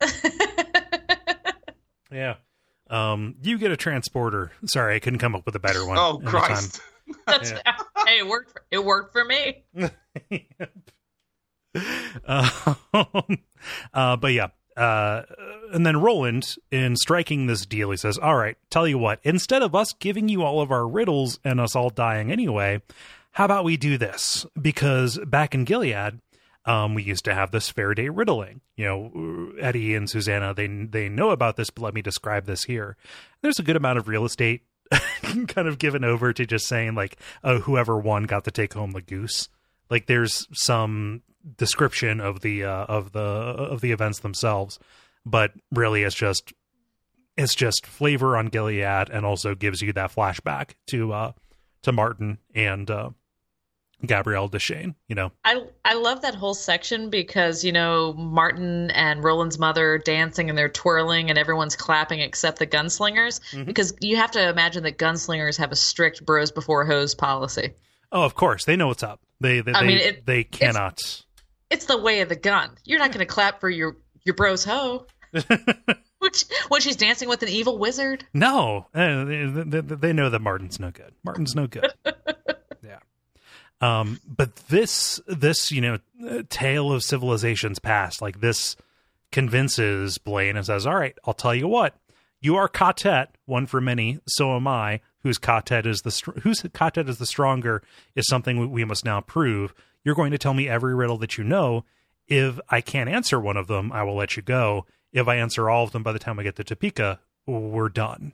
Yeah. 2.10 2.36
Um, 2.88 3.34
you 3.42 3.58
get 3.58 3.72
a 3.72 3.76
transporter. 3.76 4.52
Sorry, 4.64 4.96
I 4.96 4.98
couldn't 5.00 5.18
come 5.18 5.34
up 5.34 5.44
with 5.44 5.54
a 5.54 5.60
better 5.60 5.86
one. 5.86 5.98
Oh 5.98 6.20
at 6.20 6.26
Christ! 6.26 6.80
That's 7.26 7.50
hey, 7.50 8.18
it 8.18 8.26
worked. 8.26 8.52
For, 8.52 8.62
it 8.70 8.84
worked 8.84 9.12
for 9.12 9.24
me. 9.24 9.64
um, 12.24 13.38
uh, 13.92 14.16
but 14.16 14.32
yeah. 14.32 14.48
Uh, 14.76 15.22
and 15.72 15.86
then 15.86 16.00
Roland, 16.02 16.56
in 16.70 16.96
striking 16.96 17.46
this 17.46 17.64
deal, 17.64 17.90
he 17.90 17.96
says, 17.96 18.18
All 18.18 18.36
right, 18.36 18.58
tell 18.68 18.86
you 18.86 18.98
what, 18.98 19.20
instead 19.22 19.62
of 19.62 19.74
us 19.74 19.94
giving 19.94 20.28
you 20.28 20.42
all 20.42 20.60
of 20.60 20.70
our 20.70 20.86
riddles 20.86 21.40
and 21.44 21.60
us 21.60 21.74
all 21.74 21.88
dying 21.88 22.30
anyway, 22.30 22.82
how 23.32 23.46
about 23.46 23.64
we 23.64 23.78
do 23.78 23.96
this? 23.96 24.44
Because 24.60 25.18
back 25.26 25.54
in 25.54 25.64
Gilead, 25.64 26.20
um, 26.66 26.94
we 26.94 27.02
used 27.02 27.24
to 27.24 27.34
have 27.34 27.52
this 27.52 27.70
Fair-Day 27.70 28.08
riddling. 28.08 28.60
You 28.76 28.84
know, 28.84 29.52
Eddie 29.60 29.94
and 29.94 30.10
Susanna, 30.10 30.52
they 30.52 30.66
they 30.66 31.08
know 31.08 31.30
about 31.30 31.56
this, 31.56 31.70
but 31.70 31.82
let 31.82 31.94
me 31.94 32.02
describe 32.02 32.44
this 32.44 32.64
here. 32.64 32.96
There's 33.40 33.58
a 33.58 33.62
good 33.62 33.76
amount 33.76 33.98
of 33.98 34.08
real 34.08 34.24
estate 34.24 34.62
kind 35.48 35.68
of 35.68 35.78
given 35.78 36.04
over 36.04 36.32
to 36.32 36.46
just 36.46 36.66
saying 36.66 36.94
like, 36.94 37.16
oh, 37.44 37.60
whoever 37.60 37.98
won 37.98 38.24
got 38.24 38.44
to 38.44 38.50
take 38.50 38.74
home 38.74 38.92
the 38.92 39.02
goose. 39.02 39.48
Like, 39.90 40.06
there's 40.06 40.46
some 40.52 41.22
description 41.56 42.20
of 42.20 42.40
the 42.40 42.64
uh, 42.64 42.84
of 42.86 43.12
the 43.12 43.20
of 43.20 43.80
the 43.80 43.92
events 43.92 44.20
themselves, 44.20 44.78
but 45.24 45.52
really, 45.70 46.02
it's 46.02 46.16
just 46.16 46.52
it's 47.36 47.54
just 47.54 47.86
flavor 47.86 48.36
on 48.36 48.46
Gilead, 48.46 49.10
and 49.10 49.24
also 49.24 49.54
gives 49.54 49.82
you 49.82 49.92
that 49.92 50.14
flashback 50.14 50.70
to 50.88 51.12
uh 51.12 51.32
to 51.82 51.92
Martin 51.92 52.38
and 52.54 52.90
uh 52.90 53.10
Gabrielle 54.04 54.48
Deschain. 54.48 54.94
You 55.08 55.14
know, 55.14 55.32
I 55.44 55.62
I 55.84 55.94
love 55.94 56.22
that 56.22 56.34
whole 56.34 56.54
section 56.54 57.08
because 57.08 57.64
you 57.64 57.72
know 57.72 58.12
Martin 58.14 58.90
and 58.90 59.24
Roland's 59.24 59.58
mother 59.58 59.98
dancing 59.98 60.48
and 60.50 60.58
they're 60.58 60.68
twirling 60.68 61.30
and 61.30 61.38
everyone's 61.38 61.76
clapping 61.76 62.20
except 62.20 62.58
the 62.58 62.66
gunslingers 62.66 63.40
Mhm. 63.52 63.64
because 63.66 63.94
you 64.00 64.16
have 64.16 64.30
to 64.32 64.48
imagine 64.48 64.82
that 64.84 64.98
gunslingers 64.98 65.56
have 65.58 65.72
a 65.72 65.76
strict 65.76 66.24
bros 66.26 66.50
before 66.50 66.84
hoes 66.84 67.14
policy. 67.14 67.72
oh, 68.12 68.22
of 68.22 68.34
course, 68.34 68.64
they 68.66 68.76
know 68.76 68.88
what's 68.88 69.02
up. 69.02 69.20
They 69.40 69.60
they 69.60 69.72
I 69.72 69.80
they, 69.80 69.86
mean, 69.86 69.98
it- 69.98 70.26
they 70.26 70.44
cannot. 70.44 71.00
It's 71.70 71.86
the 71.86 71.98
way 71.98 72.20
of 72.20 72.28
the 72.28 72.36
gun. 72.36 72.70
You're 72.84 72.98
not 73.00 73.08
going 73.12 73.26
to 73.26 73.32
clap 73.32 73.60
for 73.60 73.68
your 73.70 73.96
your 74.24 74.34
bro's 74.34 74.64
hoe. 74.64 75.06
Which 76.18 76.44
when 76.68 76.80
she's 76.80 76.96
dancing 76.96 77.28
with 77.28 77.42
an 77.42 77.48
evil 77.48 77.78
wizard. 77.78 78.24
No, 78.32 78.86
uh, 78.94 79.24
they, 79.24 79.44
they, 79.46 79.80
they 79.80 80.12
know 80.12 80.30
that 80.30 80.40
Martin's 80.40 80.80
no 80.80 80.90
good. 80.90 81.12
Martin's 81.24 81.54
no 81.54 81.66
good. 81.66 81.92
Um, 83.80 84.20
but 84.26 84.56
this, 84.68 85.20
this, 85.26 85.70
you 85.70 85.80
know, 85.80 85.98
tale 86.48 86.92
of 86.92 87.02
civilizations 87.02 87.78
past, 87.78 88.22
like 88.22 88.40
this 88.40 88.76
convinces 89.32 90.18
Blaine 90.18 90.56
and 90.56 90.64
says, 90.64 90.86
all 90.86 90.94
right, 90.94 91.16
I'll 91.26 91.34
tell 91.34 91.54
you 91.54 91.68
what, 91.68 91.94
you 92.40 92.56
are 92.56 92.68
ka-tet, 92.68 93.34
one 93.44 93.66
for 93.66 93.80
many, 93.80 94.20
so 94.26 94.56
am 94.56 94.66
I, 94.66 95.00
whose 95.20 95.38
ka-tet 95.38 95.86
is 95.86 96.00
the, 96.02 96.10
str- 96.10 96.38
whose 96.40 96.64
ka-tet 96.72 97.08
is 97.08 97.18
the 97.18 97.26
stronger 97.26 97.82
is 98.14 98.26
something 98.28 98.58
we- 98.58 98.66
we 98.66 98.84
must 98.84 99.04
now 99.04 99.20
prove. 99.20 99.74
You're 100.04 100.14
going 100.14 100.30
to 100.30 100.38
tell 100.38 100.54
me 100.54 100.68
every 100.68 100.94
riddle 100.94 101.18
that 101.18 101.36
you 101.36 101.44
know. 101.44 101.84
If 102.28 102.58
I 102.68 102.80
can't 102.80 103.10
answer 103.10 103.38
one 103.38 103.56
of 103.56 103.66
them, 103.66 103.92
I 103.92 104.02
will 104.04 104.16
let 104.16 104.36
you 104.36 104.42
go. 104.42 104.86
If 105.12 105.28
I 105.28 105.36
answer 105.36 105.68
all 105.68 105.84
of 105.84 105.92
them 105.92 106.02
by 106.02 106.12
the 106.12 106.18
time 106.18 106.38
I 106.38 106.44
get 106.44 106.56
to 106.56 106.64
Topeka, 106.64 107.20
we're 107.46 107.88
done. 107.88 108.32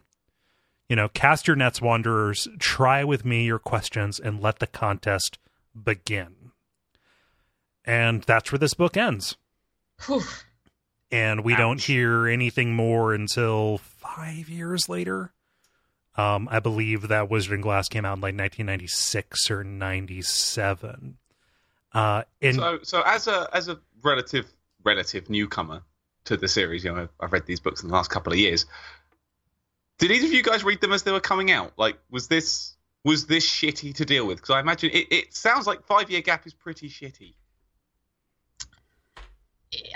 You 0.92 0.96
know, 0.96 1.08
cast 1.08 1.48
your 1.48 1.56
nets, 1.56 1.80
wanderers. 1.80 2.46
Try 2.58 3.02
with 3.02 3.24
me 3.24 3.46
your 3.46 3.58
questions 3.58 4.20
and 4.20 4.42
let 4.42 4.58
the 4.58 4.66
contest 4.66 5.38
begin. 5.74 6.52
And 7.82 8.22
that's 8.24 8.52
where 8.52 8.58
this 8.58 8.74
book 8.74 8.98
ends. 8.98 9.38
Whew. 10.04 10.20
And 11.10 11.44
we 11.44 11.56
don't 11.56 11.80
hear 11.80 12.26
anything 12.26 12.74
more 12.74 13.14
until 13.14 13.78
five 13.78 14.50
years 14.50 14.86
later. 14.86 15.32
Um, 16.18 16.46
I 16.50 16.60
believe 16.60 17.08
that 17.08 17.30
Wizard 17.30 17.54
and 17.54 17.62
Glass 17.62 17.88
came 17.88 18.04
out 18.04 18.18
in 18.18 18.20
like 18.20 18.34
1996 18.34 19.50
or 19.50 19.64
97. 19.64 21.16
Uh, 21.94 22.24
and 22.42 22.56
So, 22.56 22.80
so 22.82 23.02
as 23.06 23.28
a 23.28 23.48
as 23.54 23.68
a 23.68 23.80
relative 24.02 24.44
relative 24.84 25.30
newcomer 25.30 25.84
to 26.24 26.36
the 26.36 26.48
series, 26.48 26.84
you 26.84 26.92
know, 26.92 27.00
I've, 27.00 27.08
I've 27.18 27.32
read 27.32 27.46
these 27.46 27.60
books 27.60 27.82
in 27.82 27.88
the 27.88 27.94
last 27.94 28.10
couple 28.10 28.34
of 28.34 28.38
years. 28.38 28.66
Did 29.98 30.10
either 30.10 30.26
of 30.26 30.32
you 30.32 30.42
guys 30.42 30.64
read 30.64 30.80
them 30.80 30.92
as 30.92 31.02
they 31.02 31.12
were 31.12 31.20
coming 31.20 31.50
out? 31.50 31.72
Like, 31.76 31.98
was 32.10 32.28
this 32.28 32.76
was 33.04 33.26
this 33.26 33.48
shitty 33.48 33.94
to 33.96 34.04
deal 34.04 34.26
with? 34.26 34.38
Because 34.38 34.50
I 34.50 34.60
imagine 34.60 34.90
it, 34.92 35.08
it 35.10 35.34
sounds 35.34 35.66
like 35.66 35.84
five 35.86 36.10
year 36.10 36.20
gap 36.20 36.46
is 36.46 36.54
pretty 36.54 36.88
shitty. 36.88 37.34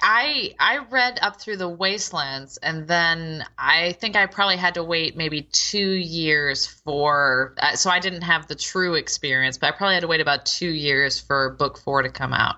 I 0.03 0.55
I 0.59 0.79
read 0.91 1.19
up 1.21 1.41
through 1.41 1.59
the 1.59 1.69
Wastelands, 1.69 2.57
and 2.57 2.89
then 2.89 3.45
I 3.59 3.93
think 3.93 4.17
I 4.17 4.27
probably 4.27 4.57
had 4.57 4.75
to 4.75 4.83
wait 4.83 5.17
maybe 5.17 5.43
two 5.43 5.91
years 5.91 6.67
for. 6.67 7.55
Uh, 7.59 7.77
so 7.77 7.91
I 7.91 8.01
didn't 8.01 8.23
have 8.23 8.47
the 8.47 8.55
true 8.55 8.95
experience, 8.95 9.59
but 9.59 9.67
I 9.67 9.77
probably 9.77 9.95
had 9.95 10.01
to 10.01 10.09
wait 10.09 10.21
about 10.21 10.47
two 10.47 10.71
years 10.71 11.21
for 11.21 11.51
book 11.51 11.79
four 11.79 12.03
to 12.03 12.09
come 12.09 12.33
out. 12.33 12.57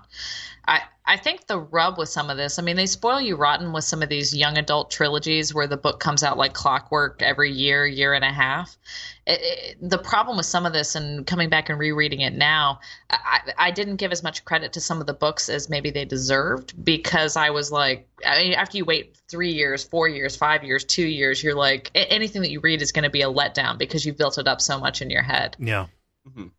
I 0.69 0.81
I 1.09 1.17
think 1.17 1.47
the 1.47 1.57
rub 1.57 1.97
with 1.97 2.07
some 2.07 2.29
of 2.29 2.37
this, 2.37 2.59
I 2.59 2.61
mean, 2.61 2.75
they 2.75 2.85
spoil 2.85 3.19
you 3.19 3.35
rotten 3.35 3.73
with 3.73 3.83
some 3.83 4.03
of 4.03 4.09
these 4.09 4.35
young 4.35 4.59
adult 4.59 4.91
trilogies 4.91 5.55
where 5.55 5.65
the 5.65 5.75
book 5.75 5.99
comes 5.99 6.21
out 6.21 6.37
like 6.37 6.53
clockwork 6.53 7.23
every 7.23 7.51
year, 7.51 7.87
year 7.87 8.13
and 8.13 8.23
a 8.23 8.31
half. 8.31 8.77
It, 9.25 9.39
it, 9.41 9.89
the 9.89 9.97
problem 9.97 10.37
with 10.37 10.45
some 10.45 10.67
of 10.67 10.73
this, 10.73 10.93
and 10.93 11.25
coming 11.25 11.49
back 11.49 11.69
and 11.69 11.79
rereading 11.79 12.21
it 12.21 12.35
now, 12.35 12.79
I, 13.09 13.39
I 13.57 13.71
didn't 13.71 13.95
give 13.95 14.11
as 14.11 14.21
much 14.21 14.45
credit 14.45 14.73
to 14.73 14.81
some 14.81 15.01
of 15.01 15.07
the 15.07 15.15
books 15.15 15.49
as 15.49 15.67
maybe 15.67 15.89
they 15.89 16.05
deserved 16.05 16.85
because 16.85 17.35
I 17.35 17.49
was 17.49 17.71
like, 17.71 18.07
I 18.23 18.43
mean, 18.43 18.53
after 18.53 18.77
you 18.77 18.85
wait 18.85 19.17
three 19.27 19.53
years, 19.53 19.83
four 19.83 20.07
years, 20.07 20.35
five 20.35 20.63
years, 20.63 20.85
two 20.85 21.07
years, 21.07 21.43
you're 21.43 21.55
like, 21.55 21.89
anything 21.95 22.43
that 22.43 22.51
you 22.51 22.59
read 22.59 22.83
is 22.83 22.91
going 22.91 23.03
to 23.03 23.09
be 23.09 23.23
a 23.23 23.33
letdown 23.33 23.79
because 23.79 24.05
you've 24.05 24.17
built 24.17 24.37
it 24.37 24.47
up 24.47 24.61
so 24.61 24.79
much 24.79 25.01
in 25.01 25.09
your 25.09 25.23
head. 25.23 25.55
yeah, 25.57 25.87
mm-hmm. 26.27 26.49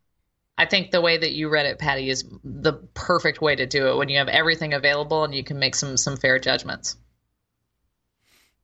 I 0.61 0.67
think 0.67 0.91
the 0.91 1.01
way 1.01 1.17
that 1.17 1.33
you 1.33 1.49
read 1.49 1.67
it, 1.67 1.79
Patty, 1.79 2.11
is 2.11 2.25
the 2.45 2.75
perfect 2.95 3.41
way 3.41 3.57
to 3.57 3.67
do 3.67 3.89
it 3.89 3.97
when 3.97 4.09
you 4.09 4.19
have 4.19 4.29
everything 4.29 4.75
available 4.75 5.25
and 5.25 5.35
you 5.35 5.43
can 5.43 5.59
make 5.59 5.75
some 5.75 5.97
some 5.97 6.17
fair 6.17 6.39
judgments. 6.39 6.97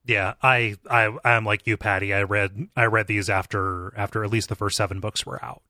yeah. 0.05 0.35
I 0.43 0.77
I 0.91 1.17
I'm 1.25 1.45
like 1.45 1.67
you, 1.67 1.77
Patty. 1.77 2.15
I 2.15 2.23
read 2.23 2.69
I 2.77 2.85
read 2.85 3.07
these 3.07 3.29
after 3.29 3.93
after 3.97 4.23
at 4.25 4.31
least 4.31 4.49
the 4.49 4.55
first 4.55 4.77
seven 4.77 5.01
books 5.01 5.27
were 5.27 5.43
out. 5.45 5.63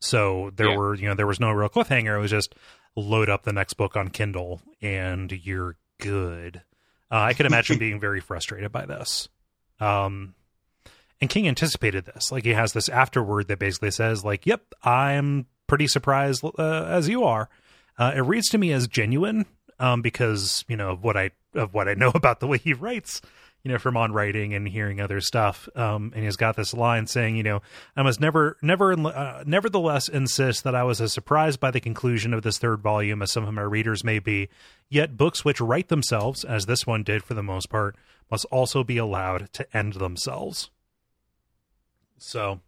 So 0.00 0.50
there 0.56 0.70
Yeah. 0.70 0.76
were 0.76 0.94
you 0.94 1.08
know 1.08 1.14
there 1.14 1.26
was 1.26 1.40
no 1.40 1.50
real 1.52 1.68
cliffhanger. 1.68 2.16
It 2.16 2.20
was 2.20 2.30
just 2.30 2.54
load 2.96 3.28
up 3.28 3.42
the 3.44 3.52
next 3.52 3.74
book 3.74 3.96
on 3.96 4.08
Kindle 4.08 4.60
and 4.82 5.30
you're 5.30 5.76
good. 6.00 6.62
Uh, 7.10 7.20
I 7.20 7.32
can 7.34 7.46
imagine 7.46 7.78
being 7.86 8.00
very 8.00 8.20
frustrated 8.20 8.72
by 8.72 8.86
this. 8.86 9.28
Um, 9.78 10.34
and 11.20 11.30
King 11.30 11.46
anticipated 11.48 12.04
this. 12.06 12.32
Like 12.32 12.44
he 12.44 12.54
has 12.54 12.72
this 12.72 12.88
afterword 12.88 13.48
that 13.48 13.58
basically 13.58 13.90
says, 13.90 14.24
like, 14.24 14.44
"Yep, 14.46 14.62
I'm 14.82 15.46
pretty 15.66 15.86
surprised 15.86 16.44
uh, 16.44 16.84
as 16.84 17.08
you 17.08 17.24
are." 17.24 17.48
Uh, 17.98 18.12
it 18.14 18.20
reads 18.20 18.48
to 18.50 18.58
me 18.58 18.72
as 18.72 18.86
genuine 18.86 19.46
um, 19.78 20.02
because 20.02 20.64
you 20.68 20.76
know 20.76 20.90
of 20.90 21.02
what 21.02 21.16
I 21.16 21.30
of 21.54 21.74
what 21.74 21.88
I 21.88 21.94
know 21.94 22.10
about 22.14 22.40
the 22.40 22.46
way 22.46 22.58
he 22.58 22.72
writes. 22.72 23.20
You 23.62 23.72
know, 23.72 23.78
from 23.78 23.96
on 23.96 24.12
writing 24.12 24.54
and 24.54 24.68
hearing 24.68 25.00
other 25.00 25.20
stuff, 25.20 25.68
um, 25.74 26.12
and 26.14 26.22
he's 26.22 26.36
got 26.36 26.54
this 26.54 26.72
line 26.72 27.08
saying, 27.08 27.34
"You 27.34 27.42
know, 27.42 27.62
I 27.96 28.04
must 28.04 28.20
never, 28.20 28.56
never, 28.62 28.92
uh, 28.92 29.42
nevertheless 29.44 30.08
insist 30.08 30.62
that 30.62 30.76
I 30.76 30.84
was 30.84 31.00
as 31.00 31.12
surprised 31.12 31.58
by 31.58 31.72
the 31.72 31.80
conclusion 31.80 32.32
of 32.32 32.44
this 32.44 32.58
third 32.58 32.80
volume 32.80 33.22
as 33.22 33.32
some 33.32 33.42
of 33.44 33.52
my 33.52 33.62
readers 33.62 34.04
may 34.04 34.20
be. 34.20 34.48
Yet 34.88 35.16
books 35.16 35.44
which 35.44 35.60
write 35.60 35.88
themselves, 35.88 36.44
as 36.44 36.66
this 36.66 36.86
one 36.86 37.02
did 37.02 37.24
for 37.24 37.34
the 37.34 37.42
most 37.42 37.68
part, 37.68 37.96
must 38.30 38.44
also 38.52 38.84
be 38.84 38.98
allowed 38.98 39.52
to 39.54 39.76
end 39.76 39.94
themselves." 39.94 40.70
So, 42.18 42.60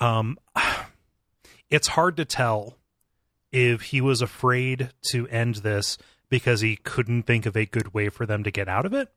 um, 0.00 0.38
it's 1.72 1.88
hard 1.88 2.16
to 2.18 2.24
tell 2.24 2.76
if 3.50 3.82
he 3.82 4.00
was 4.00 4.22
afraid 4.22 4.90
to 5.10 5.26
end 5.28 5.56
this 5.56 5.98
because 6.28 6.60
he 6.60 6.76
couldn't 6.76 7.24
think 7.24 7.46
of 7.46 7.56
a 7.56 7.66
good 7.66 7.92
way 7.94 8.10
for 8.10 8.26
them 8.26 8.44
to 8.44 8.50
get 8.50 8.68
out 8.68 8.86
of 8.86 8.92
it. 8.92 9.08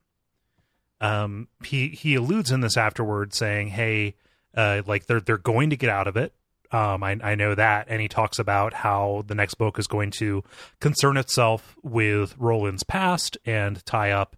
Um, 1.01 1.49
he 1.63 1.89
he 1.89 2.15
alludes 2.15 2.51
in 2.51 2.61
this 2.61 2.77
afterward 2.77 3.33
saying, 3.33 3.67
"Hey, 3.67 4.15
uh, 4.55 4.81
like 4.87 5.05
they're 5.05 5.19
they're 5.19 5.37
going 5.37 5.69
to 5.69 5.77
get 5.77 5.89
out 5.89 6.07
of 6.07 6.15
it. 6.15 6.33
Um, 6.71 7.03
I 7.03 7.17
I 7.21 7.35
know 7.35 7.53
that." 7.53 7.87
And 7.89 8.01
he 8.01 8.07
talks 8.07 8.39
about 8.39 8.73
how 8.73 9.23
the 9.27 9.35
next 9.35 9.55
book 9.55 9.77
is 9.77 9.87
going 9.87 10.11
to 10.11 10.43
concern 10.79 11.17
itself 11.17 11.75
with 11.83 12.35
Roland's 12.37 12.83
past 12.83 13.37
and 13.45 13.85
tie 13.85 14.11
up 14.11 14.37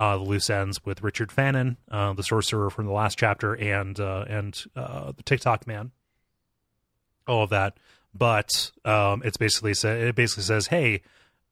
uh, 0.00 0.16
the 0.16 0.24
loose 0.24 0.50
ends 0.50 0.84
with 0.84 1.02
Richard 1.02 1.30
Fannin, 1.30 1.76
uh, 1.88 2.12
the 2.12 2.24
sorcerer 2.24 2.70
from 2.70 2.86
the 2.86 2.92
last 2.92 3.16
chapter, 3.16 3.54
and 3.54 3.98
uh, 4.00 4.24
and 4.28 4.60
uh, 4.74 5.12
the 5.12 5.22
Tick-Tock 5.22 5.68
man. 5.68 5.92
All 7.26 7.44
of 7.44 7.50
that, 7.50 7.76
but 8.14 8.72
um, 8.84 9.22
it's 9.24 9.36
basically 9.36 9.74
sa- 9.74 9.88
it 9.88 10.14
basically 10.14 10.44
says, 10.44 10.68
"Hey, 10.68 11.02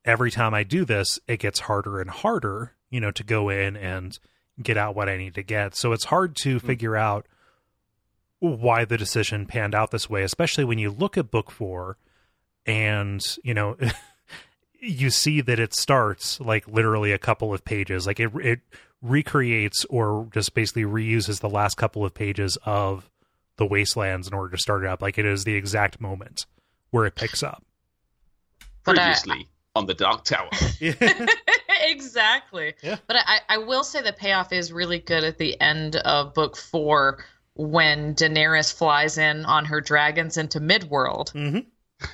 every 0.05 0.31
time 0.31 0.55
I 0.55 0.62
do 0.64 0.85
this, 0.85 1.18
it 1.29 1.39
gets 1.39 1.61
harder 1.61 2.01
and 2.01 2.11
harder, 2.11 2.73
you 2.91 3.01
know, 3.01 3.11
to 3.12 3.23
go 3.23 3.49
in 3.49 3.77
and 3.77 4.18
get 4.62 4.77
out 4.77 4.95
what 4.95 5.09
I 5.09 5.16
need 5.16 5.35
to 5.35 5.43
get. 5.43 5.75
So 5.77 5.93
it's 5.93 6.05
hard 6.07 6.37
to 6.37 6.59
Hmm. 6.59 6.66
figure 6.66 6.97
out 6.97 7.27
why 8.39 8.85
the 8.85 8.97
decision 8.97 9.47
panned 9.47 9.75
out 9.75 9.91
this 9.91 10.09
way, 10.09 10.23
especially 10.23 10.64
when 10.64 10.79
you 10.79 10.91
look 10.91 11.18
at 11.18 11.31
book 11.31 11.51
four 11.51 11.99
and, 12.66 13.21
you 13.45 13.53
know, 13.55 13.77
you 14.81 15.11
see 15.11 15.41
that 15.43 15.59
it 15.59 15.75
starts 15.75 16.41
like 16.41 16.66
literally 16.66 17.12
a 17.12 17.18
couple 17.18 17.53
of 17.53 17.64
pages. 17.64 18.07
Like 18.07 18.18
it, 18.21 18.31
it 18.37 18.61
recreates 19.03 19.85
or 19.91 20.27
just 20.33 20.55
basically 20.55 20.85
reuses 20.85 21.41
the 21.41 21.51
last 21.51 21.77
couple 21.77 22.05
of 22.05 22.14
pages 22.14 22.57
of 22.64 23.10
the 23.61 23.67
wastelands 23.67 24.27
in 24.27 24.35
order 24.35 24.57
to 24.57 24.59
start 24.59 24.83
it 24.83 24.89
up. 24.89 25.01
Like 25.01 25.19
it 25.19 25.27
is 25.27 25.45
the 25.45 25.55
exact 25.55 26.01
moment 26.01 26.47
where 26.91 27.07
it 27.07 27.15
picks 27.15 27.45
up. 27.45 27.63
But 28.83 28.99
I- 28.99 29.03
Previously 29.03 29.47
on 29.77 29.85
the 29.85 29.93
Dark 29.93 30.25
Tower. 30.25 30.49
exactly. 31.83 32.73
Yeah. 32.83 32.97
But 33.07 33.17
I, 33.19 33.41
I 33.49 33.59
will 33.59 33.85
say 33.85 34.01
the 34.01 34.15
payoff 34.15 34.53
is 34.55 34.73
really 34.73 34.99
good 34.99 35.23
at 35.23 35.37
the 35.37 35.61
end 35.61 35.97
of 35.97 36.33
book 36.33 36.57
four 36.57 37.23
when 37.55 38.15
Daenerys 38.15 38.73
flies 38.73 39.19
in 39.19 39.45
on 39.45 39.67
her 39.67 39.83
dragons 39.83 40.39
into 40.39 40.61
Midworld. 40.61 41.33
Mm-hmm. 41.35 42.09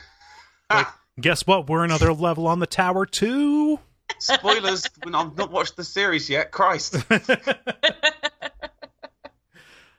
Like, 0.68 0.88
guess 1.20 1.46
what? 1.46 1.68
We're 1.68 1.84
another 1.84 2.12
level 2.12 2.48
on 2.48 2.58
the 2.58 2.66
tower 2.66 3.06
too. 3.06 3.78
Spoilers 4.18 4.84
when 5.04 5.14
I've 5.14 5.36
not 5.36 5.52
watched 5.52 5.76
the 5.76 5.84
series 5.84 6.28
yet. 6.28 6.50
Christ. 6.50 6.96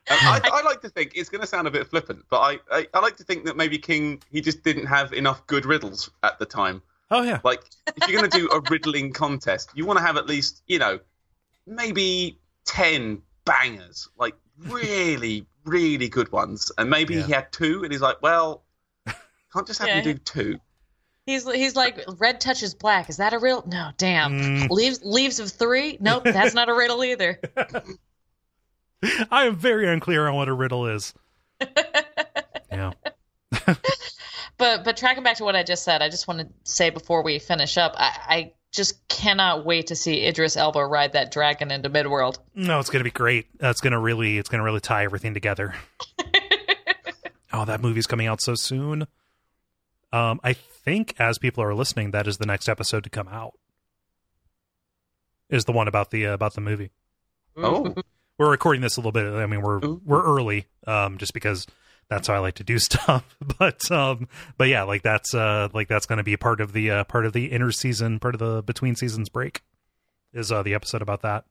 I, 0.10 0.40
I 0.54 0.62
like 0.64 0.82
to 0.82 0.90
think 0.90 1.14
it's 1.16 1.30
going 1.30 1.42
to 1.42 1.48
sound 1.48 1.68
a 1.68 1.72
bit 1.72 1.88
flippant, 1.88 2.26
but 2.30 2.40
I, 2.40 2.60
I, 2.72 2.88
I 2.94 3.00
like 3.00 3.18
to 3.18 3.24
think 3.24 3.46
that 3.46 3.58
maybe 3.58 3.78
King 3.78 4.22
he 4.32 4.42
just 4.42 4.64
didn't 4.64 4.86
have 4.88 5.14
enough 5.14 5.46
good 5.48 5.66
riddles 5.66 6.10
at 6.24 6.40
the 6.40 6.46
time. 6.46 6.82
Oh 7.12 7.22
yeah. 7.24 7.40
Like 7.44 7.64
if 7.96 8.10
you're 8.10 8.20
going 8.20 8.30
to 8.32 8.38
do 8.38 8.50
a 8.52 8.62
riddling 8.70 9.14
contest, 9.14 9.72
you 9.76 9.86
want 9.86 9.98
to 10.00 10.06
have 10.06 10.18
at 10.18 10.28
least 10.28 10.62
you 10.68 10.80
know 10.80 11.00
maybe 11.66 12.40
ten 12.66 13.22
bangers, 13.46 14.10
like 14.18 14.36
really 14.58 15.46
really 15.66 16.08
good 16.10 16.32
ones, 16.32 16.72
and 16.78 16.90
maybe 16.90 17.16
Yeah. 17.16 17.26
he 17.26 17.32
had 17.34 17.52
two, 17.52 17.84
and 17.84 17.92
he's 17.92 18.02
like, 18.02 18.22
well, 18.22 18.64
can't 19.54 19.68
just 19.68 19.80
have 19.80 19.90
Yeah. 19.90 19.98
me 19.98 20.02
do 20.02 20.14
two. 20.16 20.60
He's 21.26 21.50
he's 21.52 21.76
like 21.76 22.00
red 22.20 22.40
touches 22.40 22.74
black. 22.74 23.10
Is 23.10 23.18
that 23.18 23.34
a 23.34 23.40
riddle? 23.40 23.64
No, 23.68 23.92
damn. 23.98 24.32
Mm. 24.40 24.70
Leaves 24.70 25.02
leaves 25.04 25.40
of 25.42 25.52
three? 25.52 25.98
Nope, 26.00 26.24
that's 26.24 26.54
not 26.54 26.70
a 26.70 26.74
riddle 26.74 27.04
either. 27.04 27.40
I 29.32 29.46
am 29.46 29.56
very 29.56 29.88
unclear 29.88 30.28
on 30.28 30.36
what 30.36 30.48
a 30.48 30.54
riddle 30.54 30.88
is. 30.88 31.14
Yeah. 32.70 32.92
But 34.58 34.84
but 34.84 34.98
tracking 34.98 35.24
back 35.24 35.38
to 35.38 35.44
what 35.44 35.56
I 35.56 35.64
just 35.64 35.84
said, 35.84 36.02
I 36.02 36.10
just 36.10 36.28
want 36.28 36.40
to 36.40 36.48
say 36.64 36.90
before 36.90 37.24
we 37.24 37.38
finish 37.38 37.78
up, 37.78 37.94
I, 37.96 38.18
I 38.28 38.54
just 38.72 39.08
cannot 39.08 39.66
wait 39.66 39.88
to 39.88 39.96
see 39.96 40.26
Idris 40.26 40.58
Elba 40.58 40.84
ride 40.84 41.14
that 41.14 41.32
dragon 41.32 41.70
into 41.70 41.90
Midworld. 41.90 42.40
No, 42.56 42.80
it's 42.80 42.90
gonna 42.90 43.04
be 43.04 43.12
great. 43.12 43.46
Uh, 43.62 43.68
it's 43.70 43.82
gonna 43.82 44.00
really, 44.00 44.40
it's 44.40 44.50
gonna 44.50 44.64
really 44.64 44.80
tie 44.80 45.04
everything 45.04 45.36
together. 45.36 45.76
oh, 47.54 47.66
that 47.66 47.82
movie's 47.82 48.08
coming 48.08 48.26
out 48.26 48.42
so 48.42 48.56
soon. 48.56 49.06
Um, 50.12 50.40
I 50.44 50.54
think 50.54 51.14
as 51.20 51.38
people 51.38 51.64
are 51.64 51.76
listening, 51.76 52.10
that 52.12 52.28
is 52.28 52.40
the 52.40 52.48
next 52.48 52.68
episode 52.68 53.04
to 53.04 53.12
come 53.12 53.28
out. 53.28 53.54
Is 55.52 55.66
the 55.66 55.72
one 55.72 55.88
about 55.88 56.10
the 56.10 56.26
uh, 56.26 56.34
about 56.34 56.56
the 56.56 56.62
movie. 56.62 56.90
Oh, 57.56 57.94
We're 58.38 58.52
recording 58.52 58.82
this 58.82 58.98
a 58.98 59.00
little 59.00 59.12
bit. 59.12 59.26
I 59.26 59.46
mean, 59.48 59.62
we're 59.62 59.84
Ooh. 59.84 60.02
we're 60.06 60.24
early, 60.24 60.68
um, 60.86 61.18
just 61.18 61.34
because 61.34 61.66
that's 62.10 62.28
how 62.28 62.36
I 62.36 62.40
like 62.40 62.56
to 62.56 62.64
do 62.64 62.80
stuff. 62.80 63.36
But 63.58 63.90
um, 63.92 64.28
but 64.58 64.68
yeah, 64.68 64.84
like 64.84 65.02
that's 65.02 65.34
uh, 65.34 65.70
like 65.74 65.88
that's 65.88 66.06
going 66.06 66.18
to 66.18 66.24
be 66.24 66.38
part 66.38 66.62
of 66.62 66.74
the 66.74 66.92
uh, 66.92 67.04
part 67.06 67.26
of 67.26 67.34
the 67.34 67.48
inner 67.48 67.72
season, 67.72 68.20
part 68.20 68.36
of 68.36 68.40
the 68.40 68.62
between 68.64 68.96
seasons 68.96 69.30
break, 69.30 69.62
is 70.34 70.52
uh, 70.52 70.64
the 70.64 70.74
episode 70.74 71.02
about 71.02 71.22
that. 71.22 71.46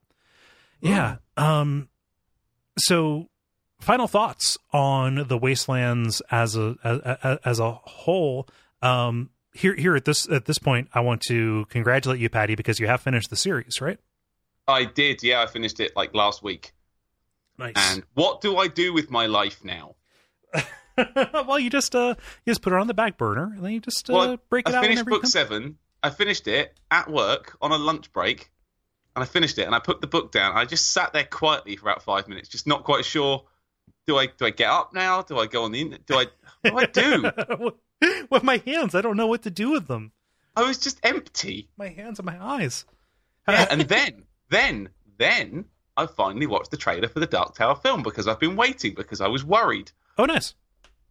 Yeah. 0.81 1.17
Um. 1.35 1.89
So, 2.79 3.29
final 3.79 4.07
thoughts 4.07 4.57
on 4.71 5.27
the 5.27 5.37
wastelands 5.37 6.21
as 6.29 6.55
a 6.55 6.75
as, 6.83 7.39
as 7.43 7.59
a 7.59 7.71
whole. 7.71 8.47
Um. 8.81 9.31
Here, 9.53 9.73
here 9.73 9.95
at 9.95 10.05
this 10.05 10.29
at 10.29 10.45
this 10.45 10.59
point, 10.59 10.87
I 10.93 10.99
want 10.99 11.21
to 11.23 11.65
congratulate 11.69 12.19
you, 12.19 12.29
Patty, 12.29 12.53
because 12.53 12.79
you 12.79 12.85
have 12.85 13.01
finished 13.01 13.31
the 13.31 13.35
series, 13.35 13.81
right? 13.81 13.97
I 14.67 14.85
did. 14.85 15.23
Yeah, 15.23 15.41
I 15.41 15.47
finished 15.47 15.79
it 15.79 15.95
like 15.95 16.13
last 16.13 16.43
week. 16.43 16.73
Nice. 17.57 17.73
And 17.75 18.03
what 18.13 18.41
do 18.41 18.57
I 18.57 18.67
do 18.67 18.93
with 18.93 19.09
my 19.09 19.25
life 19.25 19.63
now? 19.63 19.95
well, 21.33 21.59
you 21.59 21.69
just 21.69 21.95
uh, 21.95 22.15
you 22.45 22.51
just 22.51 22.61
put 22.61 22.73
it 22.73 22.79
on 22.79 22.87
the 22.87 22.93
back 22.93 23.17
burner, 23.17 23.51
and 23.55 23.63
then 23.63 23.71
you 23.71 23.79
just 23.79 24.09
uh, 24.09 24.13
Well, 24.13 24.37
break 24.49 24.67
it 24.67 24.75
out. 24.75 24.83
I 24.83 24.87
finished 24.87 25.05
book 25.05 25.21
come- 25.23 25.29
seven. 25.29 25.77
I 26.03 26.09
finished 26.11 26.47
it 26.47 26.79
at 26.91 27.09
work 27.09 27.57
on 27.61 27.71
a 27.71 27.77
lunch 27.77 28.13
break, 28.13 28.51
and 29.15 29.23
I 29.23 29.25
finished 29.25 29.57
it. 29.57 29.63
And 29.63 29.73
I 29.75 29.79
put 29.79 30.01
the 30.01 30.07
book 30.07 30.31
down. 30.31 30.55
I 30.55 30.65
just 30.65 30.91
sat 30.91 31.13
there 31.13 31.25
quietly 31.25 31.75
for 31.75 31.89
about 31.89 32.03
five 32.03 32.27
minutes, 32.27 32.49
just 32.49 32.67
not 32.67 32.83
quite 32.83 33.05
sure. 33.05 33.43
Do 34.05 34.17
I 34.17 34.27
do 34.27 34.45
I 34.45 34.51
get 34.51 34.69
up 34.69 34.93
now? 34.93 35.21
Do 35.21 35.37
I 35.37 35.47
go 35.47 35.63
on 35.63 35.71
the 35.71 35.81
internet? 35.81 36.05
Do 36.05 36.15
I 36.15 36.25
what 36.69 36.93
do 36.93 37.01
I 37.01 37.31
do? 37.61 37.71
with 38.29 38.43
my 38.43 38.61
hands, 38.65 38.95
I 38.95 39.01
don't 39.01 39.17
know 39.17 39.27
what 39.27 39.43
to 39.43 39.51
do 39.51 39.71
with 39.71 39.87
them. 39.87 40.11
I 40.55 40.63
was 40.63 40.77
just 40.77 40.99
empty. 41.03 41.69
My 41.77 41.89
hands 41.89 42.19
and 42.19 42.25
my 42.25 42.41
eyes. 42.43 42.85
Yeah, 43.47 43.67
and 43.69 43.81
then 43.81 44.23
then 44.49 44.89
then 45.17 45.65
I 45.97 46.05
finally 46.05 46.45
watched 46.45 46.71
the 46.71 46.77
trailer 46.77 47.07
for 47.07 47.19
the 47.19 47.25
Dark 47.27 47.55
Tower 47.55 47.75
film 47.75 48.03
because 48.03 48.27
I've 48.27 48.39
been 48.39 48.55
waiting 48.55 48.93
because 48.93 49.19
I 49.19 49.27
was 49.27 49.43
worried 49.43 49.91
oh, 50.17 50.25
nice. 50.25 50.53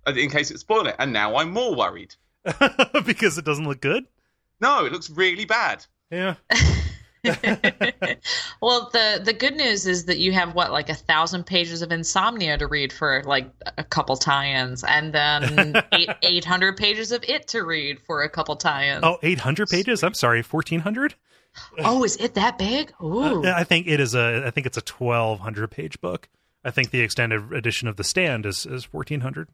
in 0.06 0.30
case 0.30 0.50
it 0.50 0.58
spoiled 0.58 0.86
it, 0.86 0.96
and 0.98 1.12
now 1.12 1.36
I'm 1.36 1.50
more 1.50 1.74
worried. 1.74 2.14
because 3.04 3.36
it 3.36 3.44
doesn't 3.44 3.66
look 3.66 3.80
good. 3.80 4.04
No, 4.60 4.86
it 4.86 4.92
looks 4.92 5.10
really 5.10 5.44
bad. 5.44 5.84
Yeah. 6.10 6.36
well, 8.62 8.88
the 8.92 9.20
the 9.24 9.34
good 9.36 9.56
news 9.56 9.86
is 9.86 10.04
that 10.04 10.18
you 10.18 10.32
have 10.32 10.54
what 10.54 10.70
like 10.70 10.88
a 10.88 10.94
thousand 10.94 11.44
pages 11.44 11.82
of 11.82 11.90
Insomnia 11.90 12.56
to 12.58 12.66
read 12.66 12.92
for 12.92 13.22
like 13.24 13.50
a 13.76 13.84
couple 13.84 14.16
tie-ins, 14.16 14.84
and 14.84 15.12
then 15.12 15.82
eight 15.92 16.10
eight 16.22 16.44
hundred 16.44 16.76
pages 16.76 17.12
of 17.12 17.24
It 17.24 17.48
to 17.48 17.64
read 17.64 18.00
for 18.00 18.22
a 18.22 18.28
couple 18.28 18.54
tie-ins. 18.56 19.00
Oh, 19.02 19.18
800 19.22 19.68
pages. 19.68 20.02
I'm 20.02 20.14
sorry, 20.14 20.42
1400. 20.42 21.14
Oh, 21.78 22.04
is 22.04 22.16
it 22.16 22.34
that 22.34 22.58
big? 22.58 22.92
Ooh. 23.02 23.44
I 23.44 23.64
think 23.64 23.86
it 23.86 24.00
is 24.00 24.14
a. 24.14 24.44
I 24.46 24.50
think 24.50 24.66
it's 24.66 24.76
a 24.78 24.82
1200 24.82 25.70
page 25.70 26.00
book. 26.00 26.28
I 26.64 26.70
think 26.70 26.90
the 26.90 27.00
extended 27.00 27.52
edition 27.52 27.88
of 27.88 27.96
the 27.96 28.04
Stand 28.04 28.44
is 28.46 28.66
is 28.66 28.92
1400. 28.92 29.48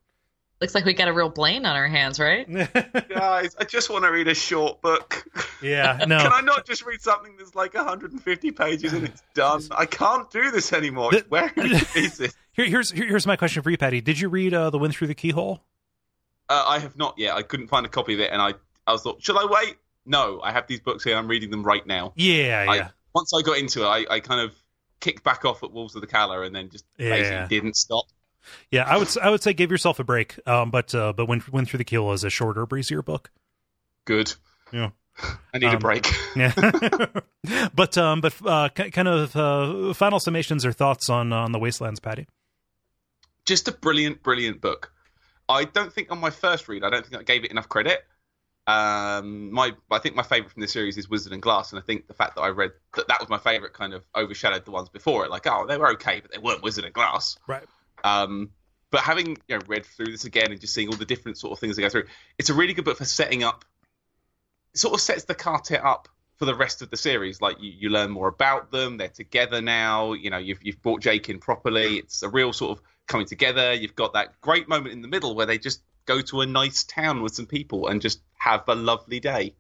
Looks 0.61 0.75
like 0.77 0.85
we 0.85 0.93
got 0.95 1.09
a 1.09 1.13
real 1.13 1.29
Blaine 1.29 1.67
on 1.67 1.75
our 1.75 1.89
hands, 1.89 2.21
right? 2.21 2.47
Guys, 3.09 3.57
I 3.59 3.65
just 3.65 3.91
want 3.91 4.05
to 4.05 4.13
read 4.13 4.29
a 4.29 4.35
short 4.35 4.81
book. 4.81 5.25
yeah. 5.61 6.05
No. 6.07 6.19
Can 6.21 6.33
I 6.33 6.41
not 6.41 6.65
just 6.65 6.87
read 6.87 7.01
something 7.01 7.35
that's 7.37 7.57
like 7.57 7.75
150 7.75 8.51
pages 8.53 8.93
and 8.93 9.05
it's 9.09 9.23
done? 9.35 9.61
I 9.73 9.87
can't 9.87 10.31
do 10.31 10.53
this 10.53 10.73
anymore. 10.73 11.11
It's 11.15 11.29
wearing 11.29 11.51
me 11.57 11.79
to 11.81 11.85
pieces. 11.87 12.37
Here, 12.53 12.67
here's 12.67 12.93
here- 12.93 13.07
here's 13.09 13.27
my 13.27 13.35
question 13.37 13.63
for 13.65 13.71
you, 13.71 13.77
Patty. 13.79 14.01
Did 14.01 14.21
you 14.21 14.29
read 14.29 14.55
uh, 14.55 14.71
The 14.71 14.79
Wind 14.79 14.95
Through 14.95 15.09
the 15.09 15.15
Keyhole? 15.17 15.65
Uh, 16.49 16.65
I 16.69 16.79
have 16.79 16.97
not 16.97 17.15
yet. 17.19 17.35
I 17.35 17.43
couldn't 17.43 17.67
find 17.69 17.85
a 17.85 17.89
copy 17.89 18.15
of 18.15 18.21
it, 18.21 18.31
and 18.31 18.41
I, 18.41 18.55
I 18.87 18.93
was 18.93 19.03
thought, 19.03 19.21
should 19.23 19.37
I 19.37 19.47
wait? 19.47 19.77
No, 20.05 20.41
I 20.43 20.53
have 20.53 20.67
these 20.67 20.81
books 20.81 21.05
here. 21.05 21.17
I'm 21.17 21.29
reading 21.29 21.51
them 21.51 21.63
right 21.63 21.87
now. 21.87 22.13
Yeah, 22.17 22.67
I- 22.69 22.75
yeah. 22.77 22.89
Once 23.15 23.33
I 23.35 23.43
got 23.43 23.59
into 23.59 23.83
it, 23.83 23.87
I, 23.87 24.07
I 24.15 24.21
kind 24.21 24.41
of 24.41 24.55
kicked 25.01 25.23
back 25.23 25.45
off 25.45 25.63
at 25.63 25.71
Wolves 25.71 25.95
of 25.95 26.01
the 26.01 26.07
Cala 26.07 26.41
and 26.43 26.55
then 26.55 26.71
just 26.71 26.85
Yeah. 26.99 27.11
basically 27.11 27.47
didn't 27.61 27.77
stop. 27.77 28.07
Yeah, 28.71 28.85
I 28.85 28.97
would 28.97 29.09
I 29.19 29.31
would 29.31 29.43
say 29.43 29.53
give 29.53 29.71
yourself 29.71 29.99
a 30.01 30.05
break. 30.05 30.37
Um, 30.49 30.71
but 30.71 30.95
uh, 30.95 31.13
but 31.13 31.27
Wind, 31.27 31.43
Wind 31.45 31.69
Through 31.69 31.79
the 31.79 31.85
Keyhole 31.85 32.13
is 32.15 32.25
a 32.25 32.31
shorter, 32.31 32.65
breezier 32.67 33.03
book. 33.03 33.31
Good. 34.07 34.33
Yeah. 34.73 34.91
I 35.53 35.59
need 35.59 35.67
Um, 35.69 35.75
a 35.77 35.79
break. 35.79 36.09
Yeah. 36.37 36.53
but 37.75 37.99
um, 37.99 38.21
but 38.23 38.35
uh, 38.45 38.69
ki- 38.71 38.91
kind 38.91 39.07
of 39.09 39.37
uh, 39.37 39.93
final 39.95 40.19
summations 40.19 40.65
or 40.65 40.73
thoughts 40.73 41.09
on 41.11 41.33
on 41.33 41.53
the 41.53 41.59
Wastelands, 41.59 42.01
Patty. 42.01 42.27
just 43.45 43.69
a 43.69 43.73
brilliant, 43.73 44.23
brilliant 44.23 44.61
book. 44.61 44.93
I 45.49 45.65
don't 45.65 45.93
think 45.93 46.11
on 46.11 46.19
my 46.19 46.31
first 46.31 46.67
read, 46.69 46.83
I 46.83 46.91
don't 46.91 47.05
think 47.07 47.21
I 47.21 47.25
gave 47.25 47.45
it 47.45 47.51
enough 47.51 47.69
credit. 47.69 48.05
Um, 48.67 49.51
my, 49.53 49.73
I 49.91 49.99
think 49.99 50.15
my 50.15 50.23
favorite 50.23 50.53
from 50.53 50.61
the 50.63 50.69
series 50.69 50.97
is 50.97 51.09
Wizard 51.09 51.33
and 51.33 51.43
Glass, 51.43 51.73
and 51.73 51.81
I 51.81 51.83
think 51.83 52.07
the 52.07 52.15
fact 52.15 52.37
that 52.37 52.43
I 52.43 52.49
read 52.49 52.71
that 52.95 53.09
that 53.09 53.19
was 53.19 53.29
my 53.29 53.39
favorite 53.39 53.73
kind 53.73 53.93
of 53.93 54.05
overshadowed 54.15 54.65
the 54.65 54.71
ones 54.71 54.89
before 54.89 55.25
it. 55.25 55.31
Like, 55.31 55.47
oh, 55.47 55.67
they 55.67 55.77
were 55.77 55.93
okay, 55.93 56.21
but 56.21 56.31
they 56.31 56.39
weren't 56.39 56.63
Wizard 56.63 56.85
and 56.85 56.95
Glass. 56.95 57.37
Right. 57.49 57.65
Um, 58.05 58.51
but 58.93 59.01
having 59.01 59.39
you 59.49 59.59
know 59.59 59.61
read 59.67 59.85
through 59.85 60.13
this 60.13 60.25
again 60.25 60.53
and 60.53 60.61
just 60.61 60.75
seeing 60.75 60.89
all 60.89 60.97
the 60.97 61.05
different 61.05 61.39
sort 61.39 61.53
of 61.53 61.59
things 61.59 61.77
they 61.77 61.83
go 61.83 61.89
through, 61.89 62.05
it's 62.39 62.51
a 62.51 62.55
really 62.55 62.75
good 62.75 62.85
book 62.85 62.99
for 62.99 63.05
setting 63.05 63.43
up. 63.43 63.65
It 64.75 64.79
sort 64.79 64.95
of 64.95 65.01
sets 65.01 65.25
the 65.25 65.35
quartet 65.35 65.85
up 65.85 66.09
for 66.39 66.45
the 66.45 66.55
rest 66.55 66.83
of 66.83 66.91
the 66.91 66.97
series. 66.97 67.41
Like 67.41 67.61
you, 67.61 67.73
you 67.77 67.89
learn 67.89 68.11
more 68.11 68.29
about 68.29 68.71
them. 68.71 68.97
They're 68.97 69.09
together 69.09 69.61
now. 69.61 70.13
You 70.13 70.31
know, 70.31 70.39
you've 70.39 70.63
you've 70.63 70.83
brought 70.83 71.01
Jake 71.01 71.29
in 71.29 71.41
properly. 71.41 71.97
It's 71.97 72.23
a 72.23 72.29
real 72.29 72.53
sort 72.53 72.79
of 72.79 72.85
coming 73.09 73.27
together. 73.27 73.73
You've 73.73 73.97
got 73.97 74.13
that 74.13 74.41
great 74.41 74.69
moment 74.69 74.93
in 74.93 75.03
the 75.03 75.09
middle 75.09 75.35
where 75.35 75.47
they 75.47 75.59
just 75.59 75.83
go 76.07 76.21
to 76.21 76.41
a 76.41 76.47
nice 76.47 76.85
town 76.85 77.23
with 77.23 77.35
some 77.35 77.47
people 77.47 77.89
and 77.89 78.01
just 78.01 78.21
have 78.35 78.65
a 78.69 78.75
lovely 78.75 79.21
day. 79.21 79.55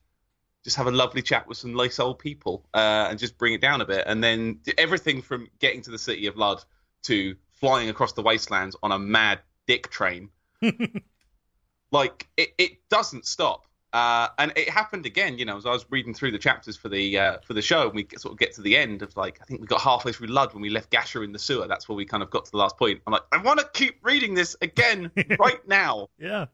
Just 0.64 0.76
have 0.76 0.86
a 0.86 0.92
lovely 0.92 1.22
chat 1.22 1.48
with 1.48 1.58
some 1.58 1.74
nice 1.74 1.98
old 1.98 2.18
people 2.18 2.64
uh, 2.72 3.08
and 3.10 3.18
just 3.18 3.36
bring 3.36 3.52
it 3.52 3.60
down 3.60 3.80
a 3.80 3.84
bit. 3.84 4.04
And 4.06 4.22
then 4.22 4.60
everything 4.78 5.22
from 5.22 5.48
getting 5.58 5.82
to 5.82 5.90
the 5.90 5.98
city 5.98 6.26
of 6.26 6.36
Lud 6.36 6.62
to 7.04 7.34
flying 7.50 7.88
across 7.88 8.12
the 8.12 8.22
wastelands 8.22 8.76
on 8.82 8.92
a 8.92 8.98
mad 8.98 9.40
dick 9.66 9.90
train. 9.90 10.28
like 11.92 12.28
it, 12.36 12.50
it 12.58 12.88
doesn't 12.88 13.26
stop. 13.26 13.66
Uh, 13.92 14.28
and 14.38 14.52
it 14.56 14.70
happened 14.70 15.04
again, 15.04 15.36
you 15.36 15.44
know, 15.44 15.56
as 15.58 15.66
I 15.66 15.70
was 15.70 15.84
reading 15.90 16.14
through 16.14 16.32
the 16.32 16.38
chapters 16.38 16.76
for 16.76 16.88
the 16.88 17.18
uh, 17.18 17.38
for 17.46 17.52
the 17.52 17.60
show, 17.60 17.88
and 17.88 17.94
we 17.94 18.06
sort 18.16 18.32
of 18.32 18.38
get 18.38 18.54
to 18.54 18.62
the 18.62 18.76
end 18.76 19.02
of 19.02 19.14
like 19.16 19.38
I 19.42 19.44
think 19.44 19.60
we 19.60 19.66
got 19.66 19.82
halfway 19.82 20.12
through 20.12 20.28
Lud 20.28 20.54
when 20.54 20.62
we 20.62 20.70
left 20.70 20.90
Gasher 20.90 21.22
in 21.22 21.32
the 21.32 21.38
sewer. 21.38 21.66
That's 21.66 21.88
where 21.88 21.96
we 21.96 22.06
kind 22.06 22.22
of 22.22 22.30
got 22.30 22.46
to 22.46 22.50
the 22.50 22.56
last 22.56 22.78
point. 22.78 23.02
I'm 23.06 23.12
like, 23.12 23.24
I 23.32 23.38
want 23.38 23.60
to 23.60 23.68
keep 23.74 23.98
reading 24.02 24.32
this 24.32 24.56
again 24.62 25.10
right 25.38 25.66
now. 25.68 26.08
Yeah. 26.18 26.46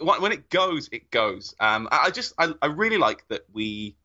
When 0.00 0.32
it 0.32 0.50
goes, 0.50 0.88
it 0.92 1.10
goes. 1.10 1.54
Um, 1.60 1.88
I 1.90 2.10
just 2.10 2.34
I, 2.38 2.52
I 2.60 2.66
really 2.66 2.98
like 2.98 3.26
that 3.28 3.42
we 3.52 3.96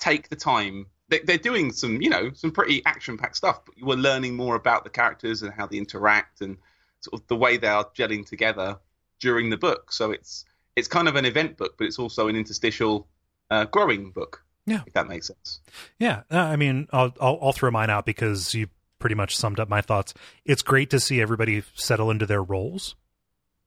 take 0.00 0.28
the 0.28 0.36
time. 0.36 0.86
They're 1.08 1.38
doing 1.38 1.70
some, 1.70 2.02
you 2.02 2.10
know, 2.10 2.32
some 2.32 2.50
pretty 2.50 2.84
action-packed 2.86 3.36
stuff, 3.36 3.64
but 3.64 3.76
you 3.78 3.88
are 3.90 3.96
learning 3.96 4.34
more 4.34 4.56
about 4.56 4.82
the 4.82 4.90
characters 4.90 5.42
and 5.42 5.52
how 5.52 5.66
they 5.66 5.76
interact 5.76 6.40
and 6.40 6.56
sort 7.00 7.20
of 7.20 7.28
the 7.28 7.36
way 7.36 7.56
they 7.56 7.68
are 7.68 7.84
gelling 7.96 8.26
together 8.26 8.78
during 9.20 9.50
the 9.50 9.56
book. 9.56 9.92
So 9.92 10.10
it's 10.10 10.44
it's 10.76 10.88
kind 10.88 11.08
of 11.08 11.16
an 11.16 11.24
event 11.24 11.56
book, 11.56 11.74
but 11.78 11.86
it's 11.86 11.98
also 11.98 12.28
an 12.28 12.36
interstitial 12.36 13.06
uh, 13.50 13.64
growing 13.66 14.10
book. 14.10 14.44
Yeah, 14.66 14.80
if 14.86 14.94
that 14.94 15.08
makes 15.08 15.26
sense. 15.26 15.60
Yeah, 15.98 16.22
uh, 16.30 16.38
I 16.38 16.56
mean, 16.56 16.88
I'll, 16.90 17.12
I'll, 17.20 17.38
I'll 17.42 17.52
throw 17.52 17.70
mine 17.70 17.90
out 17.90 18.06
because 18.06 18.54
you 18.54 18.68
pretty 18.98 19.14
much 19.14 19.36
summed 19.36 19.60
up 19.60 19.68
my 19.68 19.82
thoughts. 19.82 20.14
It's 20.46 20.62
great 20.62 20.88
to 20.90 21.00
see 21.00 21.20
everybody 21.20 21.62
settle 21.74 22.10
into 22.10 22.24
their 22.26 22.42
roles. 22.42 22.94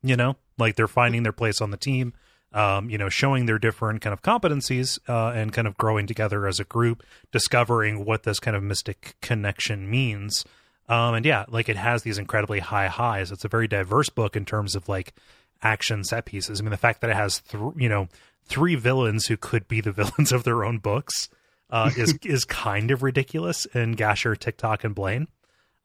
You 0.01 0.15
know, 0.15 0.37
like 0.57 0.75
they're 0.75 0.87
finding 0.87 1.23
their 1.23 1.31
place 1.31 1.61
on 1.61 1.71
the 1.71 1.77
team. 1.77 2.13
Um, 2.53 2.89
you 2.89 2.97
know, 2.97 3.09
showing 3.09 3.45
their 3.45 3.59
different 3.59 4.01
kind 4.01 4.13
of 4.13 4.21
competencies 4.21 4.97
uh, 5.07 5.37
and 5.37 5.51
kind 5.51 5.67
of 5.67 5.77
growing 5.77 6.07
together 6.07 6.47
as 6.47 6.59
a 6.59 6.63
group, 6.63 7.03
discovering 7.31 8.05
what 8.05 8.23
this 8.23 8.39
kind 8.39 8.55
of 8.55 8.63
mystic 8.63 9.15
connection 9.21 9.89
means. 9.89 10.45
Um, 10.87 11.13
and 11.13 11.25
yeah, 11.25 11.43
like 11.49 11.67
it 11.67 11.75
has 11.75 12.03
these 12.03 12.17
incredibly 12.17 12.59
high 12.59 12.87
highs. 12.87 13.31
It's 13.31 13.43
a 13.43 13.49
very 13.49 13.67
diverse 13.67 14.09
book 14.09 14.35
in 14.35 14.45
terms 14.45 14.75
of 14.75 14.87
like 14.87 15.13
action 15.61 16.03
set 16.03 16.25
pieces. 16.25 16.59
I 16.59 16.63
mean, 16.63 16.71
the 16.71 16.77
fact 16.77 17.01
that 17.01 17.09
it 17.09 17.15
has 17.15 17.41
th- 17.41 17.73
you 17.75 17.89
know 17.89 18.07
three 18.45 18.75
villains 18.75 19.27
who 19.27 19.37
could 19.37 19.67
be 19.67 19.81
the 19.81 19.91
villains 19.93 20.31
of 20.31 20.43
their 20.43 20.63
own 20.63 20.79
books 20.79 21.29
uh, 21.69 21.91
is 21.95 22.17
is 22.23 22.45
kind 22.45 22.91
of 22.91 23.03
ridiculous 23.03 23.65
in 23.67 23.93
Gasher, 23.93 24.35
Tick-Tock, 24.35 24.83
and 24.83 24.95
Blaine. 24.95 25.27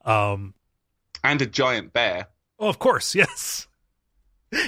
Um, 0.04 0.54
and 1.22 1.40
a 1.40 1.46
giant 1.46 1.92
bear. 1.92 2.28
Oh, 2.58 2.68
of 2.68 2.78
course, 2.78 3.14
yes. 3.14 3.68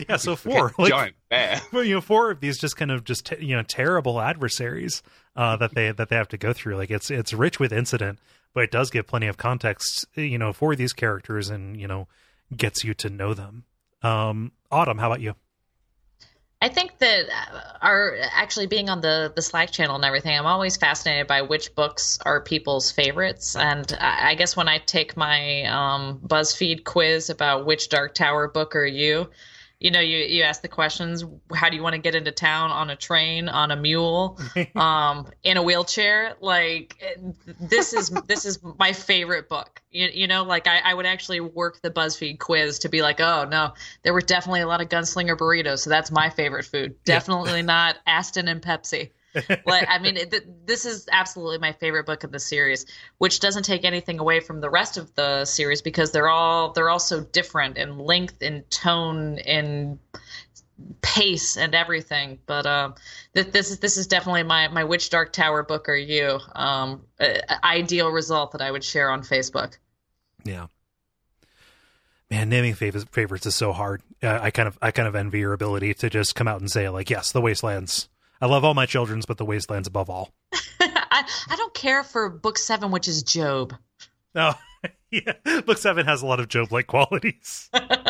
Yeah, 0.09 0.17
so 0.17 0.35
four 0.35 0.73
like, 0.79 0.91
giant 0.91 1.17
bear. 1.29 1.61
Well, 1.71 1.85
you 1.85 1.95
know, 1.95 2.01
four 2.01 2.31
of 2.31 2.41
these 2.41 2.59
just 2.59 2.77
kind 2.77 2.91
of 2.91 3.05
just 3.05 3.31
you 3.39 3.55
know 3.55 3.63
terrible 3.63 4.21
adversaries 4.21 5.03
uh, 5.37 5.57
that 5.57 5.75
they 5.75 5.93
that 5.93 6.09
they 6.09 6.17
have 6.17 6.29
to 6.29 6.39
go 6.39 6.53
through. 6.53 6.77
Like 6.77 6.91
it's 6.91 7.11
it's 7.11 7.35
rich 7.35 7.61
with 7.61 7.73
incident, 7.73 8.19
but 8.55 8.65
it 8.65 8.71
does 8.71 8.91
give 8.91 9.07
plenty 9.07 9.27
of 9.27 9.37
context, 9.37 10.07
you 10.15 10.39
know, 10.39 10.55
for 10.55 10.75
these 10.75 10.95
characters, 10.95 11.51
and 11.51 11.79
you 11.79 11.87
know, 11.87 12.09
gets 12.57 12.83
you 12.83 12.95
to 12.95 13.11
know 13.11 13.35
them. 13.35 13.65
Um, 14.05 14.53
Autumn, 14.71 14.99
how 14.99 15.07
about 15.07 15.21
you? 15.21 15.35
I 16.61 16.69
think 16.69 16.97
that 16.99 17.27
uh, 17.29 17.61
our 17.83 18.17
actually 18.33 18.67
being 18.67 18.89
on 18.89 19.03
the 19.03 19.31
the 19.35 19.43
Slack 19.43 19.71
channel 19.71 19.97
and 19.97 20.05
everything, 20.05 20.39
I'm 20.39 20.47
always 20.47 20.79
fascinated 20.79 21.27
by 21.27 21.43
which 21.43 21.75
books 21.75 22.19
are 22.25 22.41
people's 22.41 22.91
favorites. 22.91 23.55
And 23.55 23.93
I, 24.01 24.35
guess 24.35 24.57
when 24.57 24.67
I 24.67 24.79
take 24.79 25.15
my 25.15 25.65
um, 25.65 26.21
BuzzFeed 26.27 26.85
quiz 26.85 27.29
about 27.29 27.67
which 27.67 27.91
Dark 27.91 28.15
Tower 28.15 28.49
book 28.49 28.77
are 28.77 28.87
you, 28.87 29.29
you 29.81 29.91
know, 29.91 30.01
you, 30.01 30.19
you 30.19 30.43
ask 30.43 30.63
the 30.63 30.69
questions, 30.69 31.25
how 31.53 31.69
do 31.69 31.77
you 31.77 31.83
want 31.83 31.95
to 31.95 32.01
get 32.01 32.15
into 32.15 32.33
town 32.33 32.71
on 32.71 32.91
a 32.91 32.97
train, 32.97 33.49
on 33.49 33.71
a 33.71 33.77
mule, 33.77 34.39
um, 34.75 35.27
in 35.43 35.57
a 35.57 35.63
wheelchair? 35.63 36.35
Like 36.41 36.97
this 37.61 37.93
is, 37.93 38.11
this 38.27 38.45
is 38.45 38.61
my 38.63 38.93
favorite 38.93 39.49
book. 39.49 39.83
You, 39.91 40.09
you 40.13 40.27
know, 40.27 40.45
like 40.45 40.67
I, 40.67 40.79
I 40.79 40.95
would 40.95 41.07
actually 41.07 41.41
work 41.41 41.81
the 41.83 41.91
BuzzFeed 41.91 42.39
quiz 42.39 42.81
to 42.81 42.89
be 42.89 43.03
like, 43.03 43.21
oh 43.21 43.47
no, 43.51 43.75
there 44.03 44.13
were 44.13 44.21
definitely 44.21 44.61
a 44.61 44.67
lot 44.67 44.81
of 44.81 44.89
gunslinger 44.89 45.37
burritos. 45.37 45.81
So 45.81 45.91
that's 45.91 46.11
my 46.11 46.31
favorite 46.31 46.65
food. 46.65 46.97
Definitely 47.05 47.57
yeah. 47.57 47.63
not 47.63 47.97
astin 48.07 48.49
and 48.49 48.63
Pepsi 48.63 49.11
like 49.67 49.87
I 49.89 49.99
mean, 49.99 50.17
it, 50.17 50.67
this 50.67 50.85
is 50.87 51.09
absolutely 51.11 51.59
my 51.59 51.73
favorite 51.73 52.07
book 52.07 52.25
of 52.25 52.33
the 52.33 52.39
series, 52.39 52.87
which 53.19 53.41
doesn't 53.41 53.65
take 53.65 53.85
anything 53.85 54.19
away 54.19 54.41
from 54.41 54.61
the 54.61 54.71
rest 54.71 54.97
of 54.97 55.15
the 55.15 55.45
series 55.45 55.83
because 55.83 56.13
they're 56.13 56.29
all 56.29 56.73
they're 56.73 56.91
all 56.91 56.99
so 56.99 57.21
different 57.21 57.77
in 57.77 57.99
length, 57.99 58.43
in 58.43 58.63
tone, 58.71 59.39
in 59.39 59.99
pace, 61.03 61.57
and 61.57 61.75
everything. 61.75 62.39
But 62.47 62.67
um, 62.67 62.95
th- 63.35 63.53
this 63.53 63.71
is 63.71 63.79
this 63.79 63.97
is 63.97 64.07
definitely 64.07 64.45
my 64.45 64.69
my 64.69 64.85
Which 64.85 65.11
Dark 65.11 65.33
Tower 65.33 65.63
book 65.63 65.89
are 65.89 65.97
you? 65.97 66.39
Um, 66.55 67.05
uh, 67.19 67.35
ideal 67.63 68.11
result 68.11 68.53
that 68.53 68.63
I 68.63 68.71
would 68.71 68.85
share 68.85 69.11
on 69.11 69.23
Facebook. 69.23 69.77
Yeah. 70.45 70.67
Man, 72.31 72.49
naming 72.49 72.75
favorites, 72.75 73.07
favorites 73.13 73.47
is 73.47 73.55
so 73.55 73.73
hard. 73.73 74.03
Uh, 74.23 74.39
I 74.41 74.51
kind 74.51 74.67
of, 74.67 74.79
I 74.81 74.91
kind 74.91 75.07
of 75.07 75.15
envy 75.15 75.41
your 75.41 75.53
ability 75.53 75.95
to 75.95 76.11
just 76.11 76.35
come 76.35 76.49
out 76.49 76.61
and 76.61 76.71
say 76.71 76.89
like, 76.89 77.11
yes, 77.11 77.31
the 77.33 77.41
Waste 77.41 77.63
Lands 77.63 78.09
I 78.45 78.47
love 78.47 78.63
all 78.63 78.75
my 78.75 78.85
children's, 78.85 79.25
but 79.25 79.39
the 79.39 79.45
Waste 79.47 79.71
Lands 79.71 79.89
above 79.89 80.11
all. 80.11 80.35
I, 80.79 81.27
I 81.49 81.57
don't 81.57 81.73
care 81.73 82.05
for 82.05 82.29
book 82.29 82.59
seven, 82.59 82.91
which 82.91 83.09
is 83.09 83.23
Job. 83.23 83.75
Oh, 84.35 84.53
yeah. 85.11 85.33
Book 85.65 85.79
seven 85.79 86.05
has 86.05 86.21
a 86.21 86.27
lot 86.27 86.41
of 86.41 86.49
Job 86.49 86.71
like 86.71 86.87
qualities. 86.87 87.71
but 87.73 88.03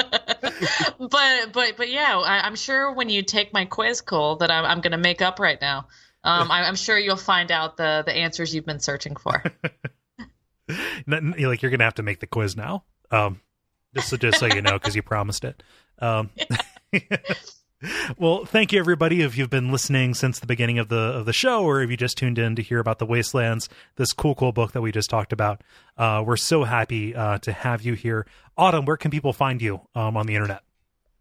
but 0.99 1.77
but 1.77 1.89
yeah, 1.89 2.19
I, 2.19 2.49
am 2.49 2.57
sure 2.57 2.93
when 2.93 3.11
you 3.11 3.23
take 3.23 3.53
my 3.53 3.65
quiz, 3.65 4.01
Cole, 4.01 4.35
that 4.39 4.51
I'm, 4.51 4.65
I'm 4.65 4.81
going 4.81 4.91
to 4.91 4.99
make 4.99 5.23
up 5.23 5.39
right 5.39 5.61
now. 5.61 5.87
Um, 6.25 6.51
I, 6.51 6.67
am 6.67 6.75
sure 6.75 6.99
you'll 6.99 7.15
find 7.15 7.53
out 7.53 7.77
the 7.77 8.03
the 8.05 8.13
answers 8.13 8.53
you've 8.53 8.67
been 8.67 8.81
searching 8.81 9.15
for. 9.15 9.41
like 11.07 11.63
you're 11.63 11.71
going 11.71 11.79
to 11.79 11.85
have 11.85 11.95
to 11.95 12.03
make 12.03 12.19
the 12.19 12.27
quiz 12.27 12.57
now. 12.57 12.83
Um, 13.13 13.41
just 13.95 14.09
so 14.09 14.17
just 14.17 14.41
so 14.41 14.47
you 14.47 14.63
know, 14.63 14.73
because 14.73 14.97
you 14.97 15.03
promised 15.03 15.45
it. 15.45 15.63
Um, 16.01 16.31
well, 18.19 18.45
thank 18.45 18.73
you 18.73 18.79
everybody 18.79 19.23
if 19.23 19.37
you've 19.37 19.51
been 19.51 19.71
listening 19.71 20.15
since 20.15 20.41
the 20.41 20.47
beginning 20.47 20.79
of 20.79 20.89
the 20.89 20.97
of 20.97 21.27
the 21.27 21.33
show, 21.33 21.65
or 21.65 21.83
if 21.83 21.91
you 21.91 21.97
just 21.97 22.17
tuned 22.17 22.39
in 22.39 22.57
to 22.57 22.63
hear 22.63 22.79
about 22.79 22.99
the 22.99 23.07
Waste 23.07 23.35
Lands, 23.35 23.69
this 23.97 24.13
cool, 24.13 24.35
cool 24.35 24.53
book 24.53 24.73
that 24.73 24.81
we 24.81 24.93
just 24.93 25.11
talked 25.11 25.33
about. 25.33 25.63
Uh, 25.97 26.23
we're 26.27 26.37
so 26.37 26.65
happy 26.65 27.15
uh, 27.15 27.39
to 27.39 27.53
have 27.53 27.83
you 27.83 27.95
here, 27.95 28.27
Autumn. 28.57 28.85
Where 28.85 28.97
can 28.97 29.11
people 29.11 29.33
find 29.33 29.61
you 29.61 29.81
um, 29.95 30.17
on 30.17 30.27
the 30.27 30.35
internet? 30.35 30.63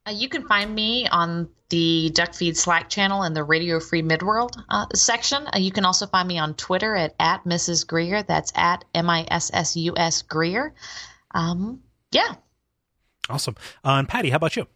Uh, 0.06 0.12
you 0.12 0.28
can 0.28 0.46
find 0.48 0.74
me 0.74 1.08
on 1.08 1.50
the 1.70 2.12
Duckfeed 2.14 2.58
Slack 2.58 2.90
channel 2.90 3.24
in 3.24 3.34
the 3.34 3.44
Radio 3.44 3.80
Free 3.80 4.04
Midworld 4.04 4.62
uh, 4.70 4.86
section. 4.94 5.48
Uh, 5.48 5.58
you 5.58 5.72
can 5.72 5.86
also 5.86 6.06
find 6.06 6.28
me 6.28 6.38
on 6.38 6.54
Twitter 6.56 6.96
at, 6.96 7.16
at 7.20 7.46
Mrs. 7.46 7.88
Greer. 7.88 8.22
That's 8.22 8.52
at 8.56 8.86
M 8.94 9.10
I 9.10 9.26
S 9.30 9.50
S 9.54 9.76
U 9.78 9.94
S 9.96 10.22
Greer. 10.22 10.74
Um, 11.32 11.82
yeah. 12.12 12.36
Awesome. 13.30 13.56
Uh, 13.84 13.92
and 13.94 14.10
Patty, 14.10 14.30
how 14.30 14.36
about 14.36 14.56
you? 14.56 14.68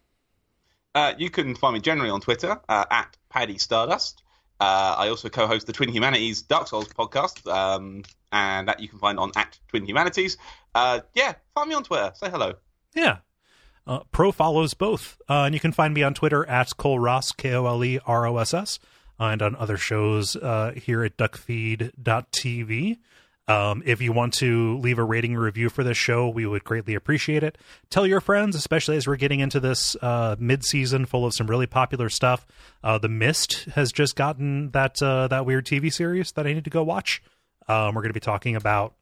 Uh, 0.97 1.13
you 1.19 1.29
can 1.29 1.53
find 1.53 1.75
me 1.75 1.79
generally 1.79 2.09
on 2.09 2.19
Twitter 2.19 2.59
uh, 2.67 2.85
at 2.89 3.15
Paddy 3.29 3.59
Stardust. 3.59 4.23
Uh, 4.59 4.95
I 4.97 5.09
also 5.09 5.29
co-host 5.29 5.67
the 5.67 5.73
Twin 5.73 5.89
Humanities 5.89 6.41
Dark 6.41 6.67
Souls 6.67 6.87
podcast, 6.87 7.45
um, 7.45 8.01
and 8.31 8.67
that 8.67 8.79
you 8.79 8.87
can 8.87 8.97
find 8.97 9.19
on 9.19 9.31
at 9.35 9.59
Twin 9.67 9.85
Humanities. 9.85 10.37
Uh, 10.73 11.01
yeah, 11.13 11.35
find 11.53 11.69
me 11.69 11.75
on 11.75 11.83
Twitter. 11.83 12.11
Say 12.15 12.31
hello. 12.31 12.55
Yeah. 12.95 13.17
Uh, 13.85 13.99
Pro 14.11 14.31
follows 14.31 14.73
both, 14.73 15.21
and 15.29 15.53
you 15.53 15.59
can 15.59 15.71
find 15.71 15.93
me 15.93 16.01
on 16.01 16.15
Twitter 16.15 16.43
at 16.49 16.75
Cole 16.77 16.97
Ross, 16.97 17.31
K 17.31 17.53
O 17.53 17.67
L 17.67 17.83
E 17.83 17.99
R 18.07 18.25
O 18.25 18.37
S 18.37 18.55
S, 18.55 18.79
and 19.19 19.43
on 19.43 19.55
other 19.55 19.77
shows 19.77 20.33
here 20.33 21.03
at 21.03 21.15
duckfeed.tv. 21.15 22.97
Um, 23.47 23.81
if 23.85 24.01
you 24.01 24.11
want 24.11 24.33
to 24.35 24.77
leave 24.79 24.99
a 24.99 25.03
rating 25.03 25.35
review 25.35 25.69
for 25.69 25.81
this 25.81 25.97
show, 25.97 26.27
we 26.27 26.45
would 26.45 26.65
greatly 26.65 26.95
appreciate 26.95 27.43
it. 27.43 27.57
Tell 27.89 28.05
your 28.05 28.19
friends, 28.19 28.57
especially 28.57 28.97
as 28.97 29.07
we're 29.07 29.15
getting 29.15 29.39
into 29.39 29.61
this 29.61 29.95
uh, 30.01 30.35
mid-season 30.37 31.05
full 31.05 31.25
of 31.25 31.33
some 31.33 31.47
really 31.47 31.67
popular 31.67 32.09
stuff. 32.09 32.45
Uh, 32.83 32.97
the 32.97 33.07
Mist 33.07 33.65
has 33.75 33.93
just 33.93 34.17
gotten 34.17 34.71
that 34.71 35.01
uh, 35.01 35.29
that 35.29 35.45
weird 35.45 35.65
TV 35.65 35.91
series 35.91 36.33
that 36.33 36.45
I 36.45 36.53
need 36.53 36.65
to 36.65 36.69
go 36.69 36.83
watch. 36.83 37.23
Um, 37.69 37.95
we're 37.95 38.01
going 38.01 38.09
to 38.09 38.13
be 38.13 38.19
talking 38.19 38.55
about 38.55 38.95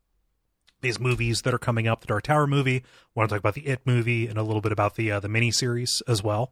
these 0.81 0.99
movies 0.99 1.41
that 1.41 1.53
are 1.53 1.59
coming 1.59 1.87
up. 1.87 2.01
The 2.01 2.07
Dark 2.07 2.23
Tower 2.23 2.45
movie. 2.45 2.83
Want 3.15 3.29
to 3.29 3.33
talk 3.33 3.39
about 3.39 3.55
the 3.55 3.65
It 3.65 3.81
movie 3.85 4.27
and 4.27 4.37
a 4.37 4.43
little 4.43 4.61
bit 4.61 4.71
about 4.71 4.95
the 4.95 5.11
uh, 5.11 5.19
the 5.19 5.27
miniseries 5.27 6.03
as 6.07 6.23
well 6.23 6.51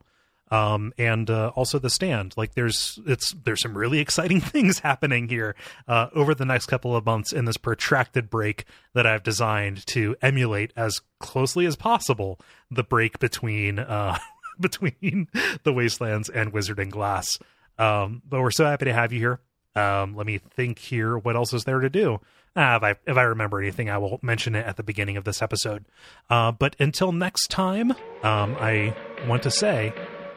um, 0.52 0.94
and 0.98 1.30
uh, 1.30 1.52
also 1.56 1.80
the 1.80 1.90
stand. 1.90 2.34
Like 2.38 2.54
there's 2.54 3.00
it's 3.06 3.34
there's 3.34 3.62
some 3.62 3.78
really 3.78 4.00
exciting 4.00 4.42
things 4.42 4.80
happening 4.80 5.28
here 5.28 5.56
uh, 5.88 6.08
over 6.14 6.36
the 6.36 6.46
next 6.46 6.68
couple 6.68 6.96
of 6.96 7.06
months 7.06 7.34
in 7.34 7.46
this 7.46 7.58
protracted 7.58 8.30
break 8.30 8.66
that 8.94 9.08
I've 9.08 9.24
designed 9.24 9.86
to 9.88 10.16
emulate 10.22 10.72
as 10.76 11.02
closely 11.20 11.66
as 11.66 11.76
possible 11.76 12.40
the 12.70 12.84
break 12.84 13.20
between 13.20 13.80
uh, 13.80 14.18
between 14.60 15.28
the 15.64 15.74
Waste 15.74 16.02
Lands 16.02 16.30
and 16.30 16.54
Wizard 16.54 16.80
and 16.80 16.92
Glass. 16.92 17.40
Um, 17.80 18.22
but 18.28 18.42
we're 18.42 18.52
so 18.52 18.66
happy 18.66 18.86
to 18.86 18.94
have 18.94 19.12
you 19.12 19.20
here. 19.20 19.40
Um, 19.76 20.16
let 20.16 20.28
me 20.28 20.38
think 20.38 20.78
here. 20.78 21.18
What 21.18 21.36
else 21.36 21.54
is 21.54 21.64
there 21.64 21.80
to 21.80 21.90
do? 21.90 22.20
Ah, 22.56 22.76
if 22.76 22.84
I 22.84 22.96
if 23.08 23.18
I 23.18 23.24
remember 23.24 23.60
anything, 23.60 23.90
I 23.90 23.98
will 23.98 24.20
mention 24.22 24.54
it 24.54 24.66
at 24.68 24.78
the 24.78 24.84
beginning 24.84 25.18
of 25.18 25.24
this 25.24 25.42
episode. 25.42 25.86
Uh, 26.30 26.52
but 26.52 26.76
until 26.80 27.12
next 27.12 27.48
time, 27.48 27.92
um, 28.22 28.56
I 28.60 28.96
want 29.28 29.42
to 29.44 29.52
say 29.52 29.94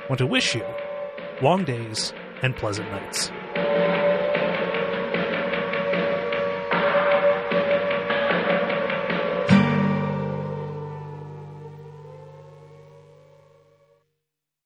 want 0.09 0.18
to 0.18 0.26
wish 0.26 0.54
you 0.54 0.64
long 1.42 1.64
days 1.64 2.12
and 2.42 2.57
pleasant 2.57 2.90
nights. 2.90 3.30